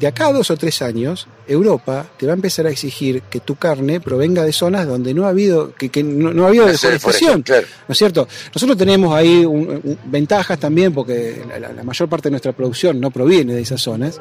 [0.00, 3.40] De acá a dos o tres años, Europa te va a empezar a exigir que
[3.40, 6.66] tu carne provenga de zonas donde no ha habido, que, que no, no ha habido
[6.66, 7.42] deforestación.
[7.42, 7.66] claro.
[7.88, 8.28] ¿No es cierto?
[8.54, 13.10] Nosotros tenemos ahí un- un- ventajas también porque la, mayor parte de nuestra producción no
[13.10, 14.20] proviene de esas zonas.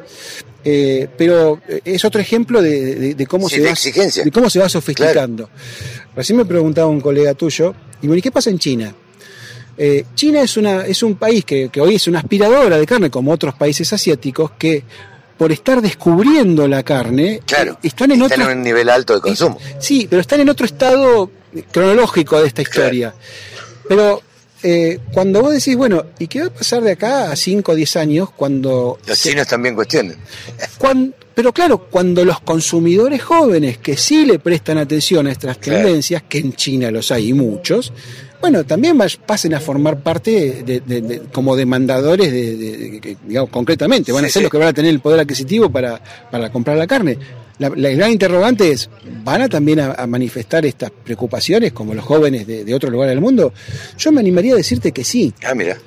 [0.68, 4.24] Eh, pero eh, es otro ejemplo de, de- de cómo Sí, se de va, exigencia.
[4.24, 5.50] de cómo se va sofisticando.
[6.16, 8.96] Recién me preguntaba un colega tuyo, y bueno, ¿y qué pasa en China?
[9.78, 13.10] Eh, China es, una, es un país que, que hoy es una aspiradora de carne,
[13.10, 14.84] como otros países asiáticos, que
[15.38, 17.78] por estar descubriendo la carne, Claro.
[17.84, 19.58] están en Están otro en un nivel alto de consumo.
[19.80, 21.30] Sí, pero están en otro estado
[21.72, 23.14] cronológico de esta historia.
[23.88, 24.22] Pero
[24.64, 27.76] eh, cuando vos decís, bueno, ¿y qué va a pasar de acá a 5 o
[27.76, 28.98] 10 años cuando...
[29.06, 30.16] Los chinos también cuestionan.
[30.78, 36.24] cuan- pero claro, cuando los consumidores jóvenes que sí le prestan atención a estas tendencias,
[36.30, 37.92] que en China los hay y muchos,
[38.50, 44.12] bueno, también vas- pasen a formar parte de, de- de- como demandadores de, digamos, concretamente,
[44.12, 44.44] van a ser sí.
[44.44, 46.00] los que van a tener el poder adquisitivo para,
[46.30, 47.18] para comprar la carne.
[47.58, 48.90] La, la gran interrogante es,
[49.24, 53.14] ¿van a también a, a manifestar estas preocupaciones como los jóvenes de, de otros lugares
[53.14, 53.52] del mundo?
[53.98, 55.34] Yo me animaría a decirte que sí.
[55.44, 55.78] Ah, mira.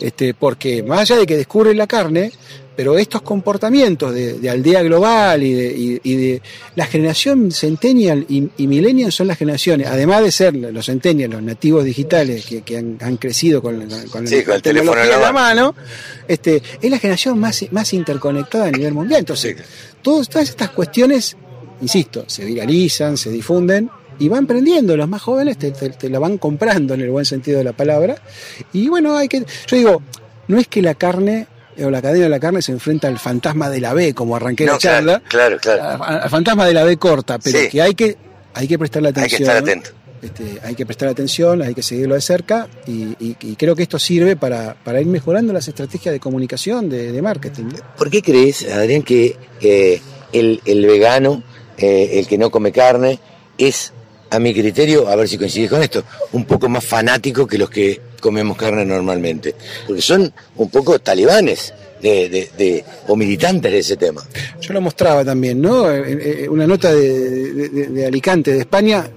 [0.00, 2.32] Este, porque más allá de que descubren la carne,
[2.78, 6.42] pero estos comportamientos de, de aldea global y de, y- y de
[6.76, 11.42] la generación centennial y, y millennial son las generaciones, además de ser los centennials, los
[11.42, 13.80] nativos digitales que, que han, han crecido con,
[14.12, 15.74] con Sí, con la el teléfono en la mano,
[16.28, 19.18] este, es la generación más, más interconectada a nivel mundial.
[19.18, 19.56] Entonces,
[20.00, 21.36] todos- todas estas cuestiones,
[21.80, 23.90] insisto, se viralizan, se difunden
[24.20, 24.96] y van prendiendo.
[24.96, 27.72] Los más jóvenes te, te- te la van comprando en el buen sentido de la
[27.72, 28.22] palabra.
[28.72, 29.40] Y bueno, hay que.
[29.66, 30.02] Yo digo,
[30.46, 31.48] no es que la carne
[31.84, 34.64] o la cadena de la carne se enfrenta al fantasma de la B, como arranqué
[34.66, 36.02] No, la charla, Claro, claro.
[36.04, 37.68] al fantasma de la B corta, pero Sí.
[37.68, 38.16] que hay que
[38.54, 39.42] hay que prestarle Hay que atención.
[39.42, 39.90] estar atento.
[40.20, 43.84] Este, hay que prestar atención, hay que seguirlo de cerca y, y- y creo que
[43.84, 47.66] esto sirve para, para ir mejorando las estrategias de comunicación, de, de marketing.
[47.96, 50.00] ¿Por qué crees, Adrián, que eh,
[50.32, 51.44] el, el vegano,
[51.76, 53.20] eh, el que no come carne,
[53.58, 53.92] es,
[54.30, 56.02] a mi criterio, a ver si coincides con esto,
[56.32, 59.54] un poco más fanático que los que comemos carne normalmente?
[59.86, 61.72] Porque son un poco talibanes
[62.02, 64.22] de, de- o militantes de ese tema.
[64.60, 65.90] Yo lo mostraba también, ¿no?
[65.90, 69.08] Eh, eh, Una nota de, de- Alicante, de España,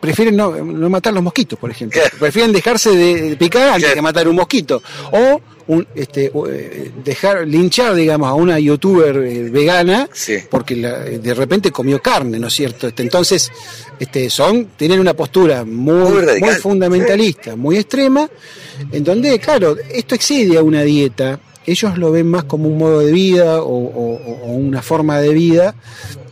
[0.00, 2.00] prefieren no, no matar los mosquitos, por ejemplo.
[2.18, 4.82] Prefieren dejarse de picar antes que matar un mosquito.
[5.12, 10.08] O un, este, eh, dejar linchar, digamos, a una youtuber eh, vegana
[10.50, 12.86] porque la- de repente comió carne, ¿no es cierto?
[12.88, 13.50] Este, entonces,
[13.98, 16.56] este, son, tienen una postura muy, Muy muy, radical.
[16.56, 18.28] fundamentalista, muy extrema,
[18.92, 21.40] en donde, claro, esto excede a una dieta.
[21.66, 25.30] Ellos lo ven más como un modo de vida o, o- o una forma de
[25.30, 25.74] vida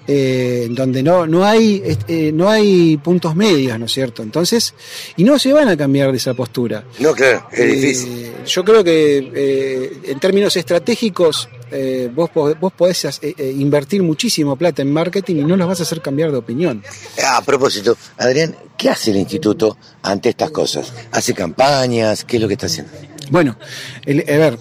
[0.07, 4.23] eh, donde no, no, hay, este, no hay puntos medios, ¿no es cierto?
[4.23, 4.75] Entonces,
[5.17, 6.85] y no se van a cambiar de esa postura.
[6.99, 8.33] No, claro, es Eh, difícil.
[8.47, 14.57] Yo creo que eh, en términos estratégicos eh, vos, vos podés eh, eh, invertir muchísimo
[14.57, 16.83] plata en marketing y no los vas a hacer cambiar de opinión.
[17.27, 20.93] A propósito, Adrián, ¿qué hace el instituto ante estas cosas?
[21.13, 22.25] ¿Hace campañas?
[22.25, 22.93] ¿Qué es lo que está haciendo?
[23.31, 23.57] Bueno,
[24.05, 24.59] el- a ver,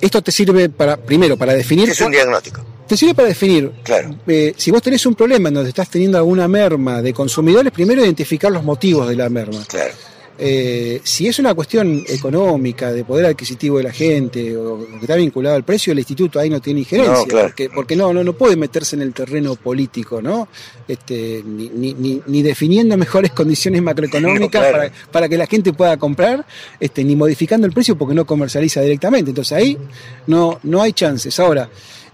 [0.00, 1.88] esto te sirve para, primero, para definir...
[1.90, 2.64] Es un diagnóstico.
[2.88, 4.14] Te sirve para definir, Claro.
[4.26, 8.02] eh, si vos tenés un problema en donde estás teniendo alguna merma de consumidores, primero
[8.02, 9.62] identificar los motivos de la merma.
[9.68, 9.92] Claro.
[10.40, 15.16] Eh, si es una cuestión económica, de poder adquisitivo de la gente, o, que está
[15.16, 17.48] vinculado al precio, el instituto ahí no tiene injerencia, No, claro.
[17.48, 20.46] porque, porque no, no, no puede meterse en el terreno político, ¿no?
[20.86, 24.76] Este, ni, ni, ni- ni definiendo mejores condiciones macroeconómicas No, claro.
[24.78, 26.46] para, para que la gente pueda comprar,
[26.78, 29.32] este, ni modificando el precio porque no comercializa directamente.
[29.32, 29.76] Entonces ahí
[30.28, 31.38] no, no hay chances.
[31.40, 31.68] Ahora,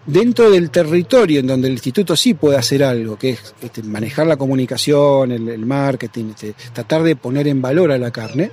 [0.07, 4.27] dentro del territorio en donde el instituto sí puede hacer algo, que es este, manejar
[4.27, 8.51] la comunicación, el, el marketing, este, tratar de poner en valor a la carne,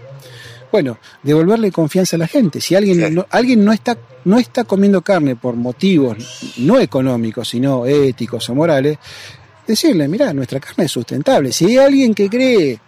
[0.71, 2.61] bueno, devolverle confianza a la gente.
[2.61, 7.85] Si alguien no, alguien no está no está comiendo carne por motivos no económicos, sino
[7.85, 8.97] éticos o morales,
[9.67, 11.51] decirle, mira, nuestra carne es sustentable.
[11.51, 12.79] Si hay alguien que cree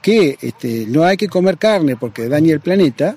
[0.00, 3.16] que este, no hay que comer carne porque daña el planeta,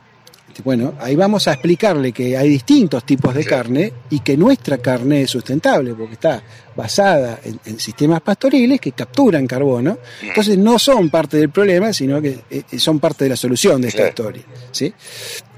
[0.63, 5.23] bueno, ahí vamos a explicarle que hay distintos tipos de carne y que nuestra carne
[5.23, 6.41] es sustentable porque está
[6.75, 9.97] basada en, en sistemas pastoriles que capturan carbono.
[10.21, 13.89] Entonces no son parte del problema, sino que eh, son parte de la solución de
[13.89, 14.43] esta historia.
[14.71, 14.93] ¿sí?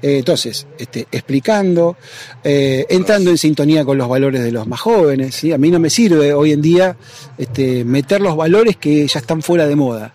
[0.00, 1.96] Eh, entonces, este, explicando,
[2.44, 5.34] eh, entrando en sintonía con los valores de los más jóvenes.
[5.34, 5.52] ¿sí?
[5.52, 6.96] A mí no me sirve hoy en día
[7.36, 10.14] este, meter los valores que ya están fuera de moda.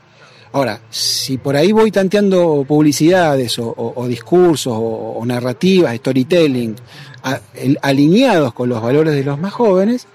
[0.54, 4.80] Ahora, si por ahí voy tanteando publicidades o, o- o discursos o,
[5.20, 6.76] o narrativas, storytelling,
[7.24, 10.06] a- el- alineados con los valores de los más jóvenes,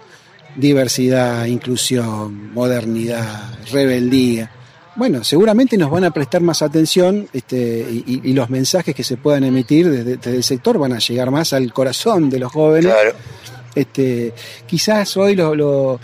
[0.56, 4.51] diversidad, inclusión, modernidad, rebeldía,
[4.97, 9.16] bueno, seguramente nos van a prestar más atención este, y, y- los mensajes que se
[9.16, 12.93] puedan emitir desde, desde el sector van a llegar más al corazón de los jóvenes.
[13.77, 14.32] Este,
[14.66, 16.01] quizás hoy lo, lo-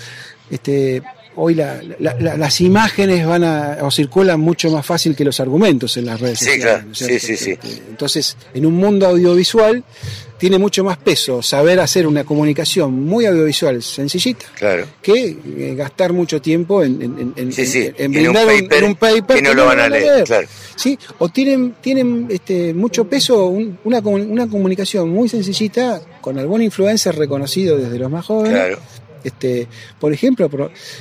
[0.48, 1.02] este,
[1.36, 5.40] hoy la- la- la- las imágenes van a o circulan mucho más fácil que los
[5.40, 6.64] argumentos en las redes Sí, sociales.
[6.66, 6.84] claro.
[6.86, 7.50] ¿no es Sí, sí, sí.
[7.52, 9.84] Este, entonces, en un mundo audiovisual
[10.38, 14.84] tiene mucho más peso saber hacer una comunicación muy audiovisual sencillita Claro.
[15.00, 18.94] que eh, gastar mucho tiempo en, en, en- en- Sí, sí, brindar un, paper un
[18.96, 20.46] paper que no lo van a leer, claro.
[20.76, 20.98] ¿sí?
[21.18, 27.14] O tienen, tienen este, mucho peso un- una, una comunicación muy sencillita con algún influencer
[27.16, 28.52] reconocido desde los más jóvenes.
[28.52, 28.78] Claro.
[29.24, 29.66] Este,
[29.98, 30.48] por ejemplo,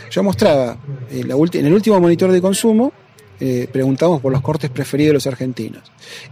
[0.09, 0.77] yo mostraba
[1.11, 2.91] eh, la en el último monitor de consumo
[3.39, 5.81] eh, preguntamos por los cortes preferidos de los argentinos.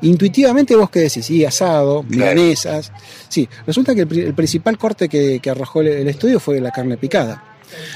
[0.02, 2.92] Intuitivamente vos qué decís, sí, asado, milanesas.
[3.28, 6.62] Sí, resulta que el, pri- el principal corte que, que arrojó el, el estudio fue
[6.62, 7.44] la carne picada.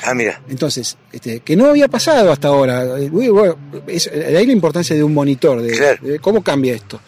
[0.04, 0.42] Ah, mira.
[0.50, 3.00] Entonces, este, que no había pasado hasta ahora.
[3.00, 3.56] Eh, uy, bueno,
[3.88, 7.00] es- de ahí la importancia de un monitor, de, de cómo cambia esto.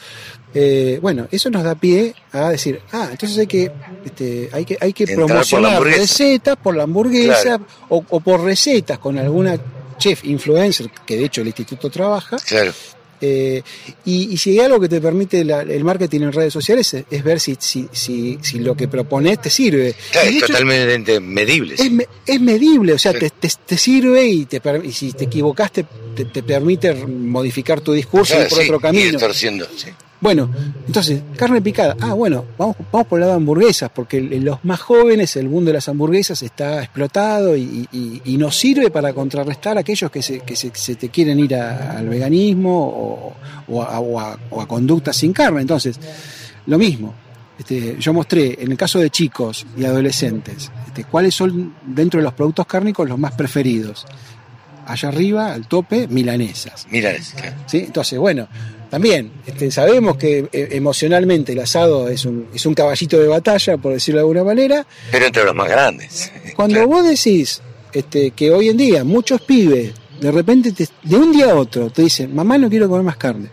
[0.54, 3.72] Eh, bueno, eso nos da pie a decir, ah, entonces hay que,
[4.06, 6.02] este, hay que, hay que Entrar por promocionar hamburguesa.
[6.02, 7.66] recetas por la hamburguesa Claro.
[7.90, 9.58] o, o por recetas con alguna
[10.00, 12.38] chef influencer, que de hecho el instituto trabaja.
[12.38, 12.72] Claro.
[13.20, 13.64] Eh,
[14.06, 17.04] y, y si hay algo que te permite la- el marketing en redes sociales es,
[17.10, 19.96] es ver si, si, si, si lo que propones te sirve.
[20.12, 21.74] Claro, Y es hecho, totalmente medible.
[21.76, 21.92] es,
[22.28, 26.26] es medible, o sea, te, te- te sirve y, te, y si te equivocaste te,
[26.26, 29.20] te permite modificar tu discurso y Claro, ir por sí, otro camino.
[29.76, 29.88] sí.
[30.20, 30.50] Bueno,
[30.88, 31.96] entonces, carne picada.
[32.02, 35.48] Ah, bueno, vamos, vamos por el lado de hamburguesas, porque en los más jóvenes el
[35.48, 40.10] mundo de las hamburguesas está explotado y, y- y nos sirve para contrarrestar a aquellos
[40.10, 43.34] que se, que se, se te quieren ir a- al veganismo o,
[43.68, 45.62] o a, o a- o a conductas sin carne.
[45.62, 46.00] Entonces,
[46.66, 47.14] lo mismo.
[47.60, 52.24] Este, yo mostré en el caso de chicos y adolescentes este, cuáles son dentro de
[52.24, 54.06] los productos cárnicos los más preferidos.
[54.86, 56.88] Allá arriba, al tope, milanesas.
[56.90, 57.54] Milanesas.
[57.66, 57.80] ¿sí?
[57.88, 58.48] Entonces, bueno,
[58.90, 63.78] también este, sabemos que eh, emocionalmente el asado es un, es un caballito de batalla,
[63.78, 64.86] por decirlo de alguna manera.
[65.12, 66.32] Pero entre los más grandes.
[66.56, 67.62] Cuando vos decís
[67.94, 71.90] este, que hoy en día muchos pibes, de repente, te- de un día a otro,
[71.90, 73.50] te dicen, mamá, no quiero comer más carne.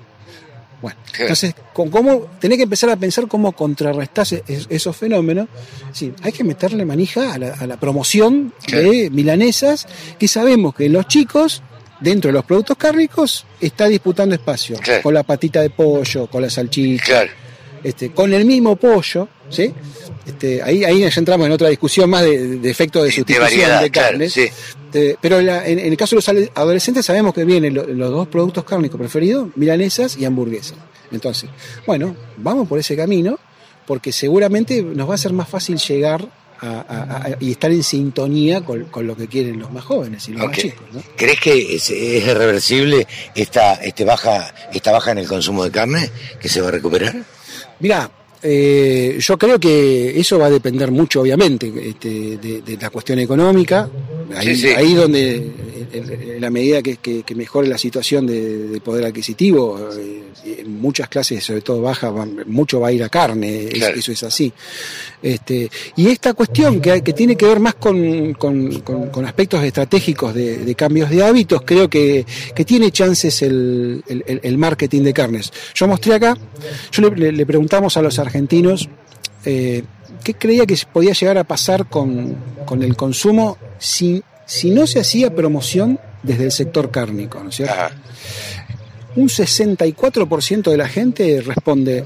[0.83, 5.49] Bueno, entonces, con cómo, tenés que empezar a pensar cómo contrarrestar es- esos fenómenos.
[5.93, 9.87] Sí, hay que meterle manija a la, a la promoción de milanesas,
[10.19, 11.63] que sabemos que los chicos,
[12.05, 14.77] dentro de los productos cárnicos, está disputando espacio.
[15.03, 17.25] Con la patita de pollo, con la salchicha,
[17.83, 19.73] este, con el mismo pollo, ¿sí?
[20.27, 23.49] Este, ahí, ahí ya entramos en otra discusión más de, de efecto de De sustitución
[23.49, 24.33] de, variedad, claro, carnes.
[24.33, 24.43] sí.
[24.87, 28.11] Este, pero la- en, en el caso de los adolescentes sabemos que vienen lo- los
[28.11, 30.79] dos productos cárnicos preferidos, milanesas y hamburguesas.
[31.13, 31.51] Entonces,
[31.87, 33.39] bueno, vamos por ese camino
[33.87, 36.27] porque seguramente nos va a ser más fácil llegar
[36.61, 40.29] a- a- a- y estar en sintonía con, con lo que quieren los más jóvenes
[40.29, 40.87] y los más chicos.
[40.93, 41.03] ¿no?
[41.17, 46.11] ¿Crees que es, es irreversible esta, este baja, esta baja en el consumo de carne
[46.41, 47.15] que se va a recuperar?
[47.81, 48.11] Mira,
[48.43, 53.19] eh, yo creo que eso va a depender mucho, obviamente, este, de, de la cuestión
[53.19, 53.89] económica.
[54.37, 54.69] Ahí, Sí, sí.
[54.69, 59.79] ahí donde, en- la medida que, que- que mejore la situación de, de poder adquisitivo,
[59.97, 60.23] eh,
[60.59, 62.13] en muchas clases, sobre todo bajas,
[62.47, 63.97] mucho va a ir a carne, Claro.
[63.97, 64.53] eso es así.
[65.23, 69.63] Este, y esta cuestión que, que tiene que ver más con, con- con- con aspectos
[69.65, 72.27] estratégicos de, de cambios de hábitos, creo que,
[72.67, 75.53] tiene chances el, el- el- el marketing de carnes.
[75.75, 76.37] Yo mostré acá,
[76.93, 78.89] yo le, le- le preguntamos a los argentinos
[79.45, 79.83] eh,
[80.23, 82.35] qué creía que podía llegar a pasar con,
[82.67, 87.57] con el consumo si, si no se hacía promoción desde el sector cárnico, ¿no es
[87.57, 87.75] cierto?
[89.17, 92.05] Un 64% de la gente responde,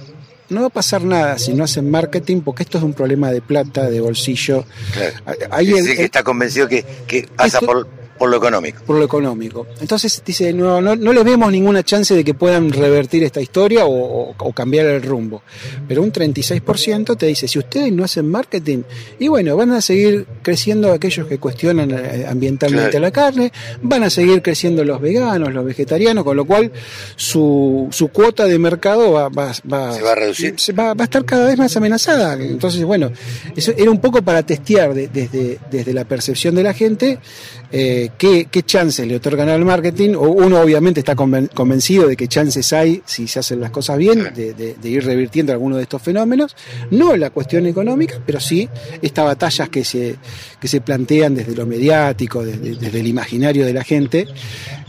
[0.50, 3.40] no va a pasar nada si no hacen marketing porque esto es un problema de
[3.40, 4.64] plata, de bolsillo.
[4.92, 5.14] Claro.
[5.50, 7.88] Ahí el- que está convencido que, que pasa Esto- por,
[8.18, 8.82] por lo económico.
[8.84, 9.66] por lo económico.
[9.80, 13.84] Entonces dice, no, no, no le vemos ninguna chance de que puedan revertir esta historia
[13.86, 13.90] o,
[14.30, 15.42] o- o cambiar el rumbo.
[15.86, 18.82] Pero un 36% te dice, si ustedes no hacen marketing,
[19.18, 23.02] y bueno, van a seguir creciendo aquellos que cuestionan eh, ambientalmente Claro.
[23.02, 26.72] la carne, van a seguir creciendo los veganos, los vegetarianos, con lo cual
[27.16, 30.54] su, su cuota de mercado va, va, va- Se va a reducir.
[30.56, 32.34] se va, va a estar cada vez más amenazada.
[32.34, 33.10] Entonces, bueno,
[33.56, 37.18] eso era un poco para testear de- desde, desde la percepción de la gente
[37.70, 40.14] eh, qué, chances le otorgan al marketing.
[40.16, 44.32] Uno obviamente está conven- convencido de que chances hay, si se hacen las cosas bien,
[44.34, 46.56] de, ir revirtiendo algunos de estos fenómenos.
[46.90, 48.68] No la cuestión económica, pero sí
[49.02, 50.16] estas batallas que se,
[50.60, 54.26] que se plantean desde lo mediático, desde, el imaginario de la gente,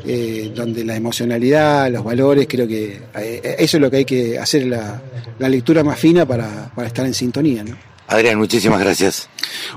[0.06, 4.40] eh, donde la emocionalidad, los valores, creo que eh, eso es lo que hay que
[4.40, 5.02] hacer la,
[5.40, 7.64] la lectura más fina para, estar en sintonía.
[8.10, 9.30] Adrián, muchísimas gracias.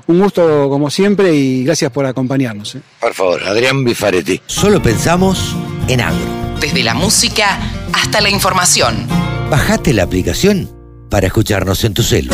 [0.07, 2.75] Un gusto como siempre y gracias por acompañarnos.
[2.77, 2.81] ¿eh?
[2.99, 4.41] Por favor, Adrián Bifaretti.
[4.47, 5.55] Solo pensamos
[5.87, 6.25] en agro.
[6.59, 7.59] Desde la música
[7.93, 9.07] hasta la información.
[9.51, 10.71] Bajate la aplicación
[11.11, 12.33] para escucharnos en tu celu.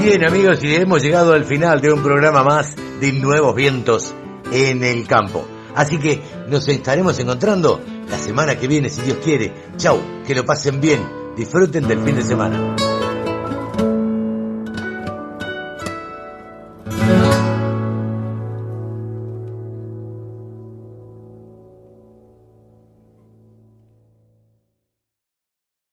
[0.00, 4.14] Bien amigos, y hemos llegado al final de un programa más de Nuevos Vientos
[4.52, 5.46] en el Campo.
[5.74, 9.52] Así que nos estaremos encontrando la semana que viene, si Dios quiere.
[9.76, 11.00] Chau, que lo pasen bien,
[11.36, 12.81] disfruten del fin de semana.